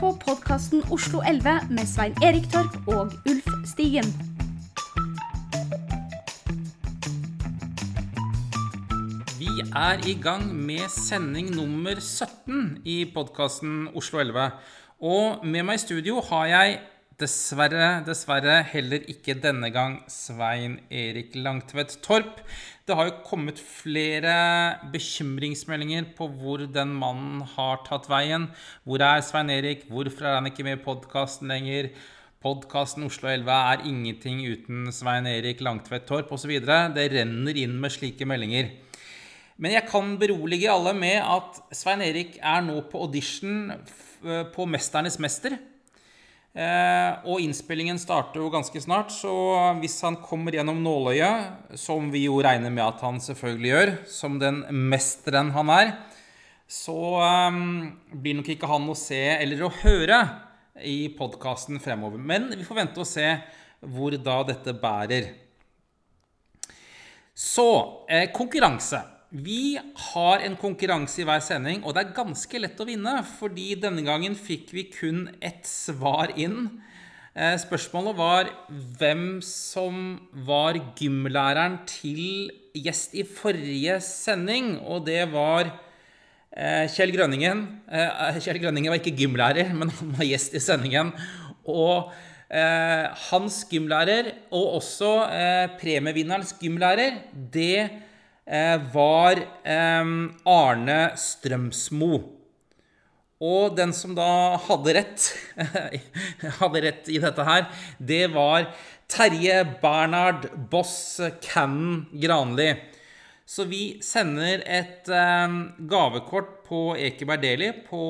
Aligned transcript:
På 0.00 0.10
podkasten 0.12 0.82
Oslo 0.92 1.22
11 1.24 1.60
med 1.70 1.86
Svein 1.88 2.12
Erik 2.22 2.50
Torp 2.52 2.88
og 2.88 3.12
Ulf 3.30 3.46
Stigen. 3.64 4.04
Vi 9.38 9.48
er 9.72 10.04
i 10.08 10.16
gang 10.20 10.44
med 10.52 10.84
sending 10.92 11.48
nummer 11.56 11.96
17 12.00 12.82
i 12.84 13.04
podkasten 13.14 13.88
Oslo 13.94 14.20
11. 14.20 14.50
Og 15.00 15.46
med 15.46 15.64
meg 15.64 15.80
i 15.80 15.84
studio 15.86 16.20
har 16.28 16.46
jeg 16.52 16.78
dessverre, 17.20 18.02
dessverre 18.04 18.58
heller 18.68 19.04
ikke 19.08 19.36
denne 19.40 19.70
gang 19.72 19.98
Svein 20.12 20.76
Erik 20.92 21.36
Langtvedt 21.38 21.96
Torp. 22.04 22.42
Det 22.86 22.94
har 22.96 23.08
jo 23.08 23.22
kommet 23.24 23.60
flere 23.60 24.34
bekymringsmeldinger 24.92 26.10
på 26.18 26.28
hvor 26.36 26.66
den 26.68 26.92
mannen 27.00 27.40
har 27.54 27.80
tatt 27.86 28.10
veien. 28.12 28.50
Hvor 28.84 29.00
er 29.00 29.24
Svein 29.24 29.50
Erik? 29.50 29.86
Hvorfor 29.88 30.28
er 30.28 30.36
han 30.38 30.50
ikke 30.50 30.66
med 30.66 30.76
i 30.76 30.84
podkasten 30.84 31.48
lenger? 31.50 31.88
Podkasten 32.44 33.06
Oslo 33.08 33.30
11 33.32 33.48
er 33.72 33.86
ingenting 33.88 34.42
uten 34.44 34.90
Svein 34.92 35.26
Erik 35.30 35.62
Langtvedt 35.64 36.04
Torp 36.10 36.34
osv. 36.36 36.52
Det 36.60 37.06
renner 37.14 37.62
inn 37.62 37.78
med 37.80 37.94
slike 37.96 38.28
meldinger. 38.28 38.68
Men 39.56 39.72
jeg 39.72 39.88
kan 39.88 40.18
berolige 40.20 40.68
alle 40.68 40.92
med 40.92 41.16
at 41.16 41.62
Svein 41.72 42.04
Erik 42.04 42.36
er 42.42 42.60
nå 42.60 42.82
på 42.90 43.00
audition 43.06 43.72
på 44.20 44.68
'Mesternes 44.68 45.16
mester'. 45.16 45.56
Eh, 46.56 47.26
og 47.28 47.42
innspillingen 47.44 47.98
starter 48.00 48.40
jo 48.40 48.48
ganske 48.48 48.80
snart, 48.80 49.10
så 49.12 49.30
hvis 49.76 49.98
han 50.06 50.16
kommer 50.24 50.54
gjennom 50.56 50.78
nåløyet, 50.80 51.74
som 51.76 52.08
vi 52.08 52.22
jo 52.24 52.38
regner 52.40 52.72
med 52.72 52.86
at 52.86 53.02
han 53.04 53.20
selvfølgelig 53.20 53.72
gjør, 53.74 53.92
som 54.08 54.38
den 54.40 54.62
mesteren 54.88 55.52
han 55.52 55.72
er, 55.74 55.92
så 56.64 56.96
eh, 57.20 57.58
blir 58.16 58.38
nok 58.38 58.48
ikke 58.54 58.70
han 58.70 58.88
å 58.88 58.96
se 58.96 59.20
eller 59.34 59.66
å 59.66 59.74
høre 59.82 60.22
i 60.80 61.10
podkasten 61.18 61.76
fremover. 61.82 62.16
Men 62.16 62.48
vi 62.54 62.64
får 62.64 62.80
vente 62.80 63.04
og 63.04 63.10
se 63.10 63.28
hvor 63.84 64.16
da 64.16 64.38
dette 64.48 64.72
bærer. 64.80 65.28
Så 67.36 67.68
eh, 68.08 68.30
konkurranse. 68.32 69.02
Vi 69.36 69.76
har 70.12 70.40
en 70.46 70.54
konkurranse 70.56 71.20
i 71.20 71.24
hver 71.28 71.42
sending, 71.44 71.82
og 71.84 71.92
det 71.92 72.04
er 72.04 72.16
ganske 72.16 72.60
lett 72.62 72.78
å 72.80 72.86
vinne. 72.88 73.18
Fordi 73.36 73.74
denne 73.80 74.04
gangen 74.06 74.36
fikk 74.38 74.70
vi 74.72 74.86
kun 74.88 75.26
ett 75.44 75.66
svar 75.68 76.32
inn. 76.40 76.70
Eh, 77.36 77.56
spørsmålet 77.60 78.16
var 78.16 78.48
hvem 78.96 79.42
som 79.44 80.14
var 80.46 80.78
gymlæreren 80.96 81.82
til 81.90 82.48
gjest 82.72 83.18
i 83.18 83.26
forrige 83.28 83.98
sending. 84.04 84.78
Og 84.80 85.04
det 85.10 85.26
var 85.34 85.68
eh, 85.68 86.86
Kjell 86.94 87.12
Grønningen. 87.12 87.66
Eh, 87.92 88.40
Kjell 88.40 88.62
Grønningen 88.62 88.94
var 88.94 89.02
ikke 89.02 89.18
gymlærer, 89.20 89.74
men 89.76 89.92
han 89.98 90.16
var 90.16 90.30
gjest 90.30 90.56
i 90.56 90.64
sendingen. 90.64 91.12
Og 91.66 92.14
hans 93.26 93.56
gymlærer, 93.66 94.28
og 94.54 94.76
også 94.76 95.08
premievinnerens 95.80 96.52
gymlærer, 96.60 97.16
det 97.34 97.88
var 98.46 99.40
Arne 99.66 101.00
Strømsmo. 101.18 102.36
Og 103.42 103.74
den 103.76 103.92
som 103.92 104.14
da 104.16 104.56
hadde 104.64 104.94
rett, 104.96 105.24
hadde 106.60 106.82
rett 106.86 107.10
i 107.12 107.18
dette 107.20 107.44
her, 107.44 107.66
det 107.98 108.30
var 108.32 108.70
Terje 109.12 109.58
Bernhard 109.82 110.48
Boss 110.70 111.20
Cannon 111.44 112.06
Granli. 112.16 112.70
Så 113.46 113.62
vi 113.70 114.00
sender 114.02 114.64
et 114.66 115.06
gavekort 115.86 116.64
på 116.66 116.80
Ekeberg 116.98 117.44
Deli 117.44 117.68
på 117.86 118.00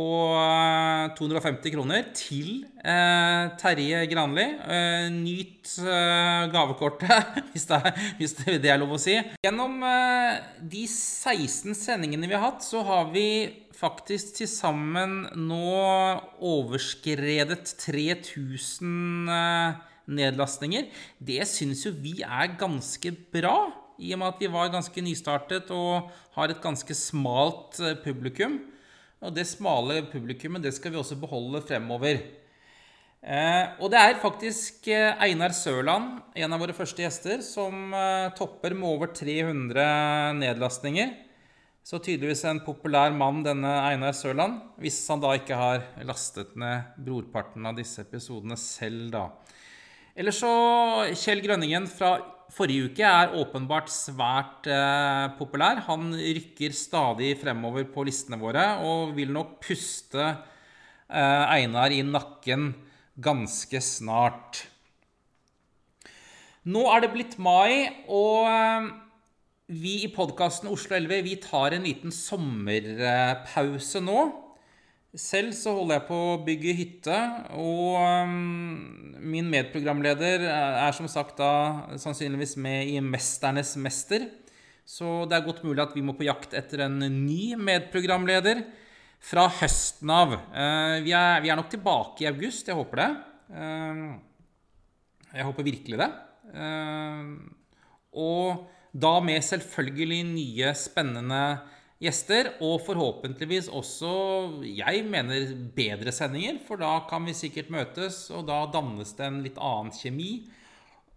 250 1.18 1.74
kroner 1.74 2.06
til 2.16 2.64
Terje 3.60 4.00
Granli. 4.08 4.46
nyt 5.12 5.74
gavekortet, 6.54 7.36
hvis 7.52 7.68
det, 7.68 7.82
er, 7.84 8.00
hvis 8.16 8.36
det 8.40 8.56
er 8.64 8.80
lov 8.80 8.96
å 8.96 9.02
si. 9.02 9.18
Gjennom 9.44 9.76
de 10.72 10.88
16 10.88 11.76
sendingene 11.76 12.32
vi 12.32 12.38
har 12.38 12.46
hatt, 12.48 12.64
så 12.64 12.80
har 12.88 13.12
vi 13.12 13.28
faktisk 13.76 14.38
til 14.38 14.48
sammen 14.48 15.26
nå 15.36 15.76
overskredet 16.40 17.76
3000 17.84 19.36
nedlastninger. 20.16 20.88
Det 21.20 21.44
syns 21.50 21.84
jo 21.84 21.92
vi 21.92 22.22
er 22.24 22.56
ganske 22.56 23.12
bra 23.34 23.58
i 23.98 24.12
og 24.14 24.20
med 24.20 24.32
at 24.32 24.40
vi 24.42 24.50
var 24.52 24.72
ganske 24.72 25.04
nystartet 25.04 25.70
og 25.74 26.10
har 26.36 26.52
et 26.52 26.62
ganske 26.62 26.96
smalt 26.96 27.80
publikum. 28.04 28.58
Og 29.24 29.32
det 29.34 29.46
smale 29.48 30.02
publikummet 30.10 30.64
det 30.64 30.74
skal 30.76 30.92
vi 30.92 31.00
også 31.00 31.18
beholde 31.20 31.62
fremover. 31.64 32.20
Eh, 33.26 33.64
og 33.82 33.90
det 33.90 33.98
er 33.98 34.20
faktisk 34.22 34.86
Einar 34.92 35.54
Sørland, 35.56 36.20
en 36.36 36.52
av 36.54 36.60
våre 36.62 36.76
første 36.76 37.02
gjester, 37.02 37.40
som 37.42 37.94
eh, 37.96 38.28
topper 38.38 38.76
med 38.76 38.86
over 38.86 39.10
300 39.16 40.36
nedlastninger. 40.38 41.14
Så 41.86 42.00
tydeligvis 42.02 42.44
en 42.46 42.60
populær 42.66 43.12
mann, 43.14 43.44
denne 43.46 43.70
Einar 43.88 44.14
Sørland. 44.14 44.58
Hvis 44.82 44.98
han 45.10 45.22
da 45.22 45.32
ikke 45.38 45.58
har 45.58 45.84
lastet 46.06 46.54
ned 46.58 46.96
brorparten 46.98 47.66
av 47.66 47.76
disse 47.78 48.02
episodene 48.02 48.58
selv, 48.58 49.08
da. 49.14 49.28
Ellers 50.16 50.40
så 50.42 50.50
Kjell 51.14 51.42
Grønningen 51.44 51.86
fra 51.90 52.16
forrige 52.56 52.90
uke 52.90 53.04
er 53.04 53.34
åpenbart 53.36 53.90
svært 53.92 54.68
eh, 54.70 55.26
populær. 55.36 55.82
Han 55.90 56.08
rykker 56.14 56.72
stadig 56.76 57.34
fremover 57.42 57.84
på 57.92 58.06
listene 58.08 58.38
våre 58.40 58.64
og 58.86 59.12
vil 59.16 59.34
nok 59.34 59.58
puste 59.64 60.24
eh, 60.24 61.44
Einar 61.52 61.92
i 61.92 62.00
nakken 62.06 62.70
ganske 63.16 63.80
snart. 63.84 64.64
Nå 66.66 66.82
er 66.90 67.04
det 67.04 67.12
blitt 67.12 67.36
mai, 67.38 67.92
og 68.10 68.48
eh, 68.50 68.88
vi 69.76 70.00
i 70.06 70.10
podkasten 70.14 70.72
Oslo 70.72 70.96
11 70.96 71.22
vi 71.26 71.36
tar 71.42 71.76
en 71.76 71.86
liten 71.86 72.14
sommerpause 72.14 74.02
nå. 74.02 74.20
Selv 75.16 75.54
så 75.56 75.72
holder 75.72 75.96
jeg 75.96 76.04
på 76.10 76.16
å 76.16 76.40
bygge 76.44 76.72
hytte, 76.76 77.18
og 77.56 78.28
min 79.24 79.46
medprogramleder 79.48 80.44
er 80.44 80.92
som 80.96 81.08
sagt 81.08 81.38
da 81.40 81.88
sannsynligvis 81.96 82.56
med 82.60 82.90
i 82.92 83.00
'Mesternes 83.00 83.76
mester'. 83.80 84.28
Så 84.84 85.24
det 85.26 85.38
er 85.38 85.46
godt 85.46 85.64
mulig 85.64 85.82
at 85.82 85.94
vi 85.96 86.04
må 86.04 86.12
på 86.12 86.28
jakt 86.28 86.52
etter 86.54 86.84
en 86.84 86.98
ny 87.00 87.56
medprogramleder 87.56 88.60
fra 89.18 89.48
høsten 89.48 90.10
av. 90.12 90.36
Vi 91.02 91.10
er, 91.16 91.40
vi 91.40 91.48
er 91.48 91.56
nok 91.56 91.70
tilbake 91.72 92.22
i 92.22 92.28
august, 92.28 92.68
jeg 92.68 92.76
håper 92.76 92.96
det. 93.00 93.10
Jeg 95.32 95.48
håper 95.48 95.66
virkelig 95.66 95.98
det. 95.98 96.10
Og 98.14 98.68
da 98.94 99.20
med 99.20 99.42
selvfølgelig 99.42 100.22
nye, 100.28 100.70
spennende 100.78 101.40
gjester, 102.02 102.52
og 102.64 102.82
forhåpentligvis 102.86 103.70
også, 103.72 104.12
jeg 104.68 105.04
mener, 105.08 105.52
bedre 105.76 106.12
sendinger. 106.14 106.60
For 106.66 106.80
da 106.80 106.92
kan 107.08 107.26
vi 107.28 107.36
sikkert 107.36 107.72
møtes, 107.72 108.26
og 108.34 108.46
da 108.50 108.62
dannes 108.72 109.14
det 109.16 109.26
en 109.26 109.42
litt 109.44 109.60
annen 109.60 109.92
kjemi. 109.96 110.30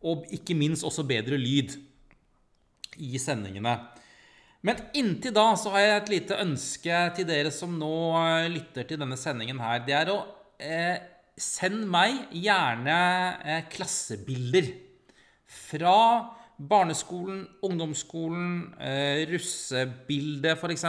Og 0.08 0.28
ikke 0.36 0.56
minst 0.56 0.88
også 0.88 1.04
bedre 1.08 1.40
lyd 1.40 1.76
i 3.00 3.20
sendingene. 3.20 3.76
Men 4.66 4.82
inntil 4.98 5.32
da 5.36 5.54
så 5.60 5.72
har 5.76 5.86
jeg 5.86 6.00
et 6.00 6.12
lite 6.16 6.40
ønske 6.44 7.04
til 7.16 7.28
dere 7.28 7.52
som 7.56 7.78
nå 7.80 7.94
lytter 8.52 8.88
til 8.88 9.00
denne 9.00 9.16
sendingen 9.20 9.62
her. 9.64 9.84
Det 9.86 9.96
er 9.96 10.12
å 10.12 10.20
eh, 10.60 11.00
send 11.40 11.86
meg 11.92 12.28
gjerne 12.36 12.98
eh, 13.40 13.64
klassebilder 13.72 14.74
fra 15.70 15.96
barneskolen, 16.60 17.46
ungdomsskolen, 17.64 18.74
eh, 18.80 19.26
russebildet 19.30 20.58
f.eks. 20.60 20.86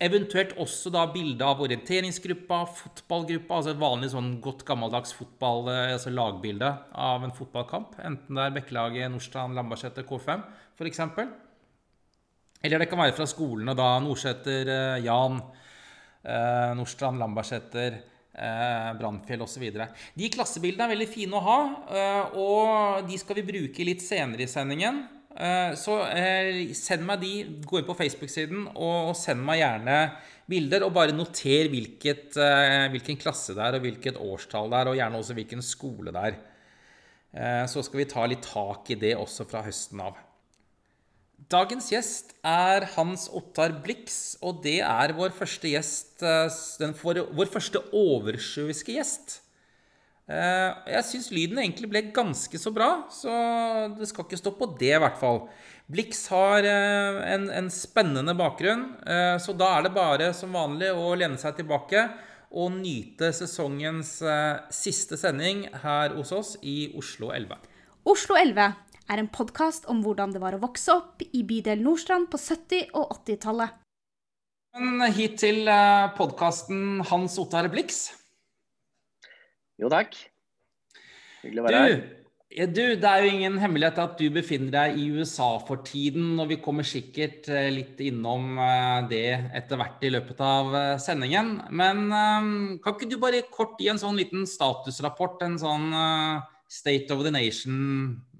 Eventuelt 0.00 0.54
også 0.56 0.88
da 0.94 1.02
bilde 1.12 1.44
av 1.44 1.60
orienteringsgruppa, 1.60 2.62
fotballgruppa, 2.72 3.58
altså 3.58 3.74
et 3.74 3.82
vanlig 3.82 4.08
sånn 4.14 4.30
godt 4.40 4.64
gammeldags 4.64 5.12
fotball, 5.12 5.68
altså 5.68 6.08
lagbilde 6.14 6.70
av 6.96 7.26
en 7.26 7.34
fotballkamp. 7.36 7.98
Enten 8.00 8.38
det 8.38 8.46
er 8.46 8.54
Bekkelaget, 8.54 9.12
Nordstrand, 9.12 9.58
Lambertseter, 9.58 10.08
K5 10.08 10.40
f.eks. 10.80 11.02
Eller 12.64 12.80
det 12.80 12.88
kan 12.88 13.00
være 13.02 13.16
fra 13.16 13.28
skolene, 13.28 13.76
da. 13.76 13.90
Nordseter, 14.00 14.72
Jan, 15.04 15.36
eh, 16.24 16.72
Nordstrand, 16.80 17.20
Lambertseter, 17.20 18.00
eh, 18.34 18.90
Brannfjell 18.98 19.42
osv. 19.44 19.64
De 20.16 20.30
klassebildene 20.32 20.86
er 20.86 20.94
veldig 20.94 21.08
fine 21.10 21.38
å 21.38 21.44
ha, 21.44 21.60
eh, 21.90 22.36
og 22.40 23.08
de 23.08 23.18
skal 23.20 23.40
vi 23.40 23.48
bruke 23.48 23.86
litt 23.86 24.04
senere 24.04 24.46
i 24.46 24.50
sendingen. 24.50 25.02
Eh, 25.30 25.72
så 25.78 25.96
send 26.76 27.06
meg 27.06 27.22
de, 27.22 27.32
gå 27.64 27.80
inn 27.80 27.88
på 27.88 27.96
Facebook-siden 27.98 28.68
og, 28.74 29.12
send 29.18 29.44
meg 29.46 29.62
gjerne 29.62 29.98
bilder. 30.50 30.86
Og 30.86 30.94
bare 30.96 31.16
noter 31.16 31.70
hvilket, 31.72 32.38
hvilken 32.94 33.20
klasse 33.20 33.54
det 33.56 33.66
er, 33.66 33.78
og 33.78 33.86
hvilket 33.86 34.18
årstall 34.20 34.72
det 34.72 34.80
er, 34.80 34.90
og 34.90 34.98
gjerne 34.98 35.20
også 35.20 35.38
hvilken 35.38 35.62
skole 35.64 36.14
det 36.16 36.24
er. 36.30 36.40
Så 37.70 37.84
skal 37.86 38.02
vi 38.02 38.08
ta 38.10 38.24
litt 38.26 38.42
tak 38.42 38.90
i 38.90 38.98
det 38.98 39.14
også 39.14 39.46
fra 39.46 39.62
høsten 39.62 40.02
av. 40.02 40.18
Dagens 41.48 41.86
gjest 41.88 42.34
er 42.44 42.84
Hans 42.96 43.28
Ottar 43.32 43.72
Blix, 43.80 44.36
og 44.44 44.60
det 44.64 44.80
er 44.84 45.14
vår 45.16 45.32
første 45.32 45.70
gjest 45.72 46.24
eh, 46.26 46.90
for, 46.98 47.16
Vår 47.32 47.48
første 47.48 47.80
oversjøiske 47.96 48.98
gjest. 48.98 49.38
Eh, 50.28 50.68
jeg 50.92 51.06
syns 51.08 51.30
lyden 51.32 51.62
egentlig 51.62 51.88
ble 51.90 52.02
ganske 52.14 52.60
så 52.60 52.72
bra, 52.74 52.90
så 53.14 53.32
det 53.96 54.10
skal 54.10 54.26
ikke 54.26 54.40
stå 54.42 54.52
på 54.58 54.68
det, 54.82 54.92
i 54.98 55.00
hvert 55.00 55.16
fall. 55.22 55.46
Blix 55.90 56.26
har 56.34 56.66
eh, 56.68 57.22
en, 57.32 57.48
en 57.62 57.72
spennende 57.72 58.36
bakgrunn, 58.36 58.90
så 59.40 59.56
da 59.56 59.72
er 59.78 59.88
det 59.88 59.94
bare 59.96 60.28
som 60.36 60.52
vanlig 60.54 60.92
å 60.92 61.14
lene 61.16 61.40
seg 61.40 61.56
tilbake 61.62 62.04
og 62.50 62.74
nyte 62.74 63.30
sesongens 63.32 64.16
siste 64.74 65.16
sending 65.16 65.68
her 65.86 66.12
hos 66.18 66.34
oss 66.36 66.54
i 66.66 66.90
Oslo 66.98 67.32
11. 67.32 67.56
Oslo 68.10 68.36
11 68.36 68.89
er 69.10 69.22
en 69.22 69.30
podkast 69.32 69.88
om 69.90 70.04
hvordan 70.04 70.34
det 70.34 70.42
var 70.42 70.54
å 70.56 70.62
vokse 70.62 70.94
opp 70.94 71.24
i 71.24 71.42
bydel 71.46 71.82
Nordstrand 71.82 72.30
på 72.30 72.38
70- 72.40 72.92
og 72.94 73.16
80-tallet. 73.18 73.76
Hit 75.16 75.40
til 75.42 75.66
eh, 75.66 76.12
podkasten 76.14 77.02
Hans 77.10 77.34
Ottar 77.42 77.66
Blix. 77.72 78.04
Jo, 79.80 79.90
takk. 79.90 80.14
Hyggelig 81.42 81.62
å 81.62 81.66
være 81.66 81.82
her. 81.82 82.00
Du, 82.50 82.82
det 82.98 83.06
er 83.06 83.22
jo 83.22 83.30
ingen 83.30 83.60
hemmelighet 83.62 83.98
at 84.02 84.16
du 84.18 84.24
befinner 84.34 84.72
deg 84.74 84.96
i 84.98 85.04
USA 85.14 85.52
for 85.62 85.82
tiden, 85.86 86.32
og 86.42 86.48
vi 86.50 86.58
kommer 86.62 86.86
sikkert 86.86 87.50
eh, 87.50 87.68
litt 87.74 87.98
innom 88.06 88.58
eh, 88.62 89.10
det 89.10 89.26
etter 89.58 89.78
hvert 89.80 90.06
i 90.06 90.14
løpet 90.14 90.42
av 90.46 90.78
sendingen. 91.02 91.56
Men 91.74 92.06
kan 92.82 92.94
ikke 92.94 93.10
du 93.10 93.18
bare 93.22 93.42
kort 93.50 93.78
gi 93.82 93.90
en 93.90 94.02
sånn 94.02 94.18
liten 94.18 94.46
statusrapport, 94.50 95.42
en 95.46 95.58
sånn 95.62 95.90
State 96.70 97.10
of 97.10 97.24
the 97.26 97.34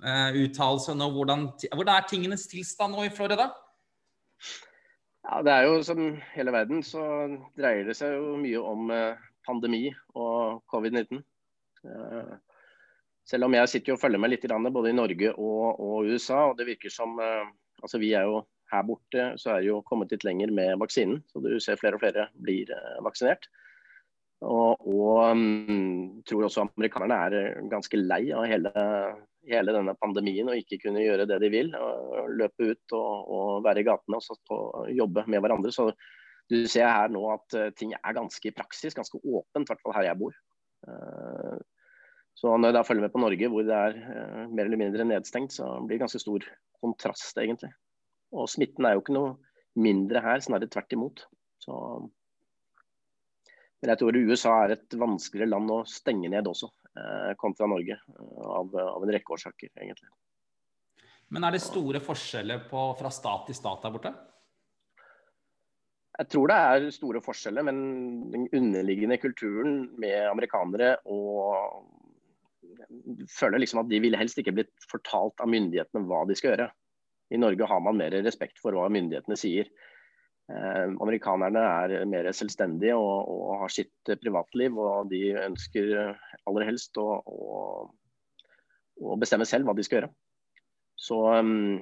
Nation-uttalelse 0.01 0.95
nå. 0.97 1.09
Hvordan, 1.15 1.47
hvordan, 1.75 1.95
er 1.95 2.09
tingenes 2.09 2.47
tilstand 2.51 2.97
nå 2.97 3.07
i 3.07 3.13
Florida? 3.15 3.51
Ja, 5.27 5.41
det 5.45 5.53
er 5.53 5.67
jo 5.69 5.81
som 5.85 6.05
hele 6.35 6.53
verden, 6.53 6.83
så 6.83 7.03
dreier 7.59 7.85
det 7.89 7.97
seg 7.99 8.17
jo 8.17 8.39
mye 8.41 8.61
om 8.65 8.93
uh, 8.93 9.19
pandemi 9.47 9.91
og 10.17 10.63
covid-19. 10.73 11.21
Uh, 11.85 12.39
selv 13.29 13.47
om 13.47 13.55
jeg 13.55 13.71
sitter 13.71 13.95
og 13.95 14.01
følger 14.01 14.19
med 14.19 14.33
litt 14.33 14.49
både 14.49 14.91
i 14.91 14.97
Norge 14.97 15.35
og, 15.37 15.81
og 15.81 16.09
USA, 16.09 16.49
og 16.51 16.57
det 16.59 16.67
virker 16.67 16.91
som 16.91 17.13
eh, 17.21 17.47
altså 17.83 18.01
Vi 18.03 18.13
er 18.13 18.25
jo 18.27 18.41
her 18.73 18.83
borte, 18.83 19.35
så 19.39 19.53
er 19.53 19.61
det 19.61 19.69
jo 19.69 19.83
kommet 19.87 20.11
litt 20.11 20.25
lenger 20.25 20.51
med 20.51 20.79
vaksinen. 20.81 21.23
Så 21.31 21.39
du 21.39 21.61
ser 21.61 21.79
flere 21.79 21.95
og 21.95 22.03
flere 22.03 22.27
blir 22.43 22.73
vaksinert. 23.05 23.47
Og, 24.41 24.81
og 24.89 25.37
um, 25.37 26.23
tror 26.25 26.47
også 26.47 26.65
amerikanerne 26.65 27.17
er 27.27 27.37
eh, 27.37 27.65
ganske 27.69 27.99
lei 28.01 28.23
av 28.33 28.47
hele, 28.49 28.73
hele, 29.49 29.75
denne 29.75 29.95
pandemien 29.99 30.51
og 30.51 30.59
ikke 30.59 30.81
kunne 30.85 31.03
gjøre 31.05 31.27
det 31.29 31.41
de 31.43 31.51
vil. 31.53 31.73
løpe 32.37 32.71
ut 32.73 32.95
og, 32.97 33.33
og 33.37 33.51
være 33.65 33.83
i 33.83 33.89
gatene 33.89 34.21
og, 34.21 34.41
og, 34.57 34.89
jobbe 34.95 35.25
med 35.31 35.43
hverandre. 35.43 35.73
Så 35.75 35.91
du 36.51 36.65
ser 36.69 36.91
her 36.91 37.13
nå 37.13 37.23
at 37.33 37.59
uh, 37.59 37.69
ting 37.79 37.95
er 37.97 38.17
ganske 38.17 38.51
i 38.51 38.55
praksis, 38.55 38.97
ganske 38.97 39.21
åpent, 39.23 39.69
i 39.69 39.71
hvert 39.71 39.85
fall 39.85 39.97
her 39.97 40.11
jeg 40.11 40.21
bor. 40.21 40.35
Uh, 40.87 41.59
så 42.35 42.57
når 42.57 42.71
jeg 42.71 42.79
da 42.79 42.87
følger 42.87 43.07
med 43.07 43.15
på 43.15 43.23
Norge, 43.23 43.51
hvor 43.53 43.67
det 43.67 43.77
er 43.77 43.99
uh, 44.01 44.47
mer 44.51 44.67
eller 44.67 44.81
mindre 44.81 45.07
nedstengt, 45.07 45.55
så 45.55 45.77
blir 45.85 45.99
det 45.99 46.05
ganske 46.07 46.23
stor 46.23 46.47
kontrast, 46.83 47.39
egentlig. 47.39 47.71
Og 48.35 48.51
smitten 48.51 48.87
er 48.87 48.97
jo 48.97 49.05
ikke 49.05 49.15
noe 49.15 49.37
mindre 49.79 50.23
her, 50.25 50.43
snarere 50.43 50.71
tvert 50.73 50.97
imot. 50.97 51.25
Så 51.63 51.77
men 53.81 53.95
jeg 53.95 54.01
tror 54.03 54.19
USA 54.29 54.55
er 54.65 54.75
et 54.75 54.97
vanskeligere 55.01 55.55
land 55.55 55.73
å 55.73 55.83
stenge 55.89 56.29
ned 56.33 56.49
også, 56.49 56.69
eh, 56.69 56.80
kontra 57.37 57.69
Norge. 57.71 58.01
Eh, 58.19 58.41
av, 58.47 58.75
av, 58.77 59.05
en 59.05 59.13
rekke 59.15 59.37
årsaker, 59.37 59.73
egentlig. 59.77 60.11
Men 61.31 61.47
er 61.47 61.55
det 61.55 61.63
store 61.63 62.03
forskjeller 62.03 62.67
på, 62.71 62.91
fra 62.99 63.13
stat 63.15 63.47
til 63.49 63.59
stat 63.59 63.87
der 63.87 63.95
borte? 63.95 64.13
Jeg 66.21 66.29
tror 66.35 66.51
det 66.51 66.57
er 66.59 66.91
store 66.93 67.23
forskjeller, 67.25 67.65
men 67.65 67.79
den 68.33 68.49
underliggende 68.57 69.17
kulturen 69.23 69.87
med 70.03 70.27
amerikanere 70.29 70.97
og 71.09 71.87
føler 73.31 73.63
liksom 73.63 73.81
at 73.85 73.89
de 73.89 74.01
ville 74.03 74.19
helst 74.19 74.39
ikke 74.41 74.53
blitt 74.59 74.89
fortalt 74.91 75.41
av 75.41 75.49
myndighetene 75.53 76.05
hva 76.11 76.25
de 76.29 76.37
skal 76.37 76.53
gjøre. 76.53 76.69
I 77.31 77.39
Norge 77.39 77.69
har 77.71 77.81
man 77.85 77.97
mer 77.97 78.15
respekt 78.27 78.59
for 78.61 78.75
hva 78.75 78.89
myndighetene 78.93 79.39
sier. 79.39 79.71
Eh, 80.51 80.87
amerikanerne 81.05 81.63
er 81.63 82.09
mer 82.11 82.27
selvstendige 82.35 82.97
og, 82.99 83.29
og, 83.31 83.55
har 83.63 83.73
sitt 83.73 84.13
privatliv. 84.23 84.79
Og 84.79 85.11
de 85.13 85.23
ønsker 85.45 85.95
aller 86.49 86.67
helst 86.67 86.99
å, 87.01 87.07
å, 87.23 87.63
å, 89.01 89.17
bestemme 89.21 89.49
selv 89.49 89.69
hva 89.71 89.77
de 89.79 89.87
skal 89.87 90.01
gjøre. 90.01 90.13
Så 91.01 91.19
um, 91.33 91.79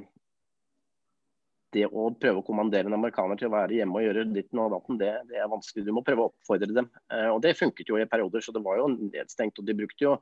det 1.75 1.89
å 1.89 2.09
prøve 2.17 2.41
å 2.41 2.47
kommandere 2.47 2.89
en 2.89 2.97
amerikaner 2.97 3.41
til 3.41 3.49
å 3.49 3.57
være 3.57 3.81
hjemme 3.81 3.99
og 3.99 4.05
gjøre 4.07 4.29
ditten 4.31 4.61
og 4.63 4.77
datten, 4.77 5.01
det, 5.01 5.11
det, 5.31 5.41
er 5.41 5.51
vanskelig. 5.51 5.87
Du 5.89 5.95
må 5.97 6.05
prøve 6.07 6.27
å 6.27 6.31
oppfordre 6.31 6.71
dem. 6.71 6.87
Og 7.35 7.41
det 7.45 7.57
funket 7.59 7.91
jo 7.91 7.99
i 7.99 8.07
perioder, 8.09 8.45
så 8.45 8.55
det 8.55 8.63
var 8.65 8.81
jo 8.81 8.93
nedstengt. 8.95 9.59
Og 9.61 9.67
de 9.69 9.77
brukte 9.77 10.07
jo 10.07 10.15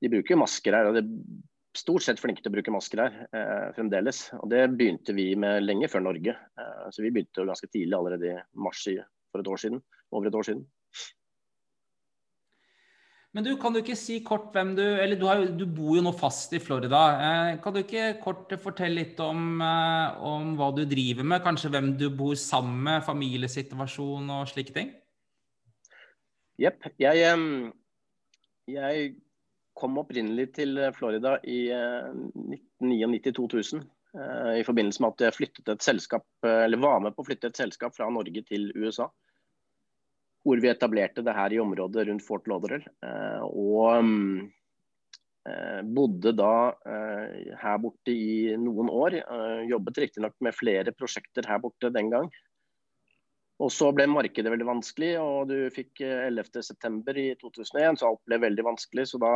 de 0.00 0.08
bruker 0.08 0.38
masker 0.40 0.76
her. 0.76 0.88
og 0.88 0.96
det 0.96 1.04
stort 1.76 2.04
sett 2.04 2.20
flinke 2.20 2.42
til 2.42 2.50
å 2.50 2.56
bruke 2.56 2.74
masker 2.74 3.04
her 3.04 3.16
eh, 3.36 3.70
fremdeles. 3.76 4.24
Og 4.40 4.50
det 4.50 4.64
begynte 4.74 5.14
vi 5.16 5.30
med 5.38 5.62
lenge 5.64 5.90
før 5.90 6.04
Norge. 6.08 6.34
Eh, 6.34 6.84
så 6.90 7.04
vi 7.04 7.12
begynte 7.14 7.42
jo 7.42 7.48
ganske 7.50 7.70
tidlig, 7.70 7.94
allerede 7.96 8.32
i 8.32 8.36
mars 8.58 8.82
for 9.30 9.42
et 9.42 9.50
år 9.50 9.62
siden. 9.62 9.82
Over 10.10 10.30
et 10.30 10.38
år 10.38 10.48
siden. 10.48 10.64
Men 13.30 13.46
du, 13.46 13.52
kan 13.62 13.70
du 13.70 13.78
ikke 13.78 13.94
si 13.94 14.16
kort 14.26 14.48
hvem 14.54 14.72
du 14.74 14.82
Eller 14.82 15.14
du, 15.14 15.22
har, 15.28 15.44
du 15.54 15.62
bor 15.70 15.94
jo 15.94 16.02
nå 16.02 16.10
fast 16.18 16.54
i 16.56 16.62
Florida. 16.62 17.02
Eh, 17.14 17.50
kan 17.62 17.76
du 17.76 17.84
ikke 17.84 18.16
kort 18.22 18.50
fortelle 18.58 19.04
litt 19.04 19.20
om, 19.22 19.60
eh, 19.62 20.24
om 20.26 20.56
hva 20.58 20.72
du 20.74 20.82
driver 20.90 21.26
med? 21.26 21.44
Kanskje 21.44 21.70
hvem 21.70 21.92
du 22.00 22.08
bor 22.10 22.34
sammen 22.34 22.82
med, 22.88 23.06
familiesituasjon 23.06 24.34
og 24.34 24.50
slike 24.50 24.74
ting? 24.74 24.90
Jepp. 26.60 26.90
Jeg, 27.00 27.38
jeg 28.68 29.12
kom 29.78 29.98
opprinnelig 30.00 30.50
til 30.58 30.78
eh, 30.78 30.92
Florida 30.96 31.36
i 31.44 31.60
1999-2000. 31.72 33.80
Eh, 33.80 34.20
eh, 34.20 34.52
I 34.60 34.66
forbindelse 34.66 35.02
med 35.02 35.10
at 35.14 35.26
jeg 35.26 35.38
flyttet 35.38 35.74
et 35.74 35.86
selskap, 35.86 36.26
eller 36.46 36.82
var 36.82 37.02
med 37.04 37.16
på 37.16 37.22
å 37.24 37.28
flytte 37.28 37.50
et 37.50 37.60
selskap 37.60 37.92
fra 37.96 38.10
Norge 38.12 38.40
til 38.48 38.70
USA. 38.76 39.06
Hvor 40.40 40.62
vi 40.62 40.72
etablerte 40.72 41.24
det 41.24 41.36
her 41.36 41.50
i 41.52 41.60
området 41.60 42.06
rundt 42.08 42.24
Fort 42.24 42.46
Lauderdale. 42.48 42.88
Og 43.52 43.90
bodde 45.84 46.32
da 46.32 46.72
her 47.60 47.76
borte 47.82 48.14
i 48.14 48.56
noen 48.56 48.88
år. 48.88 49.18
Jobbet 49.68 50.00
riktignok 50.00 50.32
med 50.40 50.56
flere 50.56 50.96
prosjekter 50.96 51.44
her 51.44 51.60
borte 51.60 51.92
den 51.92 52.08
gang. 52.08 52.30
Og 53.60 53.68
så 53.72 53.90
ble 53.92 54.06
markedet 54.08 54.48
veldig 54.48 54.66
vanskelig, 54.68 55.10
og 55.20 55.50
du 55.50 55.68
fikk 55.74 56.00
11.9. 56.00 57.12
Eh, 57.12 57.20
i 57.20 57.36
2001, 57.40 58.00
så 58.00 58.08
alt 58.08 58.22
ble 58.28 58.40
veldig 58.40 58.64
vanskelig. 58.70 59.04
Så 59.10 59.20
da 59.20 59.32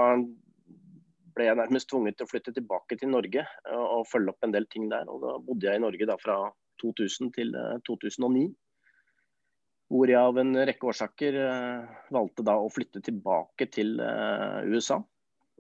ble 1.35 1.49
jeg 1.49 1.59
nærmest 1.59 1.90
tvunget 1.90 2.16
til 2.16 2.25
å 2.25 2.31
flytte 2.31 2.54
tilbake 2.57 2.97
til 3.00 3.11
Norge 3.12 3.43
eh, 3.45 3.83
og 3.85 4.09
følge 4.09 4.33
opp 4.33 4.47
en 4.47 4.54
del 4.54 4.69
ting 4.73 4.88
der. 4.93 5.11
Og 5.12 5.21
da 5.25 5.35
bodde 5.45 5.69
jeg 5.69 5.81
i 5.81 5.85
Norge 5.85 6.09
da 6.09 6.16
fra 6.21 6.38
2000 6.81 7.35
til 7.37 7.52
2009. 7.88 8.47
Eh, 8.47 8.61
hvor 9.93 10.09
jeg 10.09 10.16
av 10.16 10.40
en 10.40 10.57
rekke 10.64 10.88
årsaker 10.88 11.37
valgte 12.16 12.43
da 12.49 12.54
å 12.59 12.71
flytte 12.73 13.02
tilbake 13.04 13.69
til 13.71 13.93
USA. 14.64 14.97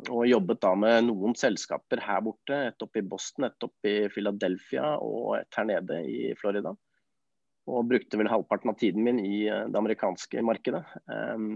Og 0.08 0.24
jobbet 0.26 0.62
da 0.64 0.72
med 0.74 1.04
noen 1.10 1.36
selskaper 1.38 2.00
her 2.02 2.24
borte. 2.24 2.56
Et 2.72 2.86
oppe 2.88 3.02
i 3.02 3.04
Boston, 3.06 3.46
et 3.46 3.68
oppe 3.68 3.92
i 3.92 4.08
Philadelphia 4.10 4.94
og 4.96 5.36
et 5.36 5.60
her 5.60 5.68
nede 5.68 6.00
i 6.08 6.32
Florida 6.40 6.72
og 7.70 7.88
brukte 7.88 8.18
vel 8.20 8.28
halvparten 8.28 8.72
av 8.72 8.78
tiden 8.80 9.04
min 9.06 9.20
i 9.22 9.46
eh, 9.48 9.66
det 9.70 9.80
amerikanske 9.80 10.42
markedet 10.44 10.82
eh, 11.08 11.48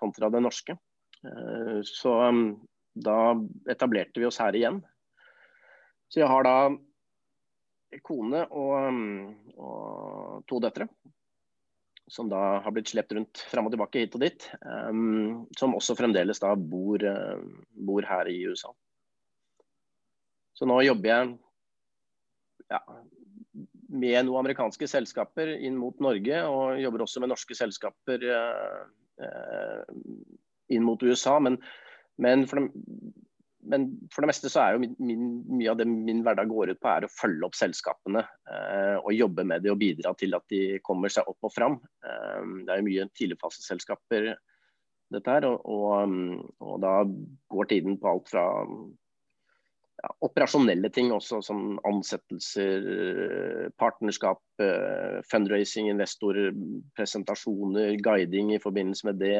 kontra 0.00 0.30
det 0.32 0.42
norske. 0.44 0.76
Eh, 1.24 1.78
så 1.84 2.16
da 2.94 3.18
etablerte 3.70 4.22
vi 4.22 4.28
oss 4.28 4.40
her 4.40 4.56
igjen. 4.56 4.80
Så 6.08 6.22
jeg 6.22 6.30
har 6.30 6.46
da 6.46 6.56
kone 8.04 8.44
og, 8.54 9.00
og 9.58 10.44
to 10.50 10.60
døtre. 10.62 10.86
Som 12.10 12.28
da 12.28 12.60
har 12.62 12.74
blitt 12.74 12.92
slept 12.92 13.14
rundt 13.16 13.42
fram 13.50 13.66
og 13.66 13.74
tilbake 13.74 14.02
hit 14.04 14.14
og 14.18 14.22
dit. 14.22 14.46
Som 15.58 15.74
også 15.74 15.96
fremdeles 15.98 16.42
da 16.42 16.52
bor, 16.54 17.02
bor, 17.72 18.06
her 18.06 18.28
i 18.30 18.36
USA. 18.44 18.70
Så 20.54 20.68
nå 20.68 20.76
jobber 20.84 21.10
jeg 21.10 21.30
ja, 22.68 22.82
med 23.94 24.26
noen 24.26 24.42
amerikanske 24.42 24.88
selskaper 24.90 25.54
inn 25.54 25.76
mot 25.78 25.98
Norge, 26.02 26.42
og 26.50 26.80
jobber 26.82 27.04
også 27.04 27.22
med 27.22 27.32
norske 27.32 27.56
selskaper 27.56 28.24
eh, 28.30 28.80
eh, 29.22 29.82
inn 30.74 30.86
mot 30.86 31.02
USA. 31.02 31.36
Men, 31.42 31.58
men, 32.22 32.46
for 32.50 32.60
det, 32.60 32.88
men, 33.70 33.86
for 34.12 34.24
det, 34.24 34.30
meste 34.32 34.50
så 34.52 34.64
er 34.64 34.74
jo 34.76 34.88
min, 34.98 35.28
mye 35.46 35.70
av 35.72 35.78
det 35.80 35.86
min 35.90 36.24
hverdag 36.26 36.50
går 36.50 36.74
ut 36.74 36.80
på, 36.82 36.90
er 36.90 37.06
å 37.06 37.12
følge 37.12 37.46
opp 37.48 37.58
selskapene 37.58 38.24
eh, 38.24 38.96
og 38.98 39.14
jobbe 39.14 39.46
med 39.46 39.64
det 39.64 39.72
og 39.72 39.80
bidra 39.82 40.14
til 40.18 40.36
at 40.36 40.48
de 40.52 40.80
kommer 40.84 41.12
seg 41.12 41.30
opp 41.30 41.46
og 41.46 41.54
fram. 41.54 41.78
Det 42.02 42.74
er 42.74 42.82
jo 42.82 42.88
mye 42.90 43.08
tidligfaseselskaper 43.14 44.34
dette 45.14 45.30
her, 45.30 45.46
og, 45.46 45.62
og, 45.68 46.44
og, 46.64 46.76
da 46.82 46.94
går 47.52 47.70
tiden 47.70 47.98
på 48.00 48.10
alt 48.10 48.30
fra 48.32 48.44
operasjonelle 50.24 50.90
ting 50.94 51.12
også, 51.14 51.40
som 51.44 51.78
ansettelser, 51.88 53.70
partnerskap, 53.80 54.42
fundraising, 55.30 55.90
investorer, 55.92 56.52
presentasjoner, 56.96 57.94
guiding 58.02 58.54
i 58.54 58.60
forbindelse 58.62 59.10
med 59.10 59.22
det. 59.22 59.38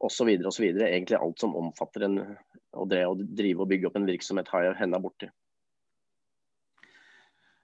Osv. 0.00 0.30
osv. 0.48 0.64
Egentlig 0.64 1.18
alt 1.18 1.42
som 1.42 1.56
omfatter 1.60 2.06
en, 2.06 2.18
å 2.72 2.86
drive 2.88 3.60
og 3.60 3.68
bygge 3.68 3.90
opp 3.90 3.98
en 4.00 4.08
virksomhet, 4.08 4.48
har 4.48 4.64
jeg 4.64 4.78
henda 4.80 5.00
borti. 5.02 5.28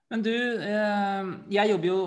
Men 0.06 0.22
du, 0.22 0.30
eh, 0.30 1.30
jeg 1.50 1.70
jobber 1.72 1.88
jo 1.88 2.00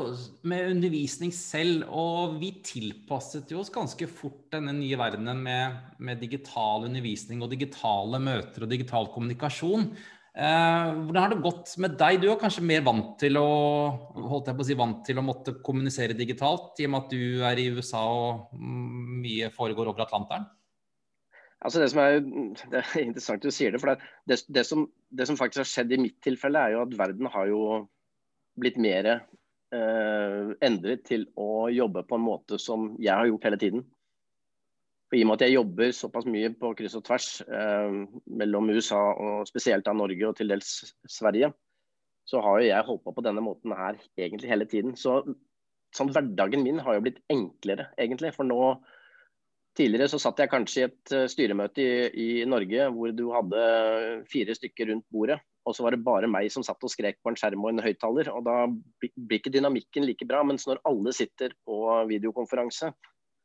med 0.47 0.69
undervisning 0.71 1.33
selv, 1.35 1.81
og 1.91 2.37
vi 2.39 2.53
tilpasset 2.63 3.51
jo 3.51 3.59
oss 3.59 3.73
ganske 3.75 4.07
fort 4.07 4.45
denne 4.53 4.71
nye 4.77 4.99
verdenen 4.99 5.41
med, 5.43 5.81
med 5.99 6.21
digital 6.23 6.87
undervisning 6.87 7.43
og 7.43 7.51
digitale 7.51 8.21
møter 8.23 8.63
og 8.63 8.71
digital 8.71 9.09
kommunikasjon. 9.11 9.89
Eh, 10.31 10.93
hvordan 10.95 11.25
har 11.25 11.33
det 11.33 11.43
gått 11.43 11.73
med 11.83 11.97
deg? 11.99 12.21
Du 12.21 12.29
er 12.31 12.39
kanskje 12.39 12.63
mer 12.63 12.85
vant 12.87 13.17
til 13.19 13.35
å 13.35 13.49
holdt 14.15 14.47
jeg 14.47 14.55
på 14.61 14.63
å 14.63 14.69
si, 14.69 14.79
vant 14.79 15.03
til 15.03 15.19
å 15.19 15.25
måtte 15.25 15.57
kommunisere 15.65 16.15
digitalt, 16.15 16.79
i 16.79 16.87
og 16.87 16.95
med 16.95 17.03
at 17.03 17.11
du 17.17 17.43
er 17.49 17.59
i 17.59 17.67
USA 17.75 18.05
og 18.07 18.55
mye 18.55 19.51
foregår 19.59 19.91
over 19.91 20.05
Atlanteren? 20.05 20.47
Altså 21.59 21.81
det, 21.81 21.89
som 21.91 21.99
er, 21.99 22.19
det 22.71 22.79
er 22.79 23.01
interessant 23.03 23.43
du 23.43 23.51
sier 23.51 23.73
det. 23.73 23.81
for 23.81 23.91
det, 23.91 24.39
det, 24.47 24.65
som, 24.67 24.85
det, 25.11 25.27
som, 25.27 25.37
faktisk 25.39 25.65
har 25.65 25.71
skjedd 25.71 25.93
i 25.95 26.01
mitt 26.05 26.19
tilfelle, 26.23 26.59
er 26.59 26.77
jo 26.77 26.83
at 26.85 26.97
verden 26.99 27.27
har 27.33 27.49
jo 27.51 27.61
blitt 28.59 28.79
mer 28.79 29.09
eh, 29.11 30.51
endret 30.65 31.03
til 31.07 31.27
å 31.39 31.67
jobbe 31.73 32.05
på 32.07 32.15
en 32.19 32.25
måte 32.25 32.59
som 32.61 32.93
jeg 32.99 33.15
har 33.15 33.27
gjort 33.27 33.49
hele 33.49 33.59
tiden. 33.59 33.83
For 35.09 35.17
I 35.17 35.23
og 35.25 35.31
med 35.31 35.39
at 35.39 35.47
jeg 35.47 35.57
jobber 35.57 35.91
såpass 35.97 36.27
mye 36.29 36.51
på 36.61 36.71
kryss 36.77 36.95
og 36.99 37.03
tvers 37.07 37.27
eh, 37.41 37.99
mellom 38.39 38.69
USA 38.69 39.01
og 39.11 39.49
spesielt 39.49 39.87
av 39.89 39.97
Norge 39.97 40.27
og 40.29 40.37
til 40.37 40.53
dels 40.53 40.93
Sverige, 41.09 41.51
så 42.29 42.43
har 42.45 42.59
jo 42.61 42.69
jeg 42.69 42.85
holdt 42.85 43.03
på 43.03 43.15
på 43.17 43.25
denne 43.25 43.41
måten 43.41 43.73
her 43.73 43.97
egentlig 44.21 44.51
hele 44.51 44.67
tiden. 44.69 44.93
Så 44.95 45.23
sånn, 45.97 46.11
hverdagen 46.13 46.63
min 46.63 46.79
har 46.85 46.95
jo 46.95 47.03
blitt 47.07 47.23
enklere, 47.33 47.89
egentlig. 47.97 48.31
For 48.35 48.45
nå 48.45 48.61
Tidligere 49.77 50.09
så 50.11 50.19
satt 50.19 50.39
jeg 50.41 50.51
kanskje 50.51 50.81
i 50.81 50.85
et 50.87 51.13
uh, 51.13 51.27
styremøte 51.29 51.83
i, 51.83 51.91
i, 52.09 52.29
Norge 52.49 52.89
hvor 52.95 53.13
du 53.15 53.29
hadde 53.31 53.61
fire 54.31 54.55
stykker 54.57 54.89
rundt 54.91 55.05
bordet. 55.13 55.37
Og 55.67 55.75
så 55.75 55.85
var 55.85 55.93
det 55.93 56.01
bare 56.05 56.29
meg 56.31 56.49
som 56.51 56.65
satt 56.65 56.81
og 56.83 56.91
skrek 56.91 57.19
på 57.21 57.29
en 57.29 57.37
skjerm 57.37 57.61
og 57.65 57.73
en 57.73 57.83
høyttaler. 57.85 58.31
Og 58.33 58.41
da 58.47 58.63
blir 58.71 59.37
ikke 59.37 59.53
dynamikken 59.53 60.07
like 60.07 60.25
bra. 60.27 60.41
Mens 60.47 60.65
når 60.67 60.81
alle 60.89 61.13
sitter 61.13 61.53
på 61.67 61.77
videokonferanse, 62.09 62.89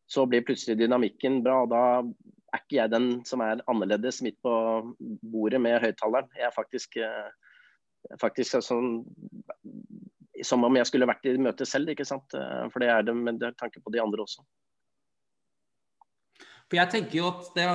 så 0.08 0.24
blir 0.28 0.44
plutselig 0.46 0.78
dynamikken 0.80 1.42
bra. 1.44 1.60
Og 1.66 1.72
da 1.74 1.82
er 2.00 2.62
ikke 2.62 2.78
jeg 2.78 2.94
den 2.94 3.08
som 3.28 3.44
er 3.44 3.62
annerledes 3.70 4.22
midt 4.24 4.38
på 4.46 4.54
bordet 5.34 5.60
med 5.60 5.82
høyttaleren. 5.84 6.30
Jeg 6.38 6.48
er 6.48 6.56
faktisk, 6.56 6.96
uh, 7.02 8.16
faktisk 8.22 8.62
sånn 8.64 9.02
som 10.44 10.64
om 10.66 10.76
jeg 10.76 10.88
skulle 10.88 11.08
vært 11.08 11.28
i 11.28 11.36
møtet 11.38 11.68
selv, 11.68 11.92
ikke 11.92 12.08
sant. 12.08 12.32
Uh, 12.32 12.64
for 12.72 12.80
det 12.80 12.90
er 12.94 13.04
det 13.04 13.16
med 13.18 13.44
tanke 13.60 13.84
på 13.84 13.92
de 13.92 14.00
andre 14.02 14.24
også. 14.24 14.46
For 16.68 16.80
jeg 16.80 16.92
tenker 16.92 17.18
jo 17.18 17.28
at 17.28 17.50
det, 17.56 17.68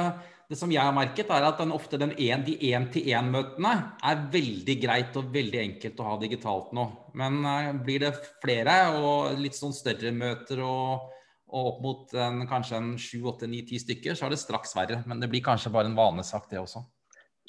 det 0.49 0.57
som 0.57 0.71
jeg 0.73 0.81
har 0.81 0.95
merket, 0.95 1.29
er 1.29 1.45
at 1.45 1.61
den, 1.61 1.73
ofte 1.75 1.99
den 2.01 2.15
en, 2.15 2.43
de 2.45 2.55
én-til-én-møtene 2.71 3.73
er 4.09 4.25
veldig 4.33 4.75
greit 4.81 5.19
og 5.19 5.29
veldig 5.35 5.61
enkelt 5.61 6.01
å 6.01 6.07
ha 6.07 6.17
digitalt 6.21 6.73
nå. 6.75 6.87
Men 7.21 7.39
uh, 7.45 7.71
blir 7.85 8.05
det 8.07 8.15
flere 8.41 8.79
og 8.97 9.39
litt 9.41 9.57
sånn 9.57 9.75
større 9.77 10.13
møter 10.15 10.63
og, 10.65 11.11
og 11.53 11.73
opp 11.73 11.83
mot 11.85 12.15
en, 12.17 12.45
kanskje 12.49 12.79
en 12.81 12.95
sju, 13.01 13.19
åtte, 13.29 13.49
ni, 13.51 13.61
ti 13.67 13.81
stykker, 13.81 14.17
så 14.17 14.25
er 14.25 14.33
det 14.33 14.41
straks 14.41 14.73
verre. 14.77 15.03
Men 15.09 15.21
det 15.21 15.29
blir 15.29 15.45
kanskje 15.45 15.73
bare 15.75 15.91
en 15.91 15.99
vanesak, 15.99 16.49
det 16.49 16.63
også. 16.63 16.81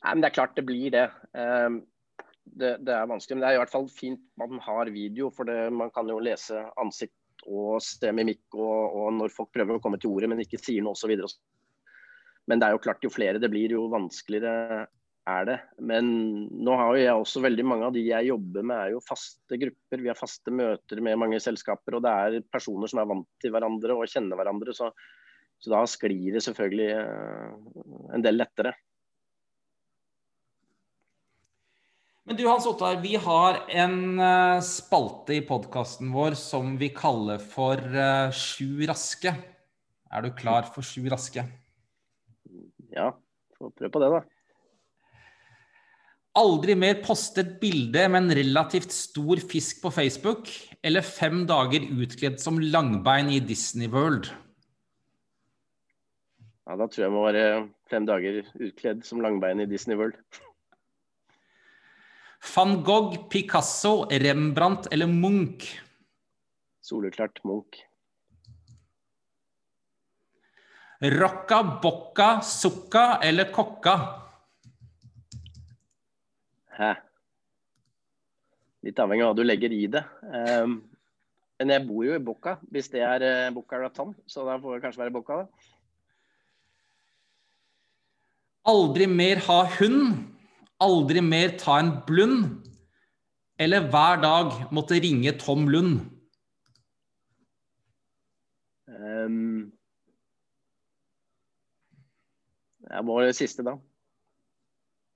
Nei, 0.05 0.13
men 0.13 0.23
Det 0.25 0.31
er 0.31 0.37
klart 0.37 0.61
det 0.61 0.69
blir 0.69 0.93
det. 0.93 1.09
Um, 1.33 1.83
det, 2.45 2.77
det, 2.85 2.95
er 2.95 3.09
vanskelig, 3.09 3.37
men 3.37 3.45
det 3.45 3.51
er 3.51 3.59
i 3.59 3.63
hvert 3.63 3.73
fall 3.73 3.89
fint 3.93 4.23
man 4.41 4.61
har 4.65 4.91
video. 4.93 5.31
For 5.33 5.49
det, 5.49 5.71
man 5.73 5.93
kan 5.95 6.09
jo 6.11 6.21
lese 6.21 6.67
ansikt 6.81 7.17
og 7.49 7.81
se 7.85 8.13
mimikk 8.15 8.57
og, 8.59 8.97
og, 8.97 9.11
når 9.17 9.35
folk 9.35 9.53
prøver 9.55 9.79
å 9.79 9.83
komme 9.83 10.01
til 10.01 10.13
ordet, 10.13 10.31
men 10.33 10.43
ikke 10.45 10.61
sier 10.61 10.85
noe 10.85 10.99
osv. 10.99 11.15
Men 12.51 12.61
det 12.61 12.69
er 12.69 12.75
jo 12.75 12.83
klart, 12.83 13.05
jo 13.05 13.13
flere 13.13 13.41
det 13.43 13.51
blir, 13.53 13.77
jo 13.77 13.87
vanskeligere 13.93 14.87
er 15.31 15.47
det. 15.49 15.57
Men 15.91 16.11
nå 16.51 16.77
har 16.79 16.95
jo 16.95 17.03
jeg 17.03 17.23
også 17.23 17.43
veldig 17.45 17.67
mange 17.69 17.89
av 17.89 17.95
de 17.95 18.05
jeg 18.09 18.31
jobber 18.31 18.67
med, 18.67 18.77
er 18.77 18.95
jo 18.95 19.05
faste 19.05 19.59
grupper. 19.61 20.03
Vi 20.03 20.11
har 20.11 20.19
faste 20.19 20.55
møter 20.55 21.03
med 21.05 21.21
mange 21.21 21.41
selskaper, 21.43 21.97
og 21.97 22.05
det 22.07 22.13
er 22.25 22.47
personer 22.53 22.91
som 22.91 23.03
er 23.03 23.11
vant 23.11 23.29
til 23.43 23.55
hverandre 23.55 23.97
og 23.97 24.11
kjenner 24.11 24.41
hverandre. 24.41 24.75
Så, 24.77 24.91
så 25.61 25.75
da 25.75 25.83
sklir 25.91 26.37
det 26.37 26.45
selvfølgelig 26.47 26.91
eh, 26.97 27.75
en 28.17 28.25
del 28.27 28.41
lettere. 28.41 28.75
Men 32.31 32.37
du 32.39 32.45
Hans 32.47 32.63
Ottar, 32.71 33.01
vi 33.03 33.17
har 33.19 33.57
en 33.75 34.21
uh, 34.23 34.61
spalte 34.63 35.35
i 35.35 35.41
podkasten 35.43 36.13
vår 36.15 36.37
som 36.39 36.77
vi 36.79 36.87
kaller 36.95 37.41
for 37.43 37.81
uh, 37.91 38.31
Sju 38.31 38.85
raske. 38.87 39.33
Er 40.15 40.23
du 40.23 40.29
klar 40.39 40.69
for 40.71 40.87
sju 40.87 41.09
raske? 41.11 41.43
Ja, 42.95 43.09
får 43.59 43.73
prøve 43.75 43.91
på 43.97 44.03
det, 44.05 44.11
da. 44.15 44.21
Aldri 46.39 46.77
mer 46.79 47.01
poste 47.03 47.43
et 47.43 47.57
bilde 47.59 48.05
med 48.07 48.23
en 48.23 48.37
relativt 48.39 48.95
stor 48.95 49.43
fisk 49.51 49.81
på 49.83 49.91
Facebook, 49.97 50.53
eller 50.87 51.03
fem 51.03 51.43
dager 51.51 51.83
utkledd 51.83 52.39
som 52.39 52.63
langbein 52.63 53.33
i 53.35 53.41
Disney 53.43 53.91
World? 53.91 54.31
Ja, 56.63 56.79
da 56.79 56.87
tror 56.87 57.09
jeg 57.09 57.17
må 57.17 57.27
være 57.27 57.67
fem 57.91 58.07
dager 58.07 58.45
utkledd 58.55 59.03
som 59.11 59.19
langbein 59.27 59.67
i 59.67 59.67
Disney 59.75 59.99
World. 59.99 60.23
Van 62.41 62.83
Gogh, 62.83 63.29
Picasso, 63.29 64.09
Rembrandt 64.09 64.89
eller 64.91 65.07
Munch? 65.07 65.83
Soleklart 66.81 67.45
Munch. 67.45 67.85
Rocca, 71.01 71.63
bocca, 71.83 72.41
sukka 72.43 73.21
eller 73.23 73.53
kokka? 73.53 73.95
Hæ? 76.77 76.95
Litt 78.85 79.01
avhengig 79.01 79.25
av 79.25 79.33
hva 79.33 79.37
du 79.37 79.45
legger 79.45 79.73
i 79.77 79.87
det. 79.93 80.03
Um, 80.25 80.81
men 81.61 81.73
jeg 81.75 81.85
bor 81.85 82.05
jo 82.07 82.17
i 82.17 82.25
Bocca, 82.25 82.57
hvis 82.73 82.89
det 82.93 83.03
er 83.05 83.25
uh, 83.25 83.53
Bocca 83.53 83.81
Raton. 83.83 84.15
Så 84.25 84.45
da 84.49 84.57
får 84.61 84.79
det 84.79 84.85
kanskje 84.87 85.03
være 85.03 85.13
Bocca, 85.13 85.43
da. 85.43 85.47
Aldri 88.71 89.09
mer 89.09 89.41
ha 89.45 89.59
hund 89.79 90.40
aldri 90.81 91.23
mer 91.25 91.57
ta 91.61 91.79
en 91.81 91.93
blund, 92.07 92.67
eller 93.61 93.89
hver 93.93 94.23
dag 94.23 94.57
måtte 94.73 95.01
ringe 95.03 95.33
Tom 95.39 95.69
Lund? 95.69 96.01
Um, 98.89 99.73
jeg 102.91 103.05
må 103.05 103.21
det 103.23 103.37
siste, 103.39 103.65
da. 103.67 103.77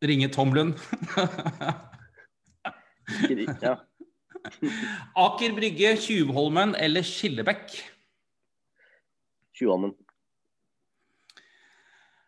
Ringe 0.05 0.29
Tom 0.29 0.53
Lund? 0.55 0.77
ja. 3.63 3.75
Aker 5.25 5.55
Brygge, 5.57 5.97
Tjuvholmen 5.97 6.75
eller 6.77 7.03
Skillebekk? 7.03 7.73
Tjuvholmen. 9.57 9.95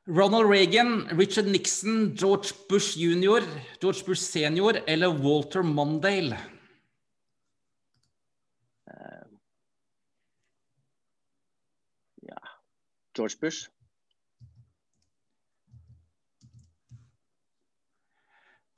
Ronald 0.09 0.49
Reagan, 0.49 1.09
Richard 1.19 1.47
Nixon, 1.47 2.15
George 2.15 2.53
Bush 2.69 2.97
jr., 2.97 3.43
George 3.81 4.05
Bush 4.07 4.21
senior 4.21 4.77
eller 4.87 5.09
Walter 5.09 5.63
Mondale? 5.63 6.39
Uh, 8.87 9.27
ja 12.23 12.39
George 13.17 13.35
Bush. 13.41 13.67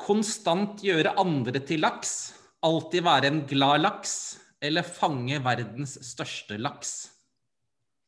Konstant 0.00 0.80
gjøre 0.80 1.12
andre 1.20 1.60
til 1.60 1.84
laks, 1.84 2.14
alltid 2.64 3.04
være 3.04 3.28
en 3.28 3.42
glad 3.50 3.82
laks, 3.82 4.14
eller 4.64 4.86
fange 4.86 5.42
verdens 5.44 5.98
største 6.08 6.56
laks? 6.56 6.94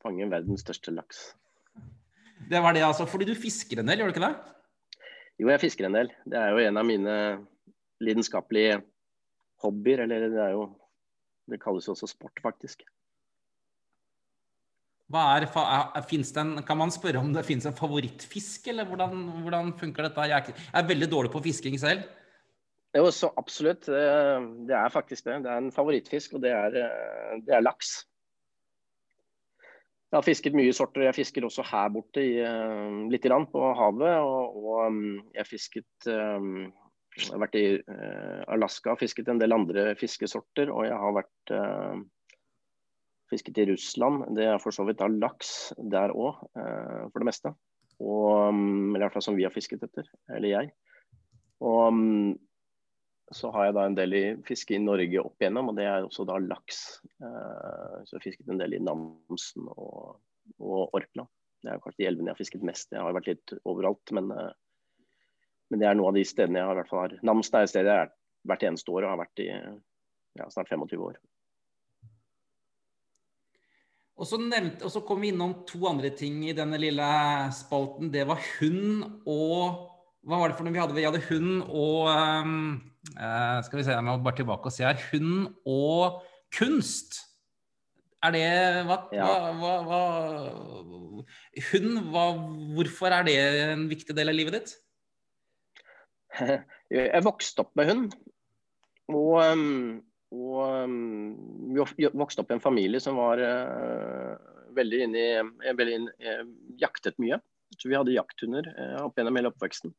Fange 0.01 0.31
verdens 0.33 0.65
største 0.65 0.97
laks. 0.97 1.21
Det 2.49 2.63
var 2.63 2.75
det, 2.77 2.85
altså. 2.87 3.07
Fordi 3.09 3.29
du 3.29 3.35
fisker 3.39 3.81
en 3.81 3.91
del, 3.91 4.01
gjør 4.01 4.11
du 4.11 4.15
ikke 4.15 4.27
det? 4.27 4.35
Jo, 5.41 5.49
jeg 5.53 5.63
fisker 5.63 5.89
en 5.89 5.97
del. 5.97 6.13
Det 6.29 6.39
er 6.39 6.55
jo 6.55 6.63
en 6.69 6.81
av 6.81 6.87
mine 6.87 7.17
lidenskapelige 8.05 8.81
hobbyer. 9.65 10.05
Eller 10.07 10.29
det 10.29 10.41
er 10.47 10.57
jo 10.57 10.71
Det 11.51 11.59
kalles 11.59 11.89
jo 11.89 11.97
også 11.97 12.07
sport, 12.07 12.39
faktisk. 12.39 12.85
Hva 15.11 15.25
er, 15.35 15.43
det 15.43 16.37
en, 16.39 16.53
kan 16.63 16.79
man 16.79 16.93
spørre 16.95 17.19
om 17.19 17.33
det 17.35 17.43
finnes 17.43 17.67
en 17.67 17.75
favorittfisk, 17.75 18.69
eller 18.71 18.87
hvordan, 18.87 19.25
hvordan 19.43 19.73
funker 19.81 20.07
dette? 20.07 20.27
Jeg 20.31 20.37
er, 20.37 20.61
jeg 20.61 20.79
er, 20.79 20.87
veldig 20.87 21.09
dårlig 21.11 21.33
på 21.33 21.43
fisking 21.43 21.75
selv. 21.83 22.05
Jo, 22.95 23.11
så 23.11 23.33
absolutt. 23.39 23.89
Det, 23.91 24.05
det 24.69 24.77
er 24.79 24.95
faktisk 24.95 25.27
det. 25.27 25.41
Det 25.43 25.51
er 25.51 25.65
en 25.65 25.75
favorittfisk, 25.75 26.37
og 26.39 26.45
det 26.45 26.55
er, 26.55 26.79
det 27.43 27.57
er 27.57 27.67
laks. 27.67 28.05
Jeg 30.11 30.19
har 30.19 30.27
fisket 30.27 30.57
mye 30.59 30.75
sorter. 30.75 31.05
Jeg 31.07 31.15
fisker 31.21 31.45
også 31.47 31.65
her 31.71 31.91
borte 31.95 32.23
i, 32.25 32.33
litt 33.13 33.23
grann 33.23 33.47
på 33.51 33.63
havet. 33.79 34.17
Og, 34.19 34.57
og 34.59 34.97
jeg 35.37 35.47
fisket 35.47 36.09
Jeg 36.11 37.29
har 37.31 37.43
vært 37.43 37.59
i 37.59 37.67
Alaska 38.51 38.95
og 38.95 39.03
fisket 39.03 39.31
en 39.31 39.39
del 39.39 39.55
andre 39.55 39.93
fiskesorter. 40.01 40.73
Og 40.75 40.89
jeg 40.89 40.99
har 40.99 41.15
vært 41.15 41.55
fisket 43.31 43.63
i 43.63 43.69
Russland. 43.71 44.27
Det 44.35 44.51
er 44.51 44.59
for 44.63 44.75
så 44.75 44.87
vidt 44.89 44.99
da 44.99 45.07
laks 45.07 45.71
der 45.79 46.11
òg, 46.11 46.43
for 46.59 47.23
det 47.23 47.31
meste. 47.31 47.55
Og, 48.03 48.51
eller 48.51 48.99
i 48.99 49.05
hvert 49.05 49.15
fall 49.15 49.29
som 49.29 49.39
vi 49.39 49.47
har 49.47 49.55
fisket 49.55 49.87
etter, 49.87 50.11
eller 50.35 50.51
jeg. 50.57 50.73
Og 51.61 52.01
så 53.31 53.51
har 53.55 53.69
jeg 53.69 53.77
da 53.77 53.85
en 53.87 53.97
del 53.99 54.17
i 54.17 54.23
fiske 54.47 54.75
i 54.75 54.81
Norge 54.83 55.23
opp 55.23 55.43
igjennom, 55.43 55.71
og 55.71 55.77
det 55.79 55.87
er 55.87 56.07
også 56.07 56.27
da 56.27 56.39
laks. 56.43 56.81
Eh, 57.23 57.99
så 58.03 58.17
jeg 58.17 58.19
har 58.19 58.25
fisket 58.25 58.51
en 58.51 58.59
del 58.59 58.75
i 58.75 58.83
Namsen 58.83 59.69
og, 59.71 60.19
og 60.59 60.97
Orkla. 60.99 61.27
Det 61.61 61.71
er 61.71 61.83
kanskje 61.85 62.03
de 62.03 62.09
elvene 62.11 62.31
jeg 62.31 62.35
har 62.35 62.41
fisket 62.41 62.67
mest. 62.67 62.91
Jeg 62.91 63.05
har 63.05 63.15
vært 63.15 63.31
litt 63.31 63.55
overalt, 63.63 64.15
men, 64.17 64.33
eh, 64.35 64.51
men 65.71 65.83
det 65.83 65.87
er 65.87 65.99
noen 65.99 66.11
av 66.11 66.19
de 66.19 66.27
stedene 66.27 66.59
jeg 66.59 66.71
har 66.71 66.79
i 66.79 66.83
hvert 66.83 66.91
fall 66.91 67.05
har. 67.05 67.19
Namsen 67.31 67.59
er 67.61 67.69
et 67.69 67.75
sted 67.75 67.87
jeg 67.87 67.95
har 67.95 68.09
vært 68.09 68.17
hvert 68.51 68.67
eneste 68.71 68.95
år 68.95 69.05
og 69.05 69.13
har 69.13 69.21
vært 69.21 69.45
i 69.45 69.51
ja, 69.51 70.49
snart 70.49 70.71
25 70.73 71.07
år. 71.11 71.21
Og 74.21 74.29
så, 74.29 74.37
nevnte, 74.37 74.85
og 74.85 74.93
så 74.93 75.01
kom 75.07 75.23
vi 75.23 75.31
innom 75.33 75.63
to 75.69 75.81
andre 75.89 76.11
ting 76.13 76.43
i 76.45 76.57
denne 76.57 76.77
lille 76.81 77.07
spalten. 77.57 78.11
Det 78.13 78.27
var 78.29 78.43
hund 78.59 79.07
og 79.25 79.87
Hva 80.21 80.37
var 80.37 80.51
det 80.51 80.59
for 80.59 80.67
noe 80.67 80.75
vi 80.75 80.81
hadde? 80.83 80.97
Vi 80.99 81.05
hadde 81.07 81.23
hund 81.31 81.63
og 81.65 82.11
um, 82.13 82.90
Uh, 83.17 83.59
skal 83.65 83.81
vi 83.81 83.87
se, 83.87 83.95
jeg 83.97 84.05
må 84.05 84.19
bare 84.21 84.41
tilbake 84.43 84.69
og 84.69 84.75
se 84.75 84.85
her. 84.85 85.01
Hund 85.11 85.49
og 85.69 86.21
kunst. 86.57 87.23
Er 88.21 88.35
det 88.35 88.45
hva, 88.85 88.99
ja. 89.17 89.27
hva, 89.57 89.75
hva, 89.89 90.01
hva 91.21 91.25
Hund, 91.71 92.01
hvorfor 92.77 93.15
er 93.17 93.25
det 93.25 93.37
en 93.71 93.87
viktig 93.89 94.17
del 94.17 94.33
av 94.33 94.37
livet 94.37 94.59
ditt? 94.59 94.75
Jeg 96.93 97.25
vokste 97.25 97.65
opp 97.65 97.73
med 97.79 97.89
hund. 97.91 98.13
Og, 99.11 99.41
og 100.31 100.93
vi 101.75 102.11
vokste 102.15 102.45
opp 102.45 102.53
i 102.53 102.57
en 102.57 102.63
familie 102.63 103.01
som 103.03 103.19
var 103.19 103.41
uh, 103.43 104.37
veldig 104.77 105.01
inne 105.07 105.25
i 105.25 105.73
veldig 105.75 105.97
inn, 105.97 106.07
uh, 106.23 106.45
Jaktet 106.81 107.19
mye. 107.23 107.41
Så 107.79 107.91
vi 107.91 107.97
hadde 107.99 108.15
jakthunder 108.15 108.69
uh, 108.75 109.07
opp 109.07 109.19
gjennom 109.19 109.39
hele 109.39 109.51
oppveksten. 109.51 109.95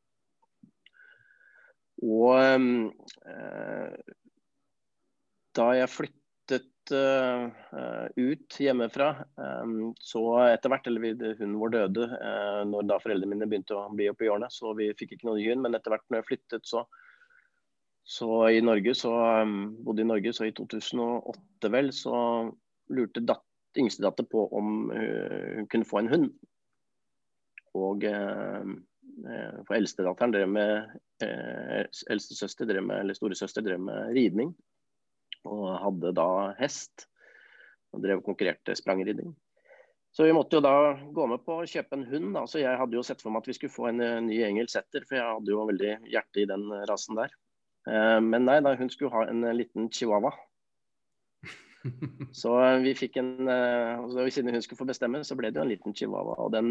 Og 2.02 2.34
eh, 2.42 3.94
da 5.58 5.68
jeg 5.76 5.92
flyttet 5.92 6.94
uh, 6.96 7.52
ut 8.16 8.58
hjemmefra, 8.64 9.10
så 10.00 10.22
etter 10.48 10.72
hvert, 10.72 10.88
eller 10.88 11.36
hunden 11.36 11.58
vår 11.60 11.74
døde 11.76 12.08
uh, 12.08 12.62
når 12.68 12.88
da 12.90 13.00
foreldrene 13.04 13.36
mine 13.36 13.50
begynte 13.52 13.76
å 13.78 13.90
bli 13.92 14.08
oppi 14.12 14.30
årene, 14.32 14.48
så 14.52 14.72
vi 14.78 14.90
fikk 14.98 15.18
ikke 15.18 15.28
noen 15.30 15.44
hund. 15.44 15.66
Men 15.66 15.78
etter 15.78 15.94
hvert 15.94 16.08
når 16.08 16.22
jeg 16.22 16.30
flyttet, 16.30 16.68
så, 16.72 16.86
så 18.08 18.30
i 18.50 18.64
Norge, 18.64 18.96
så 18.98 19.14
bodde 19.84 20.06
i 20.06 20.08
Norge, 20.08 20.34
så 20.36 20.48
i 20.48 20.56
2008 20.56 21.74
vel, 21.76 21.92
så 21.96 22.16
lurte 22.96 23.24
dat 23.28 23.44
yngstedatter 23.80 24.28
på 24.32 24.48
om 24.56 24.90
hun 24.92 25.68
kunne 25.72 25.88
få 25.88 26.02
en 26.02 26.12
hund. 26.16 26.32
Og 27.78 28.08
uh, 28.08 28.72
for 29.68 29.78
eldstedatteren 29.78 30.34
drev 30.34 30.50
med 30.50 30.92
eh, 31.26 31.86
eldstesøster 32.12 32.70
drev 32.70 32.84
med, 32.86 33.04
eller 33.04 33.18
storesøster 33.18 33.66
drev 33.66 33.82
med 33.84 34.12
ridning. 34.16 34.54
Og 35.48 35.68
hadde 35.82 36.14
da 36.18 36.28
hest. 36.60 37.08
Og 37.92 38.04
drev 38.04 38.22
konkurrerte 38.26 38.76
sprangridning. 38.78 39.34
Så 40.12 40.26
vi 40.28 40.36
måtte 40.36 40.58
jo 40.58 40.64
da 40.64 40.94
gå 41.16 41.26
med 41.32 41.44
på 41.46 41.62
å 41.62 41.68
kjøpe 41.68 41.98
en 41.98 42.08
hund. 42.08 42.34
Da. 42.36 42.46
Så 42.48 42.62
jeg 42.62 42.78
hadde 42.80 42.98
jo 42.98 43.04
sett 43.06 43.24
for 43.24 43.32
meg 43.32 43.44
at 43.44 43.52
vi 43.52 43.56
skulle 43.58 43.74
få 43.74 43.90
en 43.90 44.04
uh, 44.04 44.20
ny 44.24 44.42
engelsk 44.48 44.76
setter, 44.76 45.06
for 45.08 45.18
jeg 45.18 45.28
hadde 45.28 45.54
jo 45.54 45.66
veldig 45.70 45.94
hjerte 46.12 46.44
i 46.44 46.48
den 46.50 46.68
rasen 46.90 47.20
der. 47.20 47.36
Men 47.82 48.44
nei 48.46 48.60
da, 48.62 48.76
hun 48.78 48.92
skulle 48.94 49.10
ha 49.10 49.24
en 49.26 49.42
liten 49.58 49.88
chihuahua. 49.90 50.30
Så 52.42 52.52
vi 52.84 52.92
fikk 52.94 53.16
en 53.18 53.50
uh, 53.50 54.28
Siden 54.30 54.54
hun 54.54 54.62
skulle 54.62 54.78
få 54.78 54.86
bestemme, 54.86 55.24
så 55.26 55.34
ble 55.40 55.50
det 55.50 55.58
jo 55.58 55.64
en 55.66 55.72
liten 55.72 55.96
chihuahua. 55.98 56.36
Og 56.44 56.52
den 56.54 56.70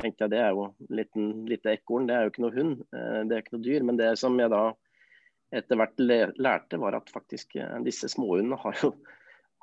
tenkte 0.00 0.26
jeg 0.26 0.32
det 0.34 0.40
er 0.42 0.54
jo 0.56 0.70
liten, 0.92 1.30
lite 1.50 1.74
ekorn, 1.76 2.08
det 2.08 2.16
er 2.16 2.26
jo 2.26 2.32
ikke 2.32 2.44
noe 2.44 2.56
hund, 2.56 2.76
eh, 2.96 3.20
det 3.28 3.36
er 3.36 3.44
ikke 3.44 3.56
noe 3.56 3.66
dyr. 3.66 3.86
Men 3.86 4.00
det 4.00 4.10
som 4.20 4.38
jeg 4.40 4.52
da 4.52 4.64
etter 5.56 5.78
hvert 5.78 6.02
lærte, 6.38 6.78
var 6.80 6.96
at 6.98 7.10
faktisk 7.12 7.56
eh, 7.58 7.78
disse 7.86 8.10
småhundene 8.12 8.58
har 8.62 8.76
jo, 8.82 8.92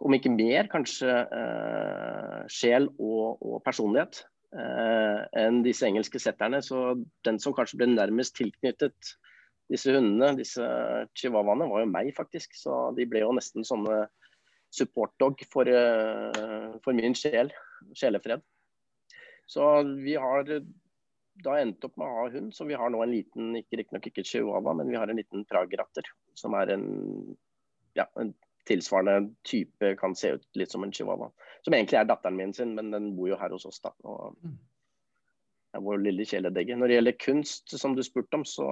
om 0.05 0.13
ikke 0.13 0.33
mer, 0.35 0.67
kanskje 0.71 1.09
eh, 1.09 2.41
sjel 2.53 2.89
og, 2.97 3.39
og 3.41 3.61
personlighet 3.65 4.21
eh, 4.53 5.23
enn 5.41 5.63
disse 5.65 5.87
engelske 5.87 6.21
setterne. 6.21 6.61
Så 6.65 6.99
den 7.25 7.39
som 7.41 7.55
kanskje 7.57 7.81
ble 7.81 7.89
nærmest 7.93 8.35
tilknyttet 8.37 9.15
disse 9.71 9.91
hundene, 9.91 10.35
disse 10.37 10.63
chihuahuaene, 11.17 11.67
var 11.71 11.83
jo 11.83 11.91
meg, 11.91 12.11
faktisk. 12.15 12.55
Så 12.55 12.91
de 12.97 13.07
ble 13.09 13.23
jo 13.23 13.33
nesten 13.35 13.67
sånne 13.67 14.05
supportdog 14.71 15.41
for, 15.51 15.67
uh, 15.67 16.75
for 16.83 16.95
min 16.95 17.15
sjel, 17.17 17.51
sjelefred. 17.95 18.43
Så 19.47 19.83
vi 20.03 20.15
har 20.19 20.43
da 21.43 21.57
endt 21.61 21.85
opp 21.85 21.97
med 21.99 22.07
å 22.07 22.21
ha 22.21 22.29
hund, 22.33 22.53
så 22.55 22.65
vi 22.67 22.77
har 22.77 22.91
nå 22.91 23.01
en 23.03 23.13
liten, 23.13 23.51
ikke 23.59 23.81
riktignok 23.81 24.09
ikke 24.09 24.25
chihuahua, 24.25 24.73
men 24.79 24.89
vi 24.91 24.97
har 24.99 25.07
en 25.07 25.19
liten 25.19 25.45
pragratter. 25.49 26.07
Som 26.37 26.55
er 26.57 26.73
en, 26.73 26.87
ja, 27.97 28.07
en 28.19 28.33
tilsvarende 28.67 29.31
type, 29.47 29.93
kan 30.01 30.15
se 30.17 30.33
ut 30.35 30.59
litt 30.59 30.73
som 30.73 30.83
en 30.83 30.91
chihuahua. 30.93 31.29
Som 31.65 31.77
egentlig 31.77 32.01
er 32.01 32.09
datteren 32.09 32.39
min 32.39 32.55
sin, 32.57 32.73
men 32.75 32.91
den 32.91 33.13
bor 33.15 33.31
jo 33.31 33.39
her 33.39 33.53
hos 33.55 33.67
oss, 33.69 33.79
da. 33.83 33.93
Og 34.03 34.35
mm. 34.41 34.57
er 35.77 35.85
vår 35.85 36.03
lille 36.03 36.27
kjæledegge. 36.27 36.75
Når 36.75 36.91
det 36.91 36.99
gjelder 36.99 37.19
kunst, 37.23 37.77
som 37.79 37.95
du 37.95 38.03
spurte 38.05 38.41
om, 38.41 38.45
så 38.45 38.67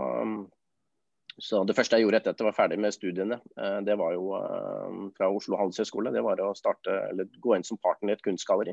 så 1.35 1.65
Det 1.67 1.73
første 1.75 1.97
jeg 1.97 2.05
gjorde 2.05 2.19
etter 2.21 2.31
at 2.31 2.39
jeg 2.39 2.47
var 2.47 2.55
ferdig 2.55 2.75
med 2.79 2.93
studiene, 2.95 3.35
eh, 3.59 3.79
det 3.83 3.97
var 3.99 4.13
jo 4.15 4.37
eh, 4.37 4.99
fra 5.17 5.27
Oslo 5.27 5.57
handelshøyskole. 5.59 6.13
Det 6.15 6.21
var 6.23 6.39
å 6.39 6.53
starte, 6.55 6.93
eller 7.09 7.27
gå 7.43 7.57
inn 7.57 7.65
som 7.67 7.79
partner 7.83 8.13
i 8.13 8.15
et 8.15 8.23
kunstgalleri 8.23 8.71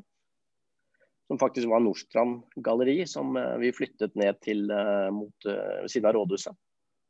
som 1.32 1.38
faktisk 1.38 1.68
var 1.68 1.80
Nordstrand 1.80 2.42
galleri, 2.56 3.06
som 3.06 3.36
eh, 3.36 3.56
vi 3.56 3.70
flyttet 3.72 4.12
ned 4.20 4.36
til 4.44 4.66
eh, 4.68 5.08
mot 5.16 5.46
siden 5.88 6.08
av 6.10 6.12
rådhuset. 6.18 6.58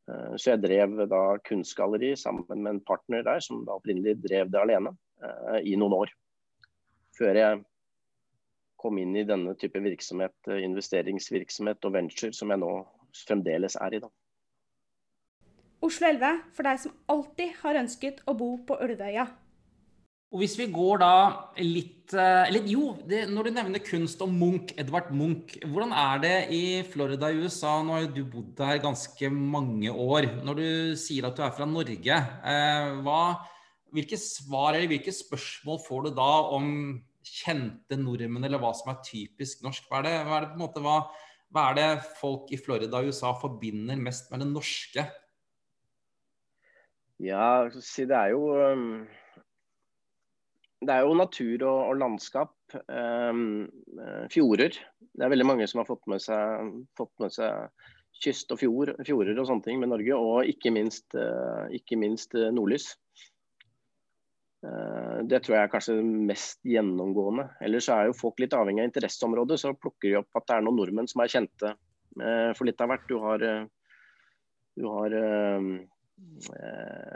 Eh, 0.06 0.36
så 0.38 0.52
jeg 0.52 0.62
drev 0.62 0.94
da 1.10 1.22
kunstgalleri 1.42 2.12
sammen 2.20 2.46
med 2.52 2.70
en 2.70 2.80
partner 2.86 3.24
der, 3.26 3.42
som 3.42 3.64
da 3.66 3.80
opprinnelig 3.80 4.20
drev 4.22 4.52
det 4.52 4.60
alene 4.62 4.94
i 5.62 5.74
noen 5.78 5.94
år. 5.94 6.14
Før 7.18 7.36
jeg 7.38 7.58
kom 8.78 9.02
inn 9.02 9.18
i 9.18 9.26
denne 9.26 9.56
type 9.58 9.82
virksomhet, 9.82 10.34
investeringsvirksomhet 10.50 11.82
og 11.86 11.94
venture, 11.94 12.30
som 12.34 12.50
jeg 12.50 12.62
nå 12.62 12.72
fremdeles 13.26 13.78
er 13.78 13.98
i. 13.98 14.02
da. 14.02 14.10
Oslo 15.82 16.10
11 16.14 16.42
for 16.54 16.70
deg 16.70 16.82
som 16.82 16.94
alltid 17.10 17.54
har 17.62 17.82
ønsket 17.82 18.22
å 18.26 18.38
bo 18.38 18.54
på 18.66 18.78
Ulvøya. 18.86 19.26
Og 20.32 20.40
hvis 20.40 20.54
vi 20.56 20.70
går 20.72 21.02
da 21.02 21.14
litt 21.60 22.14
eh, 22.16 22.46
Eller 22.48 22.64
jo, 22.68 22.94
det, 23.08 23.26
når 23.28 23.48
du 23.48 23.56
nevner 23.58 23.84
kunst 23.84 24.22
og 24.24 24.32
Munch, 24.32 24.72
Edvard 24.80 25.10
Munch, 25.12 25.58
hvordan 25.68 25.92
er 25.92 26.22
det 26.22 26.36
i 26.56 26.62
Florida 26.88 27.28
i 27.28 27.42
USA? 27.44 27.74
Nå 27.84 27.98
har 27.98 28.08
du 28.08 28.22
bodd 28.24 28.54
der 28.56 28.80
ganske 28.80 29.28
mange 29.28 29.92
år. 29.92 30.30
Når 30.40 30.58
du 30.58 30.66
sier 31.00 31.28
at 31.28 31.36
du 31.36 31.44
er 31.44 31.52
fra 31.52 31.68
Norge, 31.68 32.18
eh, 32.48 32.96
hva, 33.04 33.20
hvilke 33.92 34.16
svar 34.20 34.72
eller 34.72 34.88
hvilke 34.94 35.12
spørsmål 35.12 35.82
får 35.84 36.08
du 36.08 36.14
da 36.16 36.32
om 36.56 36.68
kjente 37.22 38.00
nordmenn, 38.00 38.48
eller 38.48 38.60
hva 38.60 38.72
som 38.74 38.88
er 38.94 39.02
typisk 39.04 39.60
norsk? 39.66 39.84
Hva 39.88 40.00
er 40.00 40.08
det, 40.08 40.18
hva 40.26 40.40
er 40.40 40.48
det, 40.48 40.60
måte, 40.64 40.80
hva, 40.82 41.02
hva 41.52 41.70
er 41.70 41.80
det 41.82 41.90
folk 42.24 42.48
i 42.56 42.60
Florida 42.60 43.04
og 43.04 43.12
USA 43.12 43.36
forbinder 43.36 44.00
mest 44.00 44.32
med 44.32 44.40
det 44.46 44.48
norske? 44.48 45.10
Ja, 47.20 47.68
det 47.68 48.16
er 48.16 48.32
jo 48.32 48.48
det 50.86 50.94
er 50.94 51.06
jo 51.06 51.16
natur 51.18 51.64
og, 51.68 51.80
og 51.90 51.98
landskap. 52.00 52.54
Um, 52.88 53.68
fjorder. 54.32 54.76
Det 55.12 55.24
er 55.24 55.32
veldig 55.32 55.48
mange 55.48 55.66
som 55.70 55.82
har 55.82 55.88
fått 55.88 56.04
med 56.10 56.22
seg, 56.24 56.72
fått 56.98 57.12
med 57.22 57.34
seg 57.34 57.68
kyst 58.22 58.52
og 58.54 58.60
fjord, 58.60 58.94
fjorder 59.06 59.38
og 59.40 59.48
sånne 59.48 59.66
ting 59.66 59.82
med 59.82 59.92
Norge. 59.92 60.18
Og 60.18 60.50
ikke 60.50 60.72
minst, 60.74 61.08
uh, 61.14 61.68
ikke 61.74 61.98
minst 62.00 62.36
uh, 62.38 62.50
nordlys. 62.54 62.92
Uh, 64.62 65.22
det 65.26 65.42
tror 65.42 65.58
jeg 65.58 65.66
er 65.66 65.72
kanskje 65.72 65.98
mest 66.02 66.60
gjennomgående. 66.66 67.48
Ellers 67.66 67.90
er 67.92 68.08
jo 68.08 68.18
folk 68.18 68.42
litt 68.42 68.56
avhengig 68.56 68.84
av 68.84 68.90
interesseområdet. 68.90 69.60
Så 69.62 69.76
plukker 69.78 70.08
de 70.08 70.20
opp 70.22 70.40
at 70.40 70.48
det 70.48 70.58
er 70.58 70.66
noen 70.66 70.80
nordmenn 70.82 71.10
som 71.10 71.24
er 71.24 71.32
kjente 71.32 71.76
for 72.12 72.68
litt 72.68 72.82
av 72.84 72.90
hvert. 72.90 73.06
Du 73.08 73.14
har, 73.22 73.42
du 74.76 74.84
har 74.84 75.14
Eh, 75.16 75.60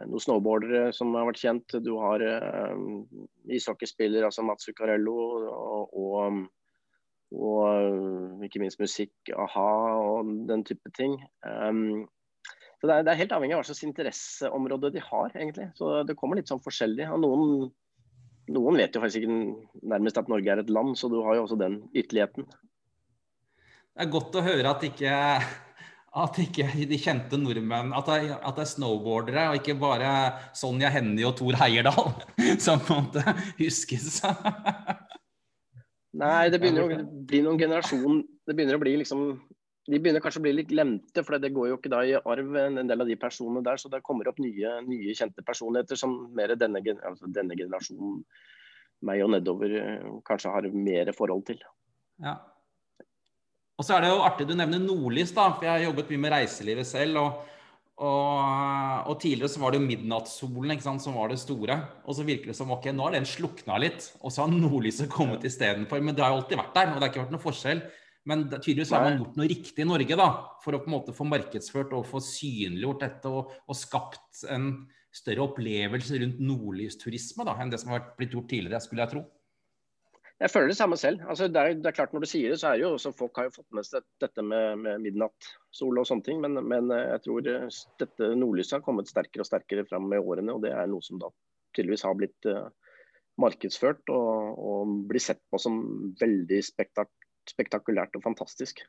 noen 0.06 0.22
snowboardere 0.22 0.90
som 0.96 1.14
har 1.16 1.26
vært 1.28 1.42
kjent. 1.42 1.78
Du 1.84 1.94
har 2.00 2.22
uh, 2.22 2.74
ishockeyspiller, 3.52 4.26
altså 4.26 4.44
Mats 4.46 4.68
Zuccarello, 4.68 5.16
og, 5.46 5.96
og, 5.96 6.42
og, 7.36 7.62
eh, 7.70 8.44
ikke 8.46 8.62
minst 8.62 8.82
musikk, 8.82 9.14
a-ha 9.34 9.70
og 10.02 10.30
den 10.48 10.62
type 10.68 10.92
ting. 10.98 11.18
Um, 11.42 12.06
så 12.76 12.90
det 12.90 12.94
er, 12.94 13.06
det 13.06 13.12
er, 13.12 13.20
helt 13.22 13.34
avhengig 13.34 13.56
av 13.56 13.62
hva 13.62 13.70
slags 13.70 13.86
interesseområde 13.86 14.92
de 14.94 15.02
har, 15.02 15.32
egentlig. 15.34 15.70
Så 15.78 16.02
det 16.06 16.18
kommer 16.20 16.38
litt 16.38 16.50
sånn 16.52 16.62
forskjellig. 16.62 17.08
Og 17.14 17.22
noen 17.24 17.44
noen 18.52 18.78
vet 18.78 18.94
jo 18.94 19.02
faktisk 19.02 19.24
ikke 19.24 19.90
nærmest 19.90 20.18
at 20.20 20.28
Norge 20.30 20.52
er 20.52 20.62
et 20.62 20.70
land, 20.70 20.94
så 20.98 21.10
du 21.10 21.18
har 21.26 21.38
jo 21.38 21.46
også 21.46 21.58
den 21.58 21.80
ytterligheten. 21.96 22.46
Det 23.96 24.04
er 24.04 24.12
godt 24.12 24.36
å 24.38 24.44
høre 24.44 24.70
at 24.70 24.84
ikke, 24.86 25.14
at 26.16 26.38
ikke 26.40 26.68
de 26.88 26.98
kjente 27.00 27.38
nordmenn 27.40 27.92
At 27.96 28.08
det, 28.08 28.36
at 28.36 28.56
det 28.56 28.64
er 28.64 28.70
snowboardere, 28.70 29.48
og 29.50 29.58
ikke 29.60 29.76
bare 29.80 30.12
Sonja 30.56 30.90
Hennie 30.94 31.26
og 31.28 31.36
Thor 31.38 31.58
Heierdal 31.60 32.14
som 32.64 32.80
på 32.80 32.96
en 32.96 33.08
måte 33.08 33.36
huskes. 33.60 34.22
Nei, 36.16 36.48
det 36.48 36.62
begynner 36.62 36.86
å 36.86 37.04
bli 37.28 37.42
noen 37.44 37.60
generasjon 37.60 38.22
Det 38.48 38.54
begynner 38.56 38.78
å 38.78 38.80
bli 38.80 38.94
liksom 39.02 39.26
De 39.90 40.00
begynner 40.00 40.24
kanskje 40.24 40.40
å 40.40 40.46
bli 40.46 40.54
litt 40.56 40.70
glemte, 40.72 41.22
for 41.22 41.36
det 41.42 41.52
går 41.54 41.70
jo 41.70 41.76
ikke 41.76 41.92
da 41.92 42.00
i 42.06 42.16
arv 42.16 42.56
en 42.62 42.80
del 42.88 43.04
av 43.04 43.06
de 43.06 43.18
personene 43.20 43.60
der. 43.62 43.78
Så 43.78 43.90
det 43.92 44.00
kommer 44.06 44.26
opp 44.26 44.40
nye, 44.42 44.80
nye 44.82 45.14
kjente 45.14 45.44
personligheter 45.46 46.00
som 46.00 46.16
mer 46.34 46.56
denne, 46.58 46.82
altså 47.06 47.30
denne 47.30 47.54
generasjonen, 47.54 48.24
meg 49.06 49.22
og 49.22 49.30
nedover, 49.36 49.76
kanskje 50.26 50.50
har 50.56 50.66
mer 50.74 51.12
forhold 51.14 51.44
til. 51.52 51.62
Ja. 52.24 52.34
Og 53.76 53.84
så 53.84 53.96
er 53.96 54.06
det 54.06 54.12
jo 54.14 54.22
artig 54.24 54.46
du 54.48 54.54
nevner 54.56 54.80
Nordlys, 54.80 55.34
da, 55.36 55.50
for 55.52 55.66
jeg 55.66 55.74
har 55.74 55.84
jobbet 55.90 56.08
mye 56.12 56.22
med 56.24 56.32
reiselivet 56.32 56.88
selv. 56.88 57.20
og, 57.20 57.52
og, 57.96 59.10
og 59.12 59.20
tidligere 59.20 59.52
så 59.52 59.60
var 59.60 59.72
det 59.72 59.80
jo 59.80 59.86
midnattssolen 59.86 60.72
ikke 60.74 60.86
sant, 60.86 61.04
som 61.04 61.16
var 61.16 61.32
det 61.32 61.38
store. 61.40 61.76
Og 62.08 62.16
så 62.16 62.24
virker 62.28 62.52
det 62.52 62.56
som 62.58 62.72
ok, 62.72 62.88
nå 62.92 63.06
har 63.06 63.18
den 63.18 63.28
slukna 63.28 63.76
litt, 63.80 64.10
og 64.22 64.32
så 64.32 64.44
har 64.44 64.52
nordlyset 64.52 65.12
kommet 65.12 65.44
istedenfor. 65.48 66.00
Men 66.04 66.16
det 66.16 66.24
har 66.24 66.32
jo 66.32 66.40
alltid 66.40 66.60
vært 66.62 66.76
der, 66.76 66.90
og 66.90 66.98
det 66.98 67.04
har 67.06 67.14
ikke 67.14 67.24
vært 67.26 67.36
noe 67.36 67.44
forskjell. 67.44 67.84
Men 68.26 68.48
tydeligvis 68.50 68.90
har 68.90 69.04
man 69.04 69.20
gjort 69.20 69.36
noe 69.38 69.48
riktig 69.52 69.84
i 69.84 69.86
Norge 69.86 70.18
da, 70.18 70.28
for 70.64 70.74
å 70.74 70.82
på 70.82 70.90
en 70.90 70.96
måte 70.96 71.14
få 71.14 71.28
markedsført 71.28 71.92
og 71.94 72.08
få 72.08 72.18
synliggjort 72.24 73.04
dette 73.04 73.30
og, 73.30 73.52
og 73.68 73.78
skapt 73.78 74.42
en 74.50 74.72
større 75.14 75.44
opplevelse 75.46 76.18
rundt 76.20 76.40
nordlysturisme 76.42 77.46
da, 77.46 77.54
enn 77.62 77.70
det 77.72 77.78
som 77.80 77.94
har 77.94 78.02
blitt 78.18 78.34
gjort 78.34 78.50
tidligere, 78.50 78.82
skulle 78.82 79.04
jeg 79.04 79.14
tro. 79.14 79.22
Jeg 80.36 80.52
føler 80.52 80.68
det 80.68 80.76
samme 80.76 80.96
selv. 81.00 81.22
Altså, 81.24 81.46
det, 81.48 81.60
er, 81.60 81.76
det, 81.80 81.88
er, 81.88 81.96
klart 81.96 82.12
Når 82.12 82.26
du 82.26 82.28
sier 82.28 82.52
det, 82.52 82.58
så 82.60 82.68
er 82.68 82.76
det 82.76 82.84
jo 82.84 82.92
også 82.98 83.12
folk 83.16 83.38
har 83.40 83.46
jo 83.46 83.54
fått 83.54 83.76
med 83.76 83.86
seg 83.88 84.04
dette 84.20 84.42
med, 84.44 84.82
med 84.82 85.04
midnattssol 85.04 86.00
og 86.02 86.08
sånne 86.08 86.26
ting. 86.26 86.42
Men, 86.44 86.60
men, 86.60 86.90
eh, 86.92 87.06
jeg 87.14 87.22
tror 87.24 87.48
eh, 87.52 87.78
dette 88.02 88.32
nordlyset 88.36 88.76
har 88.76 88.84
kommet 88.84 89.08
sterkere 89.08 89.46
og 89.46 89.48
sterkere 89.48 89.86
fram 89.88 90.10
med 90.12 90.20
årene. 90.20 90.52
Og 90.52 90.60
det 90.66 90.74
er 90.76 90.90
noe 90.92 91.04
som 91.04 91.22
da 91.22 91.30
tydeligvis 91.76 92.04
har 92.08 92.16
blitt 92.16 92.48
uh, 92.48 92.68
markedsført 93.40 94.12
og, 94.12 94.60
og, 94.60 94.92
blir 95.10 95.20
sett 95.20 95.42
på 95.52 95.60
som 95.60 95.80
veldig 96.20 96.60
spektak 96.64 97.12
spektakulært 97.46 98.16
og 98.18 98.24
fantastisk. 98.24 98.80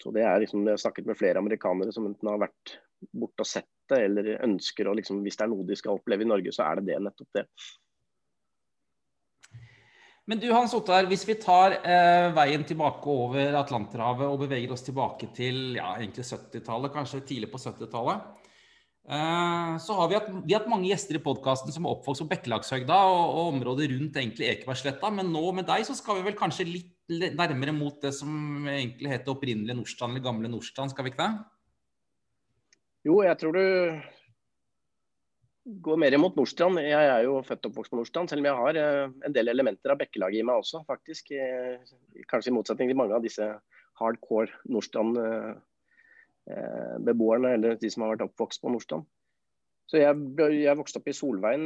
Så 0.00 0.10
det 0.14 0.22
er 0.24 0.38
liksom, 0.40 0.62
Jeg 0.64 0.72
har 0.72 0.80
snakket 0.80 1.06
med 1.06 1.18
flere 1.18 1.38
amerikanere 1.38 1.92
som 1.92 2.06
enten 2.08 2.30
har 2.30 2.40
vært 2.40 2.76
borte 3.12 3.44
og 3.44 3.48
sett 3.48 3.68
det, 3.92 3.98
eller 4.06 4.30
ønsker 4.46 4.88
å 4.88 4.94
liksom, 4.96 5.20
Hvis 5.22 5.36
det 5.36 5.44
er 5.44 5.50
noe 5.52 5.66
de 5.68 5.76
skal 5.76 5.98
oppleve 5.98 6.24
i 6.24 6.28
Norge, 6.28 6.54
så 6.54 6.64
er 6.66 6.80
det 6.80 6.88
det, 6.92 7.00
nettopp 7.04 7.36
det. 7.36 7.44
Men 10.24 10.40
du 10.40 10.46
Hans 10.54 10.72
Ottar, 10.72 11.04
hvis 11.10 11.26
vi 11.28 11.36
tar 11.36 11.74
eh, 11.84 12.30
veien 12.32 12.62
tilbake 12.64 13.12
over 13.12 13.58
Atlanterhavet 13.60 14.24
og 14.24 14.40
beveger 14.46 14.72
oss 14.72 14.86
tilbake 14.86 15.28
til 15.36 15.76
ja, 15.76 15.90
egentlig 15.98 16.24
70-tallet, 16.24 16.94
kanskje 16.94 17.20
tidlig 17.28 17.50
på 17.52 17.60
70-tallet. 17.60 18.22
Eh, 19.04 19.74
så 19.84 19.96
har 19.98 20.08
vi 20.08 20.16
hatt, 20.16 20.30
vi 20.46 20.56
hatt 20.56 20.70
mange 20.72 20.88
gjester 20.88 21.18
i 21.18 21.22
podkasten 21.26 21.74
som 21.74 21.84
er 21.84 21.92
oppvokst 21.92 22.24
på 22.24 22.30
Bekkelagshøgda 22.30 23.02
og, 23.10 23.24
og, 23.26 23.50
området 23.50 23.90
rundt 23.92 24.16
egentlig 24.16 24.48
Ekebergsletta. 24.48 25.12
Men 25.12 25.28
nå 25.34 25.44
med 25.58 25.68
deg 25.68 25.84
så 25.84 25.96
skal 25.98 26.22
vi 26.22 26.30
vel 26.30 26.38
kanskje 26.40 26.70
litt 26.70 27.36
nærmere 27.36 27.76
mot 27.76 28.00
det 28.00 28.14
som 28.16 28.64
egentlig 28.64 29.12
heter 29.12 29.34
opprinnelig 29.34 29.76
Nordstrand, 29.76 30.16
eller 30.16 30.24
gamle 30.24 30.48
Nordstrand, 30.48 30.94
skal 30.94 31.04
vi 31.04 31.12
ikke 31.12 31.26
det? 31.26 31.32
Jo, 33.04 33.18
jeg 33.26 33.36
tror 33.36 33.60
du 33.60 33.64
går 35.64 35.96
mer 36.00 36.16
mot 36.20 36.36
Nordstrand. 36.36 36.78
Jeg 36.84 37.06
er 37.08 37.22
jo 37.24 37.38
født 37.44 37.64
og 37.64 37.70
oppvokst 37.72 37.90
på 37.92 37.96
Nordstrand, 37.98 38.28
selv 38.30 38.40
om 38.42 38.48
jeg 38.50 38.60
har 38.60 38.74
eh, 38.80 39.06
en 39.28 39.36
del 39.36 39.46
elementer 39.52 39.88
av 39.92 39.98
bekkelaget 40.00 40.38
i 40.40 40.46
meg 40.46 40.56
også, 40.60 40.76
faktisk. 40.88 41.24
Eh, 41.32 41.74
kanskje 42.30 42.50
i 42.52 42.56
motsetning 42.56 42.88
til 42.90 43.00
mange 43.00 43.16
av 43.16 43.22
disse 43.24 43.46
hardcore 44.00 44.50
Nordstrand-beboerne, 44.68 47.48
eh, 47.48 47.54
eller 47.58 47.70
de 47.80 47.88
som 47.92 48.00
har 48.04 48.12
vært 48.14 48.26
oppvokst 48.28 48.60
på 48.64 48.70
Nordstrand. 48.74 49.04
Så 49.88 49.94
jeg, 50.00 50.12
jeg 50.64 50.78
vokste 50.78 50.98
opp 51.00 51.08
i 51.12 51.16
Solveien, 51.16 51.64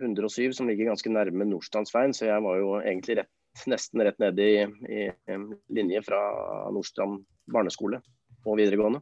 107, 0.00 0.52
som 0.58 0.66
ligger 0.66 0.90
ganske 0.90 1.10
nærme 1.14 1.44
Nordstrandsveien. 1.46 2.12
Så 2.18 2.22
jeg 2.26 2.40
var 2.42 2.54
jo 2.58 2.68
egentlig 2.80 3.14
rett, 3.20 3.34
nesten 3.70 4.02
rett 4.02 4.18
nede 4.18 4.42
i, 4.42 4.66
i 4.90 5.06
linje 5.78 6.00
fra 6.02 6.18
Nordstrand 6.74 7.22
barneskole 7.54 8.02
og 8.42 8.58
videregående. 8.58 8.98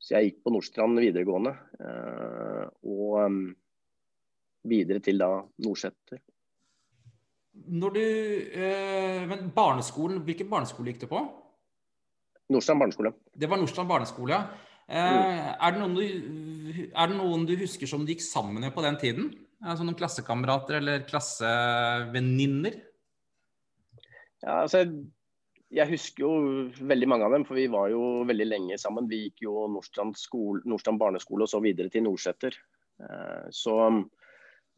Så 0.00 0.16
jeg 0.16 0.30
gikk 0.30 0.40
på 0.44 0.52
Nordstrand 0.54 1.00
videregående. 1.02 1.52
Eh, 1.76 2.64
og 2.88 3.18
um, 3.20 3.40
videre 4.70 5.02
til 5.04 5.20
da 5.20 5.28
Nordseter. 5.60 6.22
Når 7.70 7.92
du, 7.92 8.00
eh, 8.00 9.26
men 9.28 9.50
barneskolen, 9.52 10.22
Hvilken 10.24 10.48
barneskole 10.48 10.92
gikk 10.92 11.04
du 11.04 11.10
på? 11.10 11.20
Nordstrand 12.50 12.80
barneskole. 12.80 13.12
Det 13.36 13.50
var 13.50 13.60
Nordstrand 13.60 13.90
barneskole, 13.90 14.32
ja. 14.32 14.68
Eh, 14.90 15.12
mm. 15.12 15.50
er, 15.60 15.76
det 15.76 15.88
du, 15.94 16.80
er, 16.88 17.06
det 17.06 17.16
noen 17.20 17.46
du, 17.46 17.54
husker 17.60 17.86
som 17.86 18.02
du 18.02 18.14
gikk 18.14 18.24
sammen 18.24 18.64
med 18.64 18.72
på 18.74 18.82
den 18.82 18.96
tiden? 18.98 19.30
Altså 19.60 19.84
Noen 19.84 19.98
klassekamerater 19.98 20.80
eller 20.80 21.04
klassevenninner? 21.06 22.80
Ja, 24.40 24.62
altså 24.62 24.80
jeg 24.80 24.94
husker 25.90 26.24
jo 26.24 26.30
veldig 26.82 27.08
mange 27.08 27.26
av 27.26 27.34
dem, 27.36 27.44
for 27.46 27.54
vi 27.54 27.68
var 27.70 27.92
jo 27.92 28.24
veldig 28.26 28.46
lenge 28.48 28.78
sammen. 28.80 29.06
Vi 29.10 29.28
gikk 29.28 29.44
jo 29.46 29.68
Nordstrand, 29.70 30.18
skole, 30.18 30.64
Nordstrand 30.66 30.98
barneskole 30.98 31.46
og 31.46 31.52
så 31.52 31.60
videre 31.62 31.92
til 31.92 32.02
Nordseter. 32.08 32.56
Eh, 32.98 34.00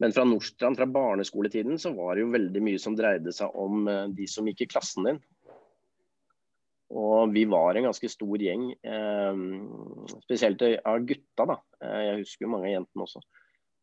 men 0.03 0.13
fra 0.13 0.25
Nordstrand, 0.27 0.77
fra 0.77 0.85
barneskoletiden, 0.85 1.79
så 1.81 1.95
var 1.97 2.15
det 2.15 2.27
jo 2.27 2.33
veldig 2.35 2.63
mye 2.65 2.81
som 2.81 2.97
dreide 2.97 3.33
seg 3.33 3.57
om 3.57 3.87
eh, 3.89 4.05
de 4.13 4.29
som 4.29 4.45
gikk 4.49 4.65
i 4.65 4.69
klassen 4.69 5.09
din. 5.09 5.21
Og 6.93 7.33
vi 7.33 7.47
var 7.49 7.73
en 7.73 7.89
ganske 7.89 8.09
stor 8.13 8.45
gjeng, 8.45 8.69
eh, 8.85 9.43
spesielt 10.27 10.61
av 10.61 11.01
gutta. 11.09 11.47
da. 11.55 11.61
Jeg 11.89 12.19
husker 12.21 12.45
jo 12.45 12.53
mange 12.53 12.69
av 12.69 12.77
jentene 12.77 13.09
også. 13.09 13.25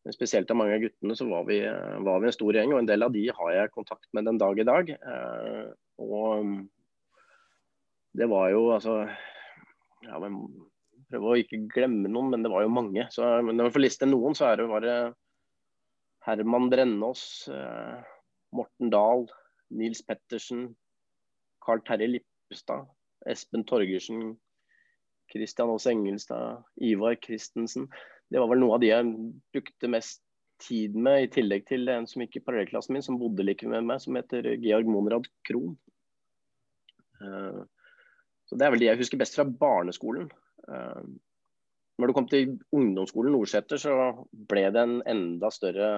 Men 0.05 0.15
spesielt 0.15 0.49
av 0.49 0.57
mange 0.57 0.79
av 0.79 0.81
guttene 0.81 1.15
så 1.19 1.27
var 1.29 1.43
vi, 1.45 1.59
var 1.61 2.23
vi, 2.23 2.31
en 2.31 2.39
stor 2.39 2.55
gjeng, 2.55 2.71
og 2.71 2.79
en 2.79 2.87
del 2.89 3.03
av 3.03 3.11
de 3.13 3.27
har 3.35 3.51
jeg 3.53 3.75
kontakt 3.75 4.07
med 4.15 4.25
den 4.25 4.39
dag 4.41 4.57
i 4.57 4.65
dag. 4.65 4.87
Og 6.01 6.47
det 8.17 8.27
var 8.31 8.49
jo 8.51 8.67
altså 8.75 8.95
ja, 10.05 10.19
men 10.19 10.41
Prøve 11.11 11.27
å 11.27 11.39
ikke 11.41 11.65
glemme 11.73 12.07
noen, 12.07 12.29
men 12.31 12.45
det 12.45 12.49
var 12.53 12.63
jo 12.63 12.71
mange. 12.71 13.03
Så, 13.11 13.25
men 13.43 13.57
når 13.59 13.67
vi 13.67 13.73
får 13.75 13.83
liste 13.83 14.07
noen, 14.07 14.35
så 14.37 14.45
er 14.47 14.61
det 14.61 14.67
bare 14.71 14.93
Herman 16.23 16.69
Brennås, 16.71 17.23
eh, 17.51 17.97
Morten 18.55 18.93
Dahl, 18.93 19.25
Nils 19.75 19.99
Pettersen, 20.07 20.69
Carl 21.65 21.83
Terje 21.83 22.07
Lippestad, 22.13 22.87
Espen 23.27 23.65
Torgersen, 23.67 24.37
Kristian 25.33 25.73
Aas 25.73 25.89
Engelstad, 25.91 26.63
Ivar 26.79 27.19
Christensen. 27.19 27.89
Det 28.31 28.39
var 28.39 28.47
vel 28.51 28.63
noe 28.63 28.77
av 28.77 28.83
de 28.83 28.93
jeg 28.93 29.11
brukte 29.51 29.91
mest 29.91 30.23
tid 30.61 30.95
med, 30.95 31.25
i 31.25 31.31
tillegg 31.33 31.65
til 31.69 31.89
en 31.89 32.07
som 32.07 32.23
gikk 32.23 32.37
i 32.37 32.45
parallellklassen 32.45 32.95
min, 32.95 33.05
som 33.05 33.19
bodde 33.19 33.45
like 33.45 33.67
med 33.67 33.87
meg, 33.87 34.01
som 34.03 34.15
heter 34.15 34.53
Georg 34.61 34.89
Monrad 34.89 35.27
Krohn. 35.47 35.75
Uh, 37.21 37.65
så 38.51 38.57
Det 38.59 38.65
er 38.67 38.73
vel 38.73 38.81
de 38.83 38.87
jeg 38.89 38.99
husker 38.99 39.19
best 39.21 39.37
fra 39.37 39.45
barneskolen. 39.47 40.25
Uh, 40.67 40.99
når 42.01 42.11
du 42.11 42.15
kom 42.17 42.27
til 42.27 42.57
ungdomsskolen 42.75 43.31
Nordseter, 43.31 43.79
så 43.79 43.93
ble 44.51 44.65
det 44.75 44.81
en 44.81 44.97
enda 45.07 45.51
større 45.55 45.91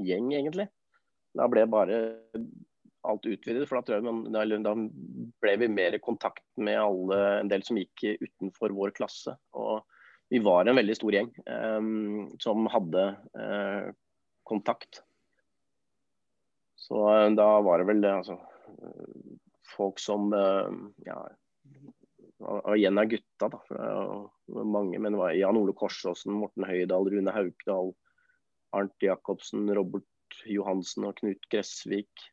gjeng, 0.00 0.30
egentlig. 0.32 0.70
Da 1.36 1.48
ble 1.52 1.66
bare 1.68 1.98
alt 3.08 3.28
utvidet. 3.28 3.68
for 3.68 3.84
Da, 3.84 4.00
man, 4.00 4.24
da 4.32 4.74
ble 5.42 5.54
vi 5.60 5.68
mer 5.68 5.98
i 5.98 6.00
kontakt 6.00 6.46
med 6.56 6.80
alle, 6.80 7.18
en 7.42 7.50
del 7.52 7.64
som 7.66 7.76
gikk 7.76 8.06
utenfor 8.22 8.72
vår 8.72 8.94
klasse. 8.96 9.36
Og 9.52 9.82
vi 10.32 10.40
var 10.44 10.64
en 10.64 10.80
veldig 10.80 10.96
stor 10.96 11.12
gjeng 11.12 11.28
um, 11.44 12.28
som 12.40 12.68
hadde 12.72 13.04
uh, 13.36 13.92
kontakt. 14.48 15.02
Så 16.80 17.04
uh, 17.04 17.28
da 17.36 17.50
var 17.64 17.82
det 17.82 17.90
vel 17.92 18.08
altså, 18.08 18.38
folk 19.76 20.00
som 20.00 20.32
ja, 21.04 21.20
og 22.38 22.74
igjen 22.76 23.00
av 23.00 23.08
gutta. 23.10 23.48
da, 23.50 24.62
mange, 24.64 24.98
men 24.98 25.14
det 25.14 25.20
var 25.20 25.34
Jan 25.36 25.58
Ole 25.58 25.74
Korsåsen, 25.76 26.36
Morten 26.38 26.66
Høydal, 26.68 27.10
Rune 27.12 27.34
Haukdal, 27.34 27.94
Arnt 28.76 29.02
Jacobsen, 29.02 29.66
Robert 29.74 30.42
Johansen 30.46 31.08
og 31.08 31.18
Knut 31.18 31.48
Gressvik. 31.50 32.28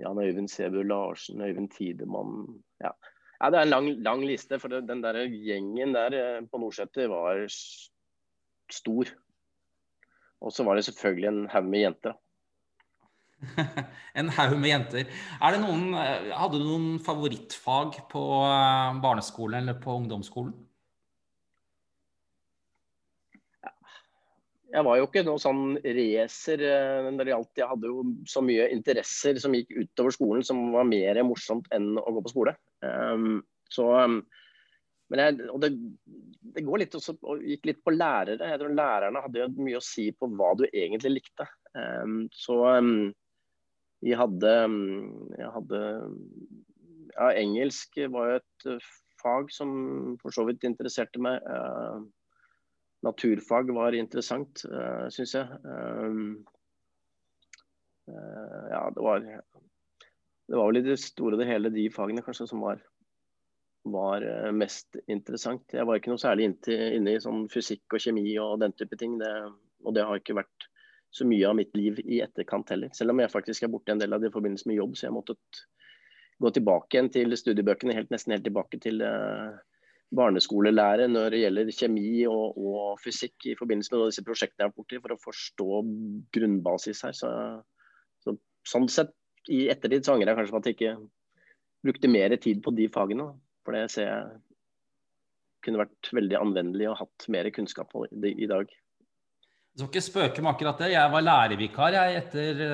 Jan 0.00 0.20
Øyvind 0.20 0.48
Sebu 0.50 0.82
Larsen, 0.82 1.40
Øyvind 1.44 1.70
Tidemann. 1.74 2.62
Ja. 2.80 2.92
ja. 3.40 3.50
Det 3.50 3.58
er 3.58 3.66
en 3.66 3.74
lang, 3.74 3.88
lang 4.04 4.24
liste, 4.24 4.58
for 4.60 4.72
den 4.72 5.02
der 5.04 5.22
gjengen 5.28 5.94
der 5.96 6.16
eh, 6.16 6.46
på 6.48 6.60
Nordseter 6.60 7.10
var 7.12 7.44
stor. 8.72 9.12
Og 10.40 10.52
så 10.52 10.64
var 10.64 10.76
det 10.76 10.86
selvfølgelig 10.88 11.28
en 11.28 11.48
haug 11.52 11.68
med 11.68 11.84
jenter. 11.84 12.16
en 14.20 14.32
haug 14.36 14.56
med 14.60 14.72
jenter. 14.72 15.12
Noen, 15.60 15.94
eh, 15.96 16.32
hadde 16.36 16.60
du 16.60 16.66
noen 16.66 16.90
favorittfag 17.04 18.02
på 18.10 18.24
eh, 18.46 18.98
barneskolen 19.04 19.62
eller 19.62 19.80
på 19.80 20.00
ungdomsskolen? 20.02 20.56
jeg 24.70 24.86
var 24.86 24.98
jo 25.00 25.06
ikke 25.08 25.22
noe 25.26 25.40
sånn 25.42 25.62
racer 25.82 26.60
men 27.04 27.16
når 27.16 27.26
det 27.26 27.32
gjaldt. 27.32 27.60
Jeg 27.60 27.70
hadde 27.72 27.90
jo 27.90 28.02
så 28.30 28.42
mye 28.44 28.68
interesser 28.74 29.40
som 29.42 29.54
gikk 29.56 29.72
utover 29.74 30.14
skolen 30.14 30.46
som 30.46 30.60
var 30.74 30.86
mer 30.88 31.18
morsomt 31.26 31.66
enn 31.74 31.96
å 31.98 32.12
gå 32.14 32.22
på 32.22 32.32
skole. 32.32 32.54
Um, 32.84 33.40
så, 33.70 33.88
um, 34.04 34.20
men 35.10 35.22
jeg, 35.24 35.48
og 35.50 35.64
det, 35.64 35.72
det, 36.54 36.64
går 36.66 36.84
litt 36.84 36.94
også, 36.94 37.16
og 37.26 37.42
gikk 37.42 37.66
litt 37.70 37.82
på 37.86 37.94
lærere. 37.96 38.38
Jeg 38.52 38.62
tror 38.62 38.76
Lærerne 38.78 39.24
hadde 39.24 39.42
jo 39.42 39.48
mye 39.58 39.80
å 39.80 39.84
si 39.84 40.10
på 40.14 40.30
hva 40.38 40.52
du 40.58 40.66
egentlig 40.70 41.16
likte. 41.18 41.48
Um, 41.74 42.22
så 42.34 42.62
jeg 44.02 44.16
hadde, 44.16 44.52
jeg 45.36 45.52
hadde 45.54 45.80
ja, 47.14 47.30
Engelsk 47.36 47.98
var 48.14 48.30
jo 48.30 48.38
et 48.40 48.90
fag 49.20 49.50
som 49.52 49.72
for 50.22 50.34
så 50.34 50.46
vidt 50.48 50.64
interesserte 50.68 51.20
meg. 51.22 51.44
Uh, 51.44 52.06
naturfag 53.06 53.72
var 53.72 53.96
interessant, 53.96 54.64
eh, 54.68 55.06
syns 55.12 55.32
jeg. 55.32 55.60
Um, 55.64 56.44
uh, 58.10 58.64
ja, 58.68 58.82
det 58.92 59.04
var 59.04 59.24
Det 59.24 60.58
var 60.58 60.66
vel 60.66 60.80
i 60.80 60.88
det 60.88 60.98
store 60.98 61.36
og 61.36 61.40
det 61.40 61.46
hele 61.46 61.70
de 61.70 61.84
fagene 61.94 62.24
kanskje 62.26 62.48
som 62.50 62.64
var, 62.64 62.80
var 63.86 64.24
uh, 64.26 64.50
mest 64.52 64.98
interessant. 65.06 65.62
Jeg 65.72 65.86
var 65.86 65.96
ikke 65.96 66.10
noe 66.12 66.20
særlig 66.20 66.50
inne 66.50 67.14
i 67.14 67.22
sånn 67.22 67.46
fysikk 67.52 67.94
og 67.94 68.02
kjemi 68.02 68.34
og 68.42 68.58
den 68.64 68.74
type 68.74 68.98
ting. 68.98 69.16
Det, 69.20 69.30
og 69.86 69.94
det 69.94 70.04
har 70.04 70.18
ikke 70.18 70.40
vært 70.42 70.69
så 71.10 71.26
mye 71.26 71.48
av 71.48 71.56
mitt 71.58 71.74
liv 71.76 71.98
i 72.04 72.20
etterkant 72.22 72.70
heller. 72.70 72.92
Selv 72.94 73.14
om 73.14 73.20
jeg 73.22 73.32
faktisk 73.32 73.66
er 73.66 73.72
borte 73.72 73.94
en 73.94 74.00
del 74.00 74.14
av 74.14 74.22
det 74.22 74.30
i 74.30 74.34
forbindelse 74.34 74.70
med 74.70 74.78
jobb, 74.78 74.96
så 74.96 75.08
jeg 75.08 75.16
måtte 75.16 75.36
gå 76.40 76.52
tilbake 76.56 76.96
igjen 76.96 77.10
til 77.12 77.36
studiebøkene, 77.36 77.96
helt, 77.96 78.12
nesten 78.14 78.34
helt 78.36 78.46
tilbake 78.46 78.78
til 78.80 79.02
uh, 79.04 79.58
barneskolelære 80.16 81.08
når 81.10 81.34
det 81.34 81.40
gjelder 81.42 81.72
kjemi 81.74 82.10
og, 82.30 82.56
og, 82.58 83.00
fysikk 83.02 83.50
i 83.50 83.56
forbindelse 83.58 83.94
med 83.94 84.06
disse 84.08 84.24
prosjektene 84.26 84.64
jeg 84.64 84.70
har 84.70 84.76
borti, 84.76 85.00
for 85.02 85.14
å 85.14 85.22
forstå 85.24 85.80
grunnbasis 86.36 87.02
her. 87.06 87.16
Så, 87.18 87.32
så, 88.24 88.36
sånn 88.68 88.88
sett, 88.92 89.14
i 89.50 89.64
ettertid 89.72 90.06
så 90.06 90.14
angrer 90.14 90.32
jeg 90.32 90.40
kanskje 90.40 90.54
på 90.54 90.60
at 90.62 90.70
jeg 90.70 90.78
ikke 90.78 90.94
brukte 91.86 92.12
mer 92.12 92.36
tid 92.36 92.62
på 92.64 92.74
de 92.76 92.86
fagene. 92.92 93.30
For 93.64 93.76
det 93.76 93.86
ser 93.92 94.08
jeg 94.08 94.40
kunne 95.64 95.82
vært 95.82 96.10
veldig 96.16 96.38
anvendelig 96.38 96.88
og 96.88 97.00
hatt 97.02 97.26
mer 97.32 97.48
kunnskap 97.52 97.92
i 98.24 98.48
dag. 98.48 98.70
Du 99.74 99.84
skal 99.84 99.92
ikke 99.92 100.04
spøke 100.04 100.42
med 100.42 100.52
akkurat 100.54 100.82
det. 100.82 100.92
Jeg 100.94 101.12
var 101.12 101.24
lærervikar 101.24 101.94
jeg, 101.94 102.22
etter 102.24 102.64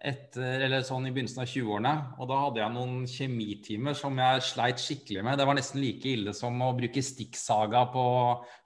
etter, 0.00 0.62
eller 0.64 0.84
sånn 0.86 1.04
i 1.04 1.10
begynnelsen 1.12 1.42
av 1.42 1.50
20-årene. 1.50 1.92
Og 2.22 2.28
da 2.30 2.38
hadde 2.40 2.60
jeg 2.62 2.72
noen 2.72 2.94
kjemitimer 3.10 3.96
som 3.98 4.16
jeg 4.16 4.44
sleit 4.46 4.80
skikkelig 4.80 5.24
med. 5.26 5.36
Det 5.36 5.46
var 5.48 5.58
nesten 5.58 5.82
like 5.82 6.08
ille 6.08 6.32
som 6.36 6.56
å 6.64 6.70
bruke 6.76 7.02
stikksaga 7.04 7.82
på 7.92 8.04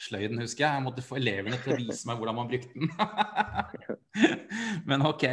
sløyden, 0.07 0.39
husker 0.45 0.67
jeg. 0.67 0.79
Jeg 0.79 0.85
måtte 0.87 1.05
få 1.05 1.19
elevene 1.19 1.59
til 1.65 1.75
å 1.75 1.81
vise 1.81 2.07
meg 2.09 2.21
hvordan 2.21 2.39
man 2.39 2.51
brukte 2.53 2.71
den. 2.79 3.99
Men 4.91 5.07
ok. 5.11 5.27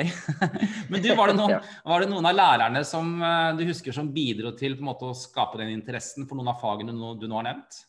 Men 0.92 1.06
du, 1.06 1.12
var 1.18 1.32
det, 1.32 1.38
noen, 1.38 1.70
var 1.86 2.02
det, 2.02 2.10
noen, 2.10 2.30
av 2.32 2.38
lærerne 2.40 2.84
som 2.88 3.14
eh, 3.22 3.52
du 3.60 3.66
husker 3.70 3.94
som 3.96 4.10
bidro 4.16 4.56
til 4.58 4.80
måte 4.82 5.12
å 5.12 5.18
skape 5.18 5.62
den 5.62 5.76
interessen 5.76 6.26
for 6.26 6.40
noen 6.40 6.50
av 6.56 6.62
fagene 6.64 6.98
du 6.98 7.28
nå 7.30 7.38
har 7.38 7.52
nevnt? 7.52 7.84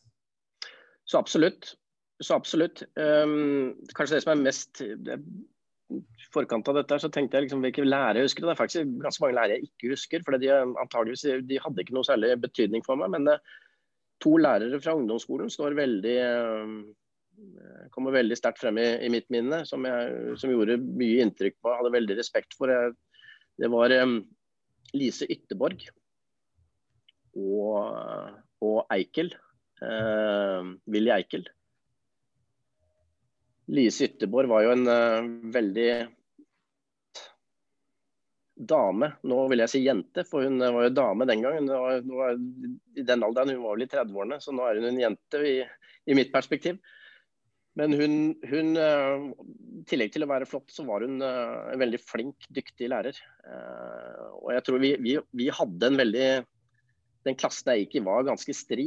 Så 1.09 1.17
absolutt. 1.17 1.79
Så 2.23 2.37
absolutt. 2.39 2.85
Um, 2.97 3.73
kanskje 3.97 4.19
det 4.19 4.25
som 4.25 4.33
er 4.37 4.45
mest 4.45 4.83
forkant 6.33 6.69
av 6.71 6.79
dette 6.79 6.97
så 7.03 7.11
tenkte 7.13 7.37
jeg 7.37 7.49
liksom 7.49 7.65
hvilke 7.65 7.85
lærere 7.85 8.23
jeg 8.23 8.31
husker. 8.31 8.47
Det 8.47 8.55
er 8.55 8.61
faktisk 8.61 8.95
ganske 9.03 9.25
mange 9.25 9.37
lærere 9.37 9.59
jeg 9.59 9.69
ikke 9.69 9.93
husker. 9.93 10.25
for 10.25 10.39
de, 10.41 10.51
antageligvis, 10.85 11.27
de 11.49 11.61
hadde 11.65 11.85
ikke 11.85 11.97
noe 11.99 12.09
særlig 12.09 12.33
betydning 12.41 12.85
for 12.87 13.01
meg. 13.01 13.13
Men 13.17 13.29
det, 13.29 13.39
to 14.23 14.37
lærere 14.39 14.81
fra 14.81 14.95
ungdomsskolen 14.97 15.51
står 15.51 15.79
veldig 15.79 16.19
kommer 17.93 18.15
veldig 18.15 18.37
sterkt 18.39 18.61
frem 18.63 18.79
i, 18.81 18.87
i 19.07 19.09
mitt 19.13 19.29
minne, 19.33 19.63
som, 19.69 19.85
jeg, 19.89 20.37
som, 20.41 20.53
gjorde 20.53 20.79
mye 20.83 21.25
inntrykk 21.25 21.59
på. 21.59 21.73
Hadde 21.79 21.95
veldig 21.95 22.19
respekt 22.19 22.57
for. 22.59 22.73
Jeg, 22.73 22.95
det 23.61 23.71
var 23.73 23.93
um, 24.03 24.19
Lise 24.97 25.29
Ytterborg 25.31 25.85
og, 27.37 28.37
og 28.65 28.79
Eikel. 28.95 29.33
Uh, 29.83 30.77
Willy 30.93 31.13
Eikel. 31.15 31.49
Lise 33.71 34.09
Ytterborg 34.09 34.51
var 34.51 34.65
jo 34.65 34.73
en 34.75 34.89
uh, 34.89 35.29
veldig 35.55 35.91
dame. 38.73 39.13
Nå 39.27 39.39
vil 39.51 39.63
jeg 39.63 39.73
si 39.73 39.83
jente, 39.85 40.25
for 40.29 40.47
hun 40.47 40.59
var 40.63 40.89
jo 40.89 40.97
dame 40.97 41.27
den 41.31 41.45
gangen. 41.45 41.71
Hun 41.71 41.85
var, 41.85 42.01
hun 42.01 42.17
var 42.19 42.35
I 42.99 43.07
den 43.07 43.23
alderen, 43.27 43.55
hun 43.55 43.63
var 43.67 43.79
vel 43.79 43.87
i 43.87 43.93
30-årene, 43.93 44.41
så 44.43 44.55
nå 44.55 44.67
er 44.67 44.81
hun 44.81 44.91
en 44.91 45.01
jente 45.05 45.45
i, 45.47 45.55
i 46.11 46.19
mitt 46.19 46.35
perspektiv. 46.35 46.81
Men 47.79 47.95
hun, 47.97 48.17
hun 48.51 48.75
uh, 48.77 49.31
i 49.81 49.85
tillegg 49.89 50.13
til 50.13 50.27
å 50.27 50.33
være 50.35 50.49
flott, 50.51 50.69
så 50.75 50.85
var 50.89 51.07
hun 51.07 51.23
en 51.23 51.81
veldig 51.81 52.03
flink, 52.03 52.45
dyktig 52.53 52.91
lærer. 52.93 53.17
og 54.43 54.51
jeg 54.55 54.65
tror 54.67 54.83
vi, 54.83 54.93
vi, 55.03 55.17
vi 55.39 55.49
hadde 55.51 55.89
en 55.89 55.97
veldig 55.99 56.27
Den 57.27 57.39
klassen 57.39 57.73
jeg 57.73 57.87
gikk 57.87 57.97
i 58.01 58.05
var 58.07 58.27
ganske 58.27 58.55
stri. 58.55 58.87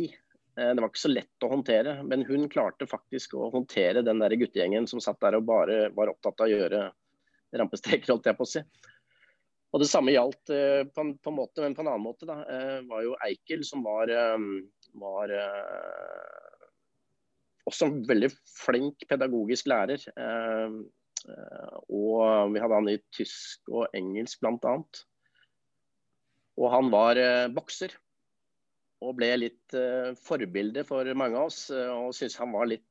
Eh, 0.58 0.72
det 0.76 0.82
var 0.82 0.92
ikke 0.92 1.04
så 1.04 1.12
lett 1.12 1.46
å 1.46 1.52
håndtere, 1.52 1.98
men 2.08 2.24
hun 2.28 2.48
klarte 2.52 2.88
faktisk 2.88 3.36
å 3.36 3.50
håndtere 3.54 4.04
den 4.06 4.22
der 4.24 4.36
guttegjengen 4.40 4.88
som 4.88 5.02
satt 5.04 5.20
der 5.24 5.40
og 5.40 5.48
bare 5.50 5.90
var 5.96 6.12
opptatt 6.14 6.46
av 6.46 6.48
å 6.48 6.54
gjøre 6.54 6.84
rampestreker, 7.60 8.14
holdt 8.14 8.30
jeg 8.32 8.40
på 8.40 8.48
å 8.48 8.52
si. 8.54 8.64
Og 9.76 9.82
Det 9.84 9.90
samme 9.92 10.14
gjaldt 10.14 10.54
uh, 10.56 10.88
på, 10.88 11.04
en, 11.04 11.10
på, 11.20 11.32
en, 11.32 11.36
måte, 11.36 11.60
men 11.60 11.74
på 11.76 11.84
en 11.84 11.90
annen 11.92 12.04
måte. 12.06 12.28
da, 12.30 12.38
uh, 12.48 12.78
var 12.88 13.02
jo 13.04 13.18
Eikel, 13.26 13.66
som 13.68 13.82
var, 13.84 14.08
var 14.96 15.34
også 17.68 17.90
en 17.90 17.98
veldig 18.08 18.30
flink 18.54 19.04
pedagogisk 19.10 19.68
lærer. 19.68 20.06
og 21.90 22.54
vi 22.54 22.62
hadde 22.62 22.78
han 22.78 22.88
i 22.88 23.00
tysk 23.18 23.68
og 23.74 23.92
engelsk 23.98 24.40
bl.a. 24.46 24.78
Og 26.56 26.72
han 26.72 26.92
var 26.94 27.20
bokser 27.52 27.98
og 29.06 29.18
ble 29.20 29.32
litt 29.40 29.78
uh, 29.78 30.12
forbilde 30.18 30.86
for 30.88 31.08
mange 31.18 31.40
av 31.40 31.50
oss. 31.52 31.68
Uh, 31.74 32.08
og 32.08 32.16
syntes 32.16 32.40
han 32.42 32.54
var 32.56 32.70
litt 32.72 32.86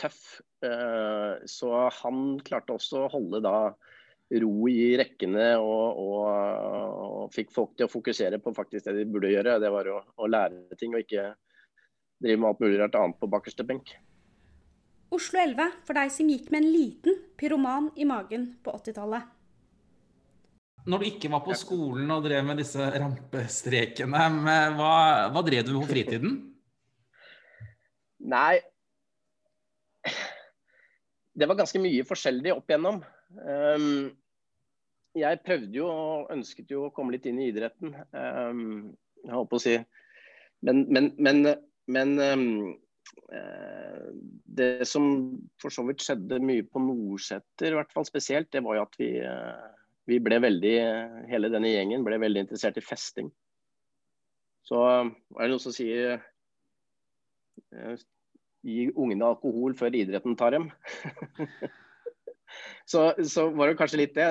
tøff. 0.00 0.40
Uh, 0.64 1.40
så 1.48 1.70
han 2.02 2.38
klarte 2.46 2.76
også 2.76 3.04
å 3.04 3.12
holde 3.12 3.42
da 3.44 3.58
ro 4.40 4.68
i 4.70 4.94
rekkene 4.98 5.50
og, 5.60 5.98
og, 6.00 6.24
og, 6.24 7.26
fikk 7.34 7.52
folk 7.54 7.74
til 7.76 7.86
å 7.86 7.92
fokusere 7.92 8.40
på 8.42 8.54
faktisk 8.56 8.88
det 8.88 8.96
de 8.98 9.06
burde 9.10 9.30
gjøre. 9.32 9.58
Det 9.62 9.70
var 9.72 9.90
å, 9.92 10.00
å 10.16 10.30
lære 10.30 10.78
ting 10.80 10.96
og 10.96 11.04
ikke 11.04 11.28
drive 12.24 12.40
med 12.40 12.50
alt 12.50 12.64
mulig 12.64 12.80
rart 12.80 12.98
annet 12.98 13.20
på 13.20 13.30
bakerste 13.30 13.66
benk. 13.68 13.94
Oslo 15.14 15.38
11 15.38 15.78
for 15.86 15.98
deg 15.98 16.10
som 16.10 16.30
gikk 16.30 16.50
med 16.50 16.64
en 16.64 16.72
liten 16.72 17.18
pyroman 17.38 17.92
i 18.00 18.06
magen 18.08 18.48
på 18.64 18.72
80-tallet. 18.80 19.28
Når 20.84 21.00
du 21.00 21.06
ikke 21.08 21.30
var 21.32 21.40
på 21.46 21.54
skolen 21.56 22.10
og 22.12 22.26
drev 22.26 22.44
med 22.44 22.58
disse 22.60 22.84
rampestrekene, 23.00 24.24
hva, 24.76 24.90
hva 25.32 25.42
drev 25.46 25.64
du 25.64 25.72
med 25.72 25.86
på 25.86 25.92
fritiden? 25.94 26.34
Nei 28.24 28.60
Det 31.34 31.48
var 31.50 31.58
ganske 31.58 31.80
mye 31.82 32.04
forskjellig 32.06 32.52
opp 32.54 32.70
igjennom. 32.70 33.00
Um, 33.34 34.12
jeg 35.18 35.40
prøvde 35.46 35.78
jo 35.80 35.88
og 35.88 36.30
ønsket 36.34 36.70
jo 36.70 36.86
å 36.86 36.92
komme 36.94 37.14
litt 37.14 37.26
inn 37.30 37.40
i 37.42 37.48
idretten. 37.50 37.94
Um, 38.12 38.92
jeg 39.24 39.32
holdt 39.34 39.50
på 39.50 39.60
å 39.60 39.64
si 39.64 39.74
Men, 40.64 40.84
men, 40.88 41.10
men, 41.18 41.40
men 41.92 42.12
um, 42.20 42.44
det 44.56 44.86
som 44.88 45.08
for 45.60 45.74
så 45.74 45.84
vidt 45.88 46.04
skjedde 46.04 46.38
mye 46.44 46.64
på 46.68 46.80
Nordseter, 46.80 47.72
i 47.72 47.76
hvert 47.76 47.92
fall 47.92 48.06
spesielt, 48.08 48.52
det 48.52 48.62
var 48.64 48.78
jo 48.78 48.84
at 48.86 48.96
vi 49.00 49.10
uh, 49.20 49.83
vi 50.08 50.20
ble 50.20 50.38
veldig, 50.44 50.74
hele 51.30 51.50
denne 51.52 51.70
gjengen 51.72 52.04
ble 52.04 52.18
veldig 52.20 52.44
interessert 52.44 52.78
i 52.80 52.84
festing. 52.84 53.30
Så 54.64 54.80
er 54.84 55.10
det 55.42 55.50
noen 55.52 55.62
som 55.62 55.74
sier 55.76 56.16
eh, 57.72 58.04
gi 58.64 58.88
ungene 58.92 59.28
alkohol 59.28 59.76
før 59.76 59.96
idretten 59.96 60.36
tar 60.40 60.56
dem. 60.56 60.70
så, 62.90 63.12
så, 63.20 63.50
var 63.52 63.70
det 63.70 63.78
kanskje 63.80 64.00
litt 64.00 64.16
det. 64.16 64.28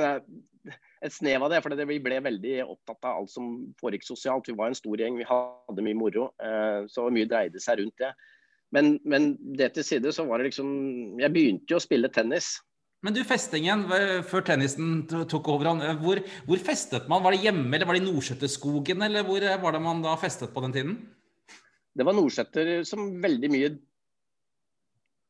Et 1.04 1.14
snev 1.14 1.46
av 1.46 1.54
det. 1.54 1.62
For 1.66 1.86
vi 1.90 2.00
ble 2.02 2.22
veldig 2.26 2.56
opptatt 2.66 3.10
av 3.10 3.22
alt 3.22 3.34
som 3.34 3.56
foregikk 3.82 4.08
sosialt. 4.08 4.50
Vi 4.50 4.58
var 4.58 4.72
en 4.72 4.78
stor 4.78 4.98
gjeng, 4.98 5.20
vi 5.22 5.30
hadde 5.30 5.86
mye 5.86 6.00
moro. 6.00 6.32
Eh, 6.42 6.86
så 6.90 7.10
mye 7.14 7.30
dreide 7.30 7.62
seg 7.62 7.82
rundt 7.82 7.98
det. 8.02 8.14
Men, 8.74 8.96
men 9.06 9.36
det 9.58 9.76
til 9.76 9.86
side 9.86 10.12
så 10.16 10.24
var 10.26 10.42
det 10.42 10.48
liksom 10.48 10.70
Jeg 11.22 11.30
begynte 11.30 11.76
jo 11.76 11.78
å 11.78 11.84
spille 11.84 12.10
tennis. 12.10 12.56
Men 13.04 13.16
du, 13.16 13.20
festingen 13.28 13.84
før 14.30 14.46
tennisen 14.48 15.02
tok 15.10 15.50
over, 15.52 15.74
hvor, 16.00 16.22
hvor, 16.48 16.62
festet 16.64 17.10
man? 17.12 17.24
Var 17.26 17.36
det 17.36 17.44
hjemme, 17.44 17.68
eller 17.76 17.90
var 17.90 17.98
det 17.98 18.04
i 18.04 18.06
Nordsjøtterskogen, 18.06 19.04
eller 19.04 19.26
hvor 19.28 19.44
var 19.66 19.76
det 19.76 19.82
man 19.84 20.04
da 20.06 20.14
festet 20.20 20.54
på 20.56 20.64
den 20.64 20.76
tiden? 20.78 20.94
Det 21.94 22.06
var 22.08 22.16
Nordsjøtter 22.16 22.72
som 22.88 23.12
veldig 23.22 23.52
mye 23.52 23.74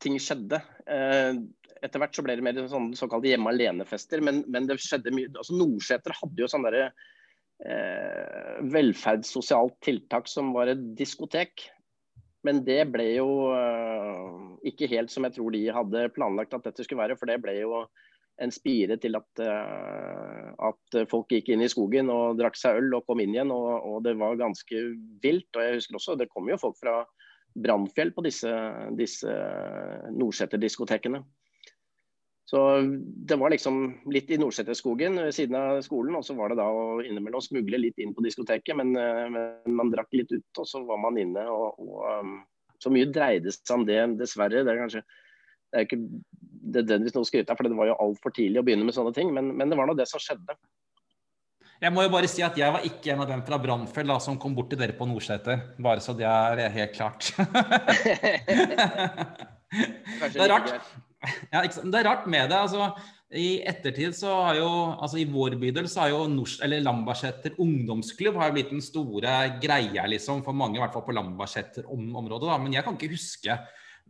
ting 0.03 0.19
skjedde. 0.21 0.59
Eh, 0.85 1.41
etter 1.83 2.01
hvert 2.01 2.15
så 2.15 2.23
ble 2.25 2.37
det 2.37 2.45
mer 2.45 2.61
sånn, 2.71 2.91
såkalte 2.97 3.31
hjemme 3.31 3.51
alene-fester, 3.51 4.23
men, 4.23 4.43
men, 4.51 4.67
det 4.69 4.79
skjedde 4.81 5.13
mye 5.15 5.31
altså 5.33 5.57
Nordseter 5.57 6.15
hadde 6.19 6.43
jo 6.43 6.49
sånn 6.51 6.67
derre 6.67 6.85
eh, 7.65 8.59
velferdssosialt 8.73 9.79
tiltak 9.83 10.29
som 10.31 10.53
var 10.55 10.71
et 10.71 10.83
diskotek. 10.99 11.67
Men 12.43 12.63
det 12.67 12.81
ble 12.91 13.05
jo 13.15 13.27
uh, 13.55 14.57
ikke 14.67 14.89
helt 14.91 15.11
som 15.11 15.23
jeg 15.27 15.37
tror 15.37 15.53
de 15.55 15.63
hadde 15.71 16.09
planlagt 16.15 16.55
at 16.57 16.65
dette 16.67 16.83
skulle 16.83 16.99
være. 16.99 17.15
For 17.19 17.29
det 17.29 17.39
ble 17.43 17.55
jo 17.61 17.85
en 18.41 18.51
spire 18.51 18.97
til 18.99 19.15
at, 19.15 19.43
uh, 19.43 20.49
at 20.69 20.97
folk 21.11 21.31
gikk 21.31 21.53
inn 21.53 21.63
i 21.63 21.71
skogen 21.71 22.11
og 22.11 22.39
drakk 22.41 22.59
seg 22.59 22.81
øl 22.81 22.97
og 22.99 23.07
kom 23.07 23.23
inn 23.23 23.35
igjen. 23.37 23.53
Og, 23.55 23.69
og, 23.79 24.01
det 24.07 24.17
var 24.19 24.39
ganske 24.41 24.83
vilt. 25.23 25.51
Og 25.55 25.63
jeg 25.63 25.79
husker 25.79 25.99
også, 25.99 26.17
det 26.19 26.31
kom 26.33 26.51
jo 26.51 26.59
folk 26.59 26.75
fra 26.81 26.99
Brannfjell 27.63 28.11
på 28.15 28.25
disse, 28.25 28.51
disse 28.97 29.31
Nordseter-diskotekene. 30.11 31.23
Så 32.45 32.59
det 33.27 33.37
var 33.39 33.53
liksom 33.53 33.77
litt 34.11 34.31
i 34.31 34.37
Nordseterskogen 34.37 35.15
ved 35.21 35.35
siden 35.35 35.55
av 35.55 35.79
skolen, 35.85 36.17
og 36.19 36.25
så 36.27 36.35
var 36.35 36.51
det 36.51 36.59
da 36.59 36.67
å 36.67 36.99
innimellom 37.01 37.41
smugle 37.41 37.79
litt 37.79 38.01
inn 38.03 38.11
på 38.15 38.25
diskoteket. 38.25 38.75
Men, 38.77 38.91
eh, 38.99 39.29
men, 39.31 39.75
man 39.79 39.91
drakk 39.93 40.11
litt 40.11 40.31
ut, 40.33 40.49
og 40.59 40.67
så 40.67 40.83
var 40.87 40.99
man 41.01 41.19
inne. 41.21 41.45
Og, 41.49 41.79
og 41.79 42.03
um, 42.19 42.35
så 42.83 42.91
mye 42.91 43.07
dreide 43.15 43.53
seg 43.55 43.77
om 43.77 43.85
det, 43.87 43.99
dessverre. 44.19 44.65
Det 44.65 44.73
er 44.73 44.81
kanskje 44.83 45.05
det 45.73 45.79
er 45.79 45.87
ikke 45.87 46.03
nødvendigvis 46.73 47.15
noe 47.15 47.25
å 47.25 47.27
skryte 47.27 47.49
av, 47.49 47.57
for 47.57 47.65
det 47.65 47.77
var 47.79 47.87
jo 47.89 48.01
altfor 48.03 48.33
tidlig 48.35 48.59
å 48.61 48.65
begynne 48.67 48.85
med 48.85 48.93
sånne 48.93 49.13
ting. 49.15 49.31
Men, 49.33 49.49
men 49.57 49.71
det 49.71 49.79
var 49.79 49.89
nå 49.89 49.95
det 49.97 50.05
som 50.11 50.21
skjedde. 50.21 50.53
Jeg 51.81 51.91
må 51.95 52.03
jo 52.05 52.11
bare 52.13 52.29
si 52.31 52.43
at 52.45 52.59
jeg 52.59 52.71
var 52.75 52.85
ikke 52.87 53.15
en 53.15 53.23
av 53.23 53.31
dem 53.31 53.41
fra 53.47 53.57
Brannfjell 53.59 54.13
som 54.23 54.37
kom 54.39 54.53
bort 54.55 54.69
til 54.71 54.79
dere 54.79 54.93
på 54.99 55.07
Nordseter. 55.09 55.63
Bare 55.81 56.03
så 56.03 56.13
det 56.15 56.27
er 56.29 56.61
helt 56.75 56.93
klart. 56.93 57.31
det 60.21 60.37
er 60.37 60.53
rart. 60.53 60.69
Ja, 61.53 61.63
det 61.63 61.99
er 61.99 62.07
rart 62.07 62.25
med 62.27 62.49
det. 62.51 62.57
altså 62.57 62.93
i 63.33 63.63
ettertid 63.65 64.13
så 64.13 64.29
har 64.45 64.59
jo, 64.59 64.67
altså 65.01 65.17
I 65.17 65.25
vår 65.29 65.55
bydel 65.61 65.87
så 65.89 66.03
har 66.03 66.11
jo 66.11 66.25
Nors, 66.29 66.59
eller 66.61 66.83
Lambertseter 66.85 67.55
ungdomsklubb 67.61 68.37
har 68.37 68.51
jo 68.51 68.57
blitt 68.59 68.69
den 68.69 68.83
store 68.83 69.31
greia 69.63 70.05
liksom, 70.09 70.43
for 70.45 70.53
mange, 70.57 70.77
i 70.77 70.83
hvert 70.83 70.93
fall 70.93 71.05
på 71.07 71.15
Lambertseter-området. 71.17 72.51
Men 72.61 72.75
jeg 72.75 72.85
kan 72.85 72.99
ikke 72.99 73.15
huske 73.15 73.57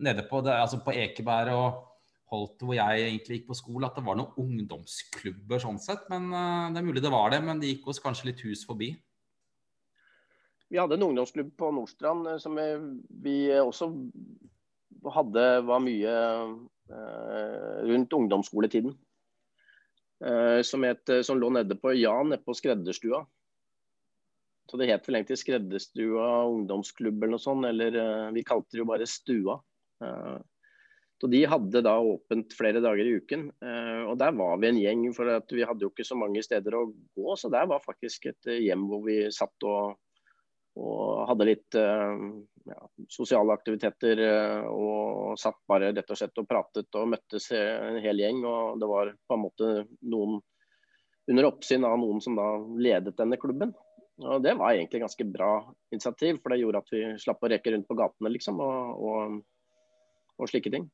nede 0.03 0.25
på, 0.27 0.41
det, 0.43 0.57
altså 0.57 0.81
på 0.83 0.95
Ekeberg 1.05 1.55
og 1.55 1.81
Holt, 2.33 2.65
hvor 2.65 2.73
jeg 2.75 3.05
egentlig 3.05 3.39
gikk 3.39 3.49
på 3.51 3.57
skole, 3.57 3.87
at 3.87 3.95
det 3.95 4.03
var 4.07 4.17
noen 4.17 4.35
ungdomsklubber 4.41 5.61
sånn 5.61 5.79
sett. 5.79 6.03
Men 6.11 6.27
uh, 6.33 6.73
det 6.73 6.81
er 6.81 6.87
mulig 6.87 7.03
det 7.05 7.13
var 7.13 7.31
det, 7.31 7.43
men 7.45 7.61
det 7.61 7.75
gikk 7.75 7.91
oss 7.93 8.01
kanskje 8.03 8.31
litt 8.31 8.43
hus 8.47 8.65
forbi. 8.67 8.91
Vi 10.73 10.81
hadde 10.81 10.97
en 10.97 11.05
ungdomsklubb 11.05 11.53
på 11.59 11.69
Nordstrand 11.77 12.27
eh, 12.31 12.39
som 12.41 12.57
vi, 12.57 12.67
vi 13.23 13.37
også 13.53 13.91
hadde 15.13 15.43
var 15.67 15.83
mye 15.83 16.15
rundt 16.91 18.13
ungdomsskoletiden. 18.13 18.91
Uh, 20.23 20.59
som, 20.63 20.83
het, 20.87 21.09
som, 21.25 21.39
lå 21.39 21.49
nede 21.51 21.75
på 21.79 21.93
Jan, 21.95 22.29
nede 22.31 22.43
på 22.43 22.55
skredderstua. 22.55 23.21
Så 24.69 24.79
det 24.79 24.87
het 24.91 25.07
vel 25.07 25.17
egentlig 25.19 25.39
Skredderstua 25.41 26.27
ungdomsklubb 26.47 27.17
eller 27.17 27.35
noe 27.35 27.43
sånt, 27.43 27.67
eller 27.67 27.97
vi 28.35 28.45
kalte 28.47 28.75
det 28.75 28.79
jo 28.79 28.87
bare 28.87 29.07
Stua. 29.09 29.57
Så 31.23 31.27
De 31.27 31.39
hadde 31.47 31.79
da 31.85 31.93
åpent 32.03 32.51
flere 32.51 32.81
dager 32.83 33.07
i 33.07 33.13
uken. 33.15 33.45
Eh, 33.63 34.01
og 34.11 34.17
Der 34.19 34.33
var 34.35 34.57
vi 34.59 34.67
en 34.67 34.79
gjeng, 34.81 35.03
for 35.15 35.29
vi 35.55 35.63
hadde 35.63 35.85
jo 35.85 35.91
ikke 35.93 36.03
så 36.03 36.17
mange 36.19 36.41
steder 36.43 36.75
å 36.75 36.89
gå. 36.91 37.35
Så 37.39 37.47
der 37.47 37.69
var 37.71 37.79
faktisk 37.79 38.27
et 38.27 38.49
eh, 38.51 38.59
hjem 38.65 38.83
hvor 38.89 39.05
vi 39.05 39.21
satt 39.31 39.63
og, 39.63 39.95
og 40.79 41.27
hadde 41.29 41.47
litt 41.47 41.77
eh, 41.77 42.23
ja, 42.69 42.79
sosiale 43.11 43.53
aktiviteter. 43.53 44.23
Og 44.71 45.37
satt 45.39 45.59
bare 45.69 45.91
rett 45.93 46.09
og 46.09 46.19
slett 46.19 46.41
og 46.41 46.49
pratet 46.49 46.99
og 46.99 47.11
møttes 47.13 47.51
en 47.57 48.01
hel 48.03 48.23
gjeng. 48.23 48.41
Og 48.47 48.81
det 48.81 48.89
var 48.89 49.13
på 49.13 49.37
en 49.37 49.45
måte 49.45 49.71
noen 50.01 50.39
under 51.31 51.47
oppsyn 51.47 51.85
av 51.87 51.97
noen 51.99 52.19
som 52.23 52.35
da 52.35 52.47
ledet 52.81 53.15
denne 53.19 53.39
klubben. 53.39 53.73
Og 54.21 54.43
Det 54.43 54.53
var 54.59 54.73
egentlig 54.73 55.01
ganske 55.01 55.25
bra 55.25 55.53
initiativ, 55.91 56.39
for 56.41 56.53
det 56.53 56.59
gjorde 56.61 56.83
at 56.83 56.91
vi 56.93 57.03
slapp 57.21 57.43
å 57.43 57.49
reke 57.49 57.71
rundt 57.73 57.87
på 57.87 57.97
gatene 57.97 58.31
liksom, 58.35 58.59
og, 58.61 59.05
og, 59.07 59.39
og 60.37 60.51
slike 60.51 60.71
ting. 60.73 60.85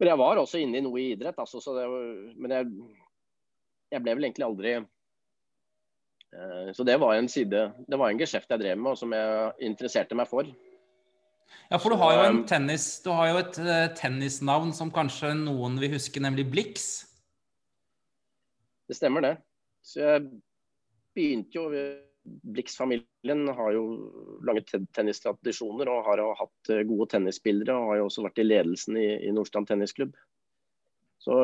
Men 0.00 0.12
jeg 0.12 0.20
var 0.20 0.40
også 0.40 0.60
inne 0.60 0.80
i 0.80 0.84
noe 0.84 1.00
i 1.00 1.10
idrett, 1.14 1.38
altså, 1.40 1.60
det, 1.76 1.84
men 2.36 2.52
jeg, 2.52 2.70
jeg, 3.92 4.02
ble 4.04 4.16
vel 4.16 4.28
egentlig 4.28 4.46
aldri 4.48 4.74
Så 6.76 6.84
det 6.84 6.96
var 7.00 7.14
en 7.14 7.28
side 7.30 7.60
Det 7.86 7.96
var 7.96 8.10
en 8.10 8.18
geskjeft 8.20 8.50
jeg 8.50 8.60
drev 8.60 8.80
med, 8.80 8.90
og 8.92 8.98
som 9.00 9.12
jeg 9.14 9.68
interesserte 9.68 10.16
meg 10.18 10.28
for. 10.28 10.48
Ja, 11.70 11.78
for 11.78 11.94
du 11.94 11.98
har 11.98 12.14
jo, 12.14 12.24
en 12.28 12.40
tennis, 12.46 12.88
du 13.02 13.10
har 13.14 13.30
jo 13.30 13.38
et 13.40 13.58
uh, 13.62 13.86
tennisnavn 13.98 14.72
som 14.76 14.92
kanskje 14.94 15.32
noen 15.38 15.78
vil 15.82 15.96
huske, 15.96 16.22
nemlig 16.22 16.46
Blix? 16.50 17.06
Det 18.86 18.98
stemmer, 18.98 19.24
det. 19.24 19.32
Så 19.86 20.02
jeg 20.02 20.26
begynte 21.16 21.58
jo 21.58 21.70
Blix-familien 22.26 23.48
har 23.54 23.72
jo 23.74 23.82
lange 24.46 24.62
tennistradisjoner 24.66 25.90
og 25.90 26.06
har 26.08 26.22
hatt 26.40 26.70
eh, 26.74 26.82
gode 26.86 27.06
tennisspillere. 27.12 27.74
Og 27.74 27.92
har 27.92 28.00
jo 28.00 28.08
også 28.08 28.24
vært 28.26 28.40
i 28.42 28.46
ledelsen 28.46 28.98
i, 28.98 29.06
i 29.28 29.34
Nordstrand 29.34 29.68
tennisklubb. 29.70 30.16
Så 31.18 31.34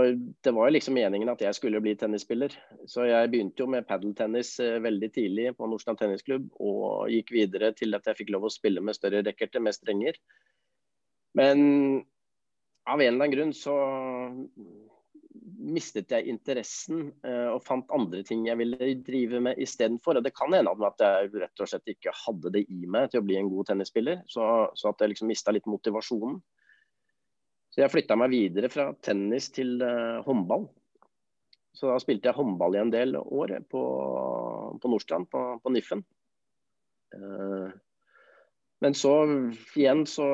det 0.44 0.52
var 0.54 0.68
jo 0.68 0.74
liksom 0.76 0.94
meningen 0.94 1.32
at 1.32 1.40
jeg 1.42 1.56
skulle 1.56 1.80
bli 1.82 1.94
tennisspiller. 1.98 2.54
Så 2.86 3.06
jeg 3.08 3.30
begynte 3.32 3.64
jo 3.64 3.70
med 3.72 3.86
padeltennis 3.88 4.54
eh, 4.62 4.78
veldig 4.84 5.08
tidlig 5.14 5.46
på 5.58 5.66
Nordstrand 5.66 5.98
tennisklubb. 5.98 6.50
Og 6.62 7.10
gikk 7.10 7.32
videre 7.34 7.72
til 7.76 7.96
at 7.98 8.06
jeg 8.06 8.20
fikk 8.20 8.32
lov 8.34 8.46
å 8.46 8.52
spille 8.52 8.84
med 8.84 8.98
større 8.98 9.24
racketer, 9.26 9.64
med 9.64 9.74
strenger. 9.74 10.20
Men 11.38 11.60
av 12.84 13.00
en 13.00 13.08
eller 13.08 13.24
annen 13.24 13.34
grunn 13.34 13.54
så 13.56 13.74
mistet 15.62 16.10
jeg 16.12 16.28
interessen 16.28 17.06
uh, 17.24 17.54
og 17.54 17.62
fant 17.64 17.92
andre 17.94 18.22
ting 18.26 18.44
jeg 18.48 18.58
ville 18.60 18.94
drive 19.06 19.40
med 19.46 19.60
istedenfor. 19.62 20.20
Det 20.20 20.34
kan 20.36 20.52
hende 20.54 20.72
at 20.88 21.02
jeg 21.02 21.30
rett 21.38 21.62
og 21.62 21.70
slett 21.70 21.94
ikke 21.94 22.14
hadde 22.24 22.52
det 22.56 22.66
i 22.68 22.84
meg 22.90 23.10
til 23.10 23.22
å 23.22 23.26
bli 23.26 23.38
en 23.40 23.50
god 23.50 23.70
tennisspiller. 23.70 24.20
Så, 24.30 24.44
så 24.78 24.90
at 24.90 25.02
jeg 25.02 25.14
liksom 25.14 25.30
mista 25.32 25.54
litt 25.54 25.70
motivasjonen. 25.70 26.40
Så 27.72 27.80
jeg 27.80 27.92
flytta 27.92 28.18
meg 28.20 28.32
videre 28.34 28.68
fra 28.72 28.90
tennis 29.04 29.48
til 29.54 29.78
uh, 29.80 30.20
håndball. 30.26 30.66
Så 31.72 31.88
da 31.88 31.96
spilte 32.02 32.28
jeg 32.28 32.36
håndball 32.36 32.76
i 32.76 32.82
en 32.82 32.92
del 32.92 33.16
år 33.16 33.54
på, 33.72 33.82
på 34.80 34.90
Nordstrand, 34.92 35.30
på, 35.32 35.44
på 35.62 35.72
Niffen. 35.72 36.02
Uh, 37.16 37.72
men 38.84 38.96
så 38.98 39.14
igjen 39.78 40.04
så 40.10 40.26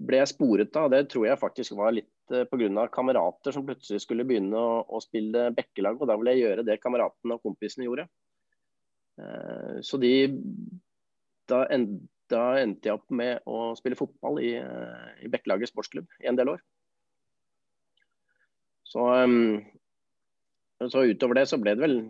ble 0.00 0.22
jeg 0.22 0.32
sporet 0.32 0.78
av. 0.80 0.88
Det 0.94 1.02
tror 1.12 1.26
jeg 1.28 1.42
faktisk 1.42 1.76
var 1.76 1.92
litt 1.98 2.32
uh, 2.32 2.46
pga. 2.48 2.86
kamerater 2.88 3.52
som 3.52 3.66
plutselig 3.68 4.00
skulle 4.06 4.24
begynne 4.24 4.56
å, 4.56 4.80
å 4.88 5.02
spille 5.04 5.50
bekkelag. 5.52 6.00
Og 6.00 6.08
da 6.08 6.16
ville 6.16 6.38
jeg 6.38 6.46
gjøre 6.46 6.64
det 6.70 6.80
kameratene 6.80 7.36
og 7.36 7.44
kompisene 7.44 7.90
gjorde. 7.90 8.08
Så 9.84 9.98
de 10.00 10.14
da, 11.50 11.66
en, 11.74 11.82
da, 12.32 12.44
endte 12.60 12.90
jeg 12.90 12.98
opp 12.98 13.10
med 13.14 13.44
å 13.50 13.72
spille 13.78 13.98
fotball 13.98 14.40
i, 14.42 14.54
uh, 14.62 15.10
i 15.22 15.30
Bekkelaget 15.32 15.72
sportsklubb 15.72 16.08
i 16.22 16.30
en 16.30 16.38
del 16.38 16.54
år. 16.54 16.62
Så, 18.90 19.04
um, 19.06 19.60
så 20.90 21.06
utover 21.06 21.38
det 21.38 21.46
så 21.50 21.60
ble 21.62 21.76
det 21.76 21.84
vel 21.84 22.00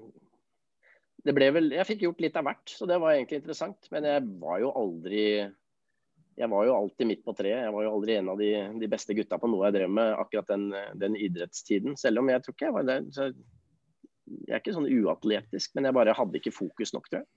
det 1.21 1.35
ble 1.37 1.51
vel, 1.53 1.67
Jeg 1.75 1.85
fikk 1.85 2.05
gjort 2.07 2.23
litt 2.25 2.37
av 2.41 2.47
hvert, 2.49 2.71
så 2.73 2.87
det 2.89 2.97
var 3.01 3.13
egentlig 3.13 3.43
interessant. 3.43 3.89
Men 3.93 4.07
jeg 4.09 4.23
var 4.41 4.61
jo 4.63 4.71
aldri 4.73 5.25
jeg 6.41 6.49
var 6.49 6.65
jo 6.65 6.73
alltid 6.73 7.09
midt 7.11 7.25
på 7.27 7.35
treet. 7.37 7.67
Jeg 7.67 7.73
var 7.75 7.85
jo 7.85 7.91
aldri 7.93 8.15
en 8.17 8.31
av 8.33 8.39
de, 8.41 8.51
de 8.81 8.89
beste 8.89 9.13
gutta 9.19 9.37
på 9.41 9.51
noe 9.51 9.67
jeg 9.67 9.77
drev 9.77 9.91
med 9.93 10.15
akkurat 10.17 10.49
den, 10.49 10.71
den 10.97 11.19
idrettstiden. 11.19 11.99
Selv 12.01 12.23
om 12.23 12.31
jeg 12.33 12.41
tror 12.45 12.57
ikke 12.57 12.69
jeg 12.71 12.77
var 12.79 12.87
det. 12.89 12.97
jeg 13.19 14.55
er 14.55 14.63
ikke 14.63 14.77
sånn 14.79 14.89
uatletisk, 14.89 15.75
men 15.77 15.91
jeg 15.91 15.97
bare 15.99 16.17
hadde 16.17 16.41
ikke 16.41 16.55
fokus 16.57 16.95
nok, 16.97 17.11
tror 17.11 17.21
jeg. 17.21 17.29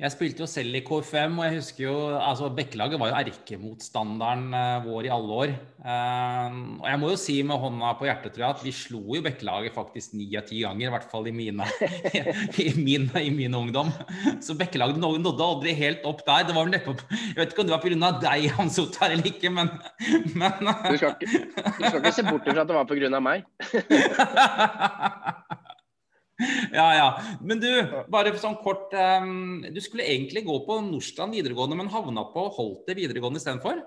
Jeg 0.00 0.14
spilte 0.14 0.40
jo 0.40 0.46
selv 0.48 0.78
i 0.78 0.80
KFM, 0.80 1.34
og 1.36 1.44
jeg 1.44 1.58
husker 1.58 1.82
jo 1.84 1.94
altså 2.16 2.46
Bekkelaget 2.56 2.96
var 3.00 3.10
jo 3.10 3.18
erkemotstanderen 3.18 4.46
uh, 4.54 4.86
vår 4.86 5.08
i 5.10 5.12
alle 5.12 5.34
år. 5.42 5.50
Uh, 5.80 6.80
og 6.80 6.86
jeg 6.88 7.00
må 7.02 7.10
jo 7.10 7.18
si 7.20 7.34
med 7.44 7.60
hånda 7.60 7.90
på 7.98 8.06
hjertet 8.08 8.32
tror 8.32 8.46
jeg, 8.46 8.54
at 8.56 8.64
vi 8.64 8.72
slo 8.72 9.02
jo 9.18 9.20
Bekkelaget 9.26 9.76
faktisk 9.76 10.14
ni 10.16 10.30
av 10.40 10.46
ti 10.48 10.62
ganger. 10.64 10.86
I 10.86 10.94
hvert 10.94 11.10
fall 11.12 11.28
i 11.28 11.34
mine, 11.36 11.68
i, 12.64 12.70
min, 12.78 13.10
i 13.20 13.28
min 13.34 13.58
ungdom. 13.60 13.92
Så 14.40 14.56
Bekkelaget 14.56 14.96
nådde 15.04 15.50
aldri 15.50 15.76
helt 15.76 16.08
opp 16.08 16.24
der. 16.24 16.48
Det 16.48 16.56
var 16.56 16.64
vel 16.64 16.72
nettopp 16.78 17.04
Jeg 17.10 17.36
vet 17.42 17.52
ikke 17.52 17.66
om 17.66 17.68
det 17.68 17.76
var 17.76 17.84
pga. 17.84 18.12
deg, 18.24 18.48
Hans 18.56 18.80
Ottar, 18.80 19.12
eller 19.12 19.28
ikke, 19.28 19.52
men, 19.52 19.68
men 20.32 20.64
du, 20.64 20.96
skal 20.96 21.12
ikke, 21.12 21.44
du 21.76 21.84
skal 21.84 22.00
ikke 22.00 22.16
se 22.16 22.24
bort 22.30 22.48
fra 22.48 22.64
at 22.64 22.72
det 22.72 22.80
var 22.80 22.88
pga. 22.88 23.20
meg. 23.20 23.44
ja, 26.78 26.88
ja. 26.96 27.08
Men 27.44 27.60
du, 27.62 27.70
bare 28.12 28.32
sånn 28.40 28.58
kort. 28.64 28.92
Um, 28.94 29.62
du 29.62 29.80
skulle 29.84 30.08
egentlig 30.08 30.44
gå 30.46 30.56
på 30.66 30.80
Nordstrand 30.86 31.36
videregående, 31.36 31.78
men 31.78 31.92
havna 31.92 32.26
på 32.32 32.46
Holte 32.56 32.96
videregående 32.98 33.42
istedenfor? 33.42 33.82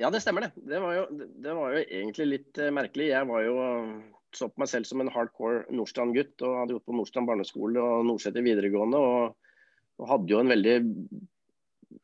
Ja, 0.00 0.08
det 0.12 0.22
stemmer 0.24 0.46
det. 0.46 0.52
Det 0.68 0.80
var, 0.80 0.96
jo, 0.96 1.04
det 1.44 1.56
var 1.56 1.74
jo 1.74 1.84
egentlig 1.84 2.28
litt 2.30 2.62
uh, 2.62 2.70
merkelig. 2.74 3.10
Jeg 3.12 3.28
var 3.30 3.44
jo 3.44 3.58
så 4.36 4.46
på 4.46 4.62
meg 4.62 4.70
selv 4.70 4.86
som 4.86 5.02
en 5.02 5.10
hardcore 5.10 5.64
Nordstrand-gutt 5.74 6.44
og 6.46 6.58
hadde 6.60 6.76
gått 6.76 6.86
på 6.86 6.94
Nordstrand 6.94 7.28
barneskole 7.30 7.82
og 7.82 8.06
Nordseter 8.06 8.44
videregående. 8.46 9.00
Og, 9.00 9.52
og, 10.00 10.08
hadde 10.08 10.32
jo 10.32 10.40
en 10.42 10.52
veldig 10.52 10.76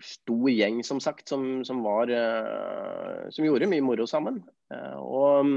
stor 0.02 0.48
gjeng, 0.50 0.82
som 0.84 0.98
sagt, 1.00 1.28
som, 1.30 1.62
som, 1.64 1.80
var, 1.86 2.10
uh, 2.10 3.26
som 3.32 3.46
gjorde 3.46 3.70
mye 3.70 3.84
moro 3.84 4.08
sammen. 4.10 4.42
Uh, 4.72 4.98
og 5.00 5.52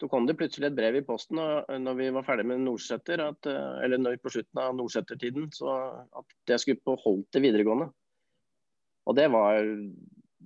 så 0.00 0.08
kom 0.08 0.24
det 0.24 0.38
plutselig 0.40 0.70
et 0.70 0.76
brev 0.78 0.96
i 0.96 1.04
posten 1.04 1.36
når 1.36 1.98
vi 1.98 2.06
var 2.14 2.24
ferdig 2.24 2.46
med 2.48 2.62
Nordseter, 2.64 3.20
at, 3.20 3.48
eh, 3.50 3.82
eller 3.84 4.16
på 4.22 4.32
slutten 4.32 4.62
av 4.62 4.72
Nordseter-tiden, 4.78 5.50
så 5.52 5.74
at 6.16 6.54
jeg 6.54 6.62
skulle 6.62 6.84
på 6.86 6.96
Holte 7.02 7.42
videregående. 7.44 7.90
Og 9.10 9.16
det 9.18 9.26
var, 9.32 9.60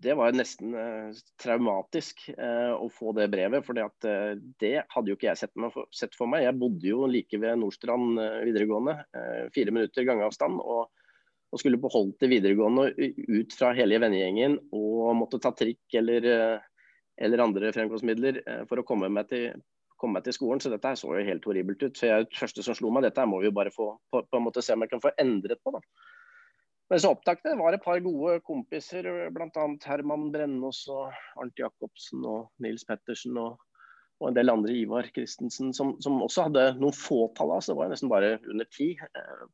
det 0.05 0.17
var 0.19 0.35
nesten 0.35 0.75
eh, 0.79 1.23
traumatisk 1.43 2.27
eh, 2.35 2.73
å 2.75 2.89
få 2.91 3.15
det 3.15 3.29
brevet. 3.31 3.63
For 3.67 3.79
eh, 3.79 4.35
det 4.63 4.75
hadde 4.91 5.13
jo 5.13 5.19
ikke 5.19 5.31
jeg 5.31 5.43
sett, 5.45 6.19
for, 6.19 6.31
meg. 6.31 6.49
Jeg 6.49 6.59
bodde 6.59 6.91
jo 6.91 7.07
like 7.11 7.39
ved 7.39 7.63
Nordstrand 7.63 8.19
eh, 8.23 8.43
videregående, 8.49 8.99
eh, 9.15 9.41
fire 9.55 9.75
minutter 9.75 10.07
gangavstand. 10.09 10.59
Og, 10.59 10.91
og 11.55 11.63
skulle 11.63 11.79
på 11.79 11.93
Holte 11.95 12.27
videregående 12.31 12.91
ut 12.91 13.55
fra 13.55 13.71
hele 13.79 14.01
vennegjengen 14.03 14.59
og 14.75 15.13
måtte 15.21 15.39
ta 15.43 15.55
trikk 15.55 16.01
eller, 16.01 16.27
eller 17.21 17.45
andre 17.45 17.73
fremkomstmidler 17.75 18.41
for 18.69 18.81
å 18.81 18.87
komme 18.87 19.11
meg 19.13 19.29
til, 19.31 19.61
komme 20.01 20.19
meg 20.19 20.27
til 20.27 20.37
skolen, 20.37 20.63
så 20.63 20.73
dette 20.73 20.95
så 20.99 21.13
jo 21.15 21.27
helt 21.27 21.47
horribelt 21.47 21.83
ut. 21.85 21.97
Så 21.97 22.09
jeg, 22.11 22.27
det 22.31 22.41
første 22.41 22.65
som 22.67 22.77
slo 22.79 22.91
meg, 22.95 23.07
dette 23.07 23.27
må 23.29 23.41
vi 23.43 23.49
jo 23.51 23.57
bare 23.57 23.73
få 23.75 23.93
på, 24.11 24.25
på 24.27 24.41
en 24.41 24.47
måte 24.47 24.65
se 24.65 24.75
om 24.75 24.85
jeg 24.85 24.93
kan 24.93 25.03
få 25.05 25.15
endret 25.23 25.63
på. 25.63 25.75
da. 25.77 25.83
Men 26.93 27.01
så 27.01 27.15
oppdaget 27.15 27.47
det 27.47 27.59
var 27.59 27.75
et 27.75 27.85
par 27.85 28.01
gode 28.05 28.39
kompiser, 28.45 29.07
bl.a. 29.33 29.69
Herman 29.87 30.29
Brennås 30.35 30.83
og 30.93 31.15
Arnt 31.41 31.59
Jacobsen 31.59 32.27
og 32.29 32.51
Nils 32.63 32.85
Pettersen 32.89 33.39
og, 33.41 33.57
og 34.21 34.29
en 34.29 34.37
del 34.37 34.53
andre, 34.53 34.75
Ivar 34.77 35.09
Christensen, 35.15 35.73
som, 35.77 35.95
som 36.05 36.21
også 36.23 36.49
hadde 36.51 36.67
noen 36.77 36.97
fåtall 36.97 37.55
av 37.55 37.63
oss. 37.63 37.71
Det 37.71 37.79
var 37.79 37.93
nesten 37.93 38.13
bare 38.13 38.37
under 38.53 38.69
ti. 38.69 38.93
Eh, 39.01 39.47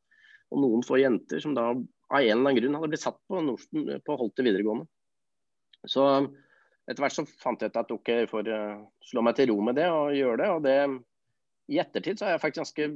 og 0.50 0.64
noen 0.64 0.82
få 0.82 0.98
jenter 0.98 1.42
som 1.42 1.54
da 1.54 1.70
av 1.70 1.76
en 2.18 2.24
eller 2.26 2.40
annen 2.40 2.58
grunn 2.58 2.76
hadde 2.80 2.90
blitt 2.90 3.04
satt 3.04 3.20
på, 3.30 3.38
Nordsten, 3.46 3.86
på 4.02 4.16
Holte 4.18 4.42
videregående. 4.42 4.88
Så 5.86 6.06
etter 6.90 7.04
hvert 7.04 7.14
så 7.14 7.26
fant 7.38 7.62
jeg 7.62 7.70
ut 7.70 7.78
at 7.78 7.94
OK, 7.94 8.10
jeg 8.22 8.30
får 8.30 8.50
uh, 8.50 8.82
slå 9.06 9.22
meg 9.22 9.38
til 9.38 9.52
ro 9.52 9.60
med 9.62 9.78
det 9.78 9.86
og 9.94 10.16
gjøre 10.16 10.42
det. 10.42 10.50
og 10.56 10.66
det 10.66 10.76
i 11.70 11.78
ettertid 11.78 12.18
så 12.18 12.26
er 12.26 12.34
jeg 12.34 12.42
faktisk 12.42 12.80
ganske 12.80 12.86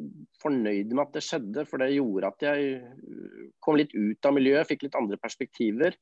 fornøyd 0.43 0.91
med 0.91 1.05
at 1.05 1.15
det 1.15 1.23
skjedde, 1.23 1.63
for 1.71 1.79
det 1.79 1.93
gjorde 1.95 2.33
at 2.33 2.45
jeg 2.49 2.83
uh, 2.83 3.47
kom 3.63 3.79
litt 3.79 3.95
ut 3.95 4.27
av 4.27 4.35
miljøet, 4.35 4.67
fikk 4.71 4.89
litt 4.89 4.99
andre 4.99 5.21
perspektiver. 5.23 5.95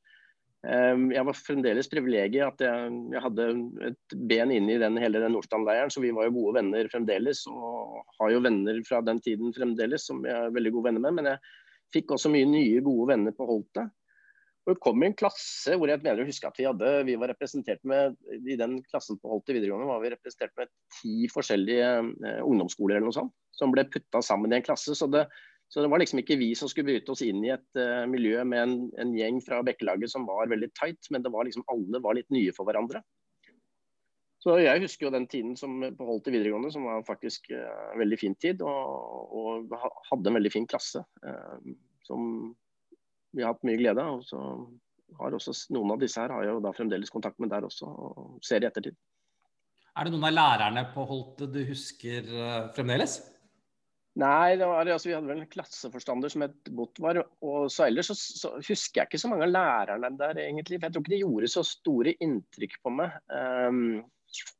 Um, 0.63 1.09
jeg 1.11 1.27
var 1.27 1.35
fremdeles 1.35 1.89
privilegiet 1.91 2.47
at 2.47 2.61
jeg, 2.63 2.91
jeg, 3.11 3.21
hadde 3.25 3.47
et 3.89 4.13
ben 4.31 4.51
inne 4.55 4.77
i 4.77 4.79
den, 4.79 4.95
hele 5.01 5.19
den 5.19 5.35
Nordstrand-leiren, 5.35 5.91
så 5.91 5.99
vi 5.99 6.13
var 6.15 6.29
jo 6.29 6.37
gode 6.37 6.55
venner 6.61 6.87
fremdeles. 6.91 7.43
Og 7.51 7.99
har 8.21 8.31
jo 8.31 8.43
venner 8.45 8.79
fra 8.87 9.01
den 9.03 9.19
tiden 9.21 9.51
fremdeles 9.53 10.07
som 10.07 10.23
jeg 10.23 10.33
er 10.33 10.55
veldig 10.55 10.71
gode 10.77 10.87
venner 10.87 11.03
med. 11.03 11.19
Men 11.19 11.29
jeg 11.33 11.43
fikk 11.97 12.15
også 12.15 12.31
mye 12.31 12.47
nye 12.47 12.79
gode 12.85 13.09
venner 13.11 13.35
på 13.35 13.47
Holtet. 13.49 13.91
Og 14.63 14.71
det 14.71 14.81
kom 14.83 15.01
i 15.03 15.09
en 15.09 15.15
klasse 15.19 15.75
hvor 15.75 15.91
jeg 15.91 15.99
mener 16.05 16.23
å 16.23 16.27
huske 16.27 16.47
at 16.47 16.59
vi 16.59 16.67
hadde, 16.69 16.91
vi 17.07 17.17
var 17.19 17.33
representert 17.33 17.81
med 17.87 18.15
I 18.47 18.55
den 18.59 18.77
klassen 18.87 19.19
på 19.19 19.31
Holt 19.31 19.51
i 19.51 19.57
videregående 19.57 19.89
var 19.89 20.03
vi 20.03 20.13
representert 20.13 20.53
med 20.59 20.71
ti 21.01 21.27
forskjellige 21.31 21.89
eh, 21.99 22.39
ungdomsskoler 22.45 22.95
eller 22.95 23.09
noe 23.09 23.17
sånt, 23.17 23.33
som 23.55 23.73
ble 23.75 23.83
putta 23.91 24.23
sammen 24.23 24.53
i 24.53 24.61
en 24.61 24.65
klasse. 24.65 24.95
Så 24.95 25.09
det, 25.11 25.25
så 25.67 25.83
det, 25.83 25.89
var 25.91 25.99
liksom 25.99 26.21
ikke 26.21 26.39
vi 26.39 26.53
som 26.55 26.71
skulle 26.71 26.93
bryte 26.93 27.11
oss 27.11 27.25
inn 27.25 27.43
i 27.43 27.51
et 27.51 27.81
uh, 27.81 28.05
miljø 28.07 28.39
med 28.47 28.61
en, 28.61 28.77
en, 29.03 29.13
gjeng 29.17 29.41
fra 29.43 29.59
Bekkelaget 29.67 30.11
som 30.15 30.27
var 30.29 30.51
veldig 30.51 30.71
tight, 30.79 31.11
men 31.11 31.25
det 31.25 31.33
var 31.33 31.49
liksom 31.49 31.67
alle 31.73 32.01
var 32.03 32.15
litt 32.15 32.31
nye 32.31 32.55
for 32.55 32.69
hverandre. 32.69 33.03
Så 34.43 34.57
Jeg 34.59 34.83
husker 34.83 35.07
jo 35.07 35.13
den 35.15 35.27
tiden 35.31 35.53
som 35.59 35.79
på 35.97 36.07
Holt 36.07 36.27
i 36.27 36.33
videregående, 36.35 36.71
som 36.71 36.87
var 36.87 37.03
faktisk 37.07 37.51
uh, 37.51 37.91
en 37.93 37.99
veldig 38.03 38.19
fin 38.19 38.35
tid. 38.39 38.63
Og, 38.63 39.39
og 39.39 39.75
hadde 40.11 40.31
en 40.31 40.39
veldig 40.39 40.51
fin 40.55 40.67
klasse. 40.67 41.03
Uh, 41.23 41.75
som 42.07 42.53
vi 43.33 43.43
har 43.43 43.53
hatt 43.53 43.65
mye 43.67 43.79
glede 43.79 44.03
av. 44.03 44.21
Og 44.21 44.27
så 44.27 44.41
har 45.19 45.35
også 45.37 45.55
noen 45.75 45.95
av 45.95 46.01
disse 46.01 46.21
her 46.21 46.33
har 46.33 46.47
jo 46.47 46.61
da 46.63 46.73
fremdeles 46.75 47.13
kontakt 47.13 47.41
med 47.41 47.51
der 47.53 47.67
også, 47.67 47.89
og 47.89 48.39
ser 48.45 48.63
i 48.63 48.69
ettertid. 48.69 48.97
Er 49.93 50.07
det 50.07 50.15
noen 50.15 50.25
av 50.31 50.33
lærerne 50.33 50.87
på 50.93 51.05
Holt 51.05 51.43
du 51.53 51.61
husker 51.67 52.25
uh, 52.33 52.71
fremdeles? 52.73 53.19
Nei, 54.21 54.55
var, 54.61 54.85
altså, 54.85 55.09
vi 55.09 55.13
hadde 55.15 55.29
vel 55.29 55.41
en 55.41 55.49
klasseforstander 55.49 56.29
som 56.29 56.43
het 56.45 56.69
Botvar. 56.77 57.19
Og 57.45 57.69
så 57.73 57.87
ellers 57.87 58.11
så, 58.11 58.15
så, 58.17 58.51
husker 58.61 59.01
jeg 59.01 59.09
ikke 59.09 59.21
så 59.21 59.29
mange 59.29 59.47
av 59.47 59.53
lærerne 59.53 60.11
der, 60.19 60.41
egentlig. 60.43 60.77
For 60.77 60.87
jeg 60.87 60.95
tror 60.95 61.05
ikke 61.05 61.15
de 61.15 61.21
gjorde 61.23 61.49
så 61.53 61.63
store 61.65 62.13
inntrykk 62.21 62.77
på 62.85 62.93
meg. 62.93 63.15
Um, 63.29 64.03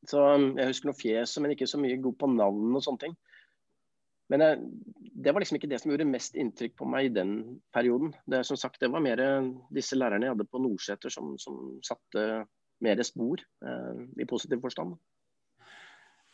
så 0.06 0.24
Jeg 0.54 0.70
husker 0.70 0.90
noen 0.90 0.98
fjes, 0.98 1.36
men 1.42 1.54
ikke 1.54 1.70
så 1.70 1.80
mye 1.82 2.02
god 2.02 2.18
på 2.18 2.30
navn 2.34 2.74
og 2.74 2.82
sånne 2.86 3.06
ting. 3.06 3.16
Men 4.32 4.40
jeg, 4.40 4.60
det 5.24 5.32
var 5.34 5.44
liksom 5.44 5.58
ikke 5.58 5.68
det 5.70 5.80
som 5.82 5.92
gjorde 5.92 6.08
mest 6.08 6.36
inntrykk 6.40 6.76
på 6.80 6.88
meg 6.88 7.08
i 7.08 7.14
den 7.14 7.34
perioden. 7.74 8.14
Det, 8.26 8.42
som 8.48 8.58
sagt, 8.60 8.80
det 8.80 8.90
var 8.92 9.04
mer 9.04 9.20
disse 9.74 9.98
lærerne 9.98 10.26
jeg 10.26 10.36
hadde 10.36 10.48
på 10.48 10.62
Nordseter 10.64 11.12
som, 11.12 11.34
som 11.40 11.76
satte 11.84 12.44
mer 12.84 13.02
spor 13.06 13.42
eh, 13.42 14.00
i 14.20 14.28
positiv 14.28 14.64
forstand. 14.64 14.96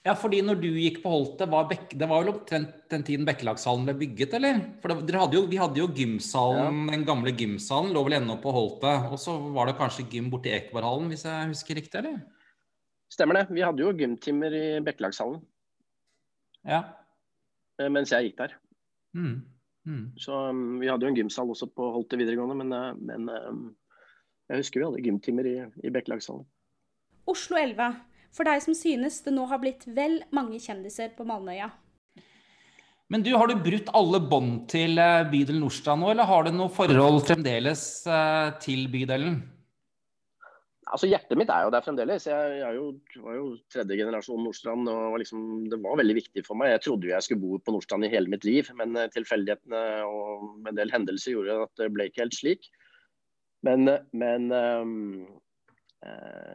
Ja, 0.00 0.14
fordi 0.16 0.38
når 0.40 0.56
du 0.62 0.68
gikk 0.80 1.02
på 1.02 1.10
Holte, 1.12 1.44
var 1.50 1.66
Bek 1.68 1.90
det 1.92 2.06
var 2.08 2.22
vel 2.22 2.32
omtrent 2.32 2.86
den 2.88 3.02
tiden 3.04 3.26
Bekkelagshallen 3.28 3.84
ble 3.84 3.98
bygget, 4.00 4.32
eller? 4.38 4.62
For 4.80 4.94
det, 4.96 5.12
hadde 5.12 5.36
jo, 5.36 5.42
Vi 5.50 5.58
hadde 5.60 5.82
jo 5.82 5.90
gymsalen, 5.92 6.86
ja. 6.86 6.94
den 6.94 7.04
gamle 7.08 7.34
gymsalen 7.36 7.92
lå 7.92 8.06
vel 8.06 8.16
ennå 8.16 8.38
på 8.40 8.54
Holte. 8.54 8.94
Og 9.12 9.20
så 9.20 9.36
var 9.52 9.68
det 9.68 9.76
kanskje 9.76 10.06
gym 10.08 10.30
borti 10.32 10.54
Ekeberghallen, 10.56 11.10
hvis 11.12 11.26
jeg 11.28 11.50
husker 11.52 11.76
riktig, 11.76 12.00
eller? 12.00 12.16
Stemmer 13.12 13.42
det. 13.42 13.44
Vi 13.52 13.66
hadde 13.66 13.84
jo 13.84 13.92
gymtimer 13.98 14.56
i 14.56 14.64
Bekkelagshallen. 14.86 15.42
Ja. 16.64 16.80
Eh, 17.80 17.88
mens 17.92 18.12
jeg 18.12 18.30
gikk 18.30 18.38
der. 18.42 18.54
Mm. 19.16 19.36
Mm. 19.88 20.06
Så 20.20 20.36
um, 20.52 20.78
Vi 20.82 20.88
hadde 20.90 21.06
jo 21.06 21.12
en 21.12 21.18
gymsal 21.18 21.50
også 21.50 21.70
på 21.72 21.90
Holte 21.94 22.18
videregående, 22.20 22.56
men, 22.60 22.72
uh, 22.76 22.92
men 23.00 23.28
um, 23.48 23.62
jeg 24.50 24.60
husker 24.62 24.82
vi 24.82 24.88
hadde 24.88 25.04
gymtimer 25.06 25.48
i, 25.48 25.56
i 25.86 25.92
Bekkelagshallen. 25.92 26.44
Oslo 27.30 27.58
11. 27.60 27.94
For 28.34 28.46
deg 28.46 28.62
som 28.62 28.76
synes 28.76 29.20
det 29.24 29.32
nå 29.34 29.46
har 29.50 29.62
blitt 29.62 29.86
vel 29.90 30.20
mange 30.34 30.60
kjendiser 30.62 31.14
på 31.16 31.26
Malmøya. 31.26 31.70
Men 33.10 33.24
du, 33.26 33.32
Har 33.34 33.50
du 33.50 33.56
brutt 33.58 33.88
alle 33.98 34.20
bånd 34.22 34.68
til 34.70 34.94
bydelen 34.94 35.30
bydel 35.32 35.56
Nordstrand 35.58 36.04
nå, 36.04 36.12
eller 36.12 36.28
har 36.30 36.46
du 36.46 36.52
noe 36.54 36.70
forhold 36.70 37.24
fremdeles 37.26 37.82
til 38.62 38.84
bydelen? 38.92 39.40
Altså 40.90 41.06
Hjertet 41.06 41.38
mitt 41.38 41.50
er 41.54 41.64
jo 41.66 41.72
der 41.72 41.84
fremdeles. 41.84 42.26
Jeg, 42.26 42.54
jeg 42.60 42.76
jo, 42.76 42.86
var 43.22 43.36
jo 43.36 43.46
tredje 43.70 43.98
generasjon 44.00 44.42
Nordstrand. 44.42 44.88
og 44.90 45.18
liksom, 45.22 45.42
Det 45.70 45.78
var 45.82 45.98
veldig 46.00 46.16
viktig 46.18 46.44
for 46.46 46.58
meg. 46.58 46.72
Jeg 46.74 46.84
trodde 46.86 47.06
jo 47.06 47.14
jeg 47.14 47.26
skulle 47.26 47.42
bo 47.42 47.60
på 47.62 47.74
Nordstrand 47.74 48.06
i 48.06 48.10
hele 48.12 48.30
mitt 48.32 48.46
liv, 48.48 48.70
men 48.78 48.96
eh, 48.98 49.10
tilfeldighetene 49.14 49.82
og 50.08 50.68
en 50.70 50.78
del 50.78 50.90
hendelser 50.94 51.36
gjorde 51.36 51.60
at 51.66 51.82
det 51.82 51.90
ble 51.94 52.08
ikke 52.10 52.24
helt 52.24 52.38
slik. 52.38 52.70
Men, 53.66 53.86
men 54.16 54.48
um, 54.50 54.92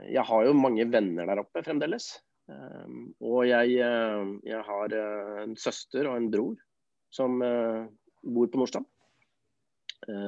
jeg 0.09 0.23
har 0.25 0.47
jo 0.47 0.55
mange 0.57 0.87
venner 0.89 1.27
der 1.29 1.43
oppe 1.43 1.63
fremdeles. 1.63 2.15
Og 3.25 3.45
jeg, 3.45 3.75
jeg, 3.77 4.61
har 4.67 4.95
en 5.43 5.53
søster 5.57 6.09
og 6.09 6.17
en 6.17 6.31
bror 6.33 6.57
som 7.13 7.37
bor 7.37 8.49
på 8.49 8.61
Nordstrand. 8.61 8.89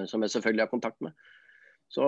Som 0.10 0.22
jeg 0.26 0.34
selvfølgelig 0.34 0.66
har 0.68 0.72
kontakt 0.72 1.02
med. 1.06 1.18
Så 1.88 2.04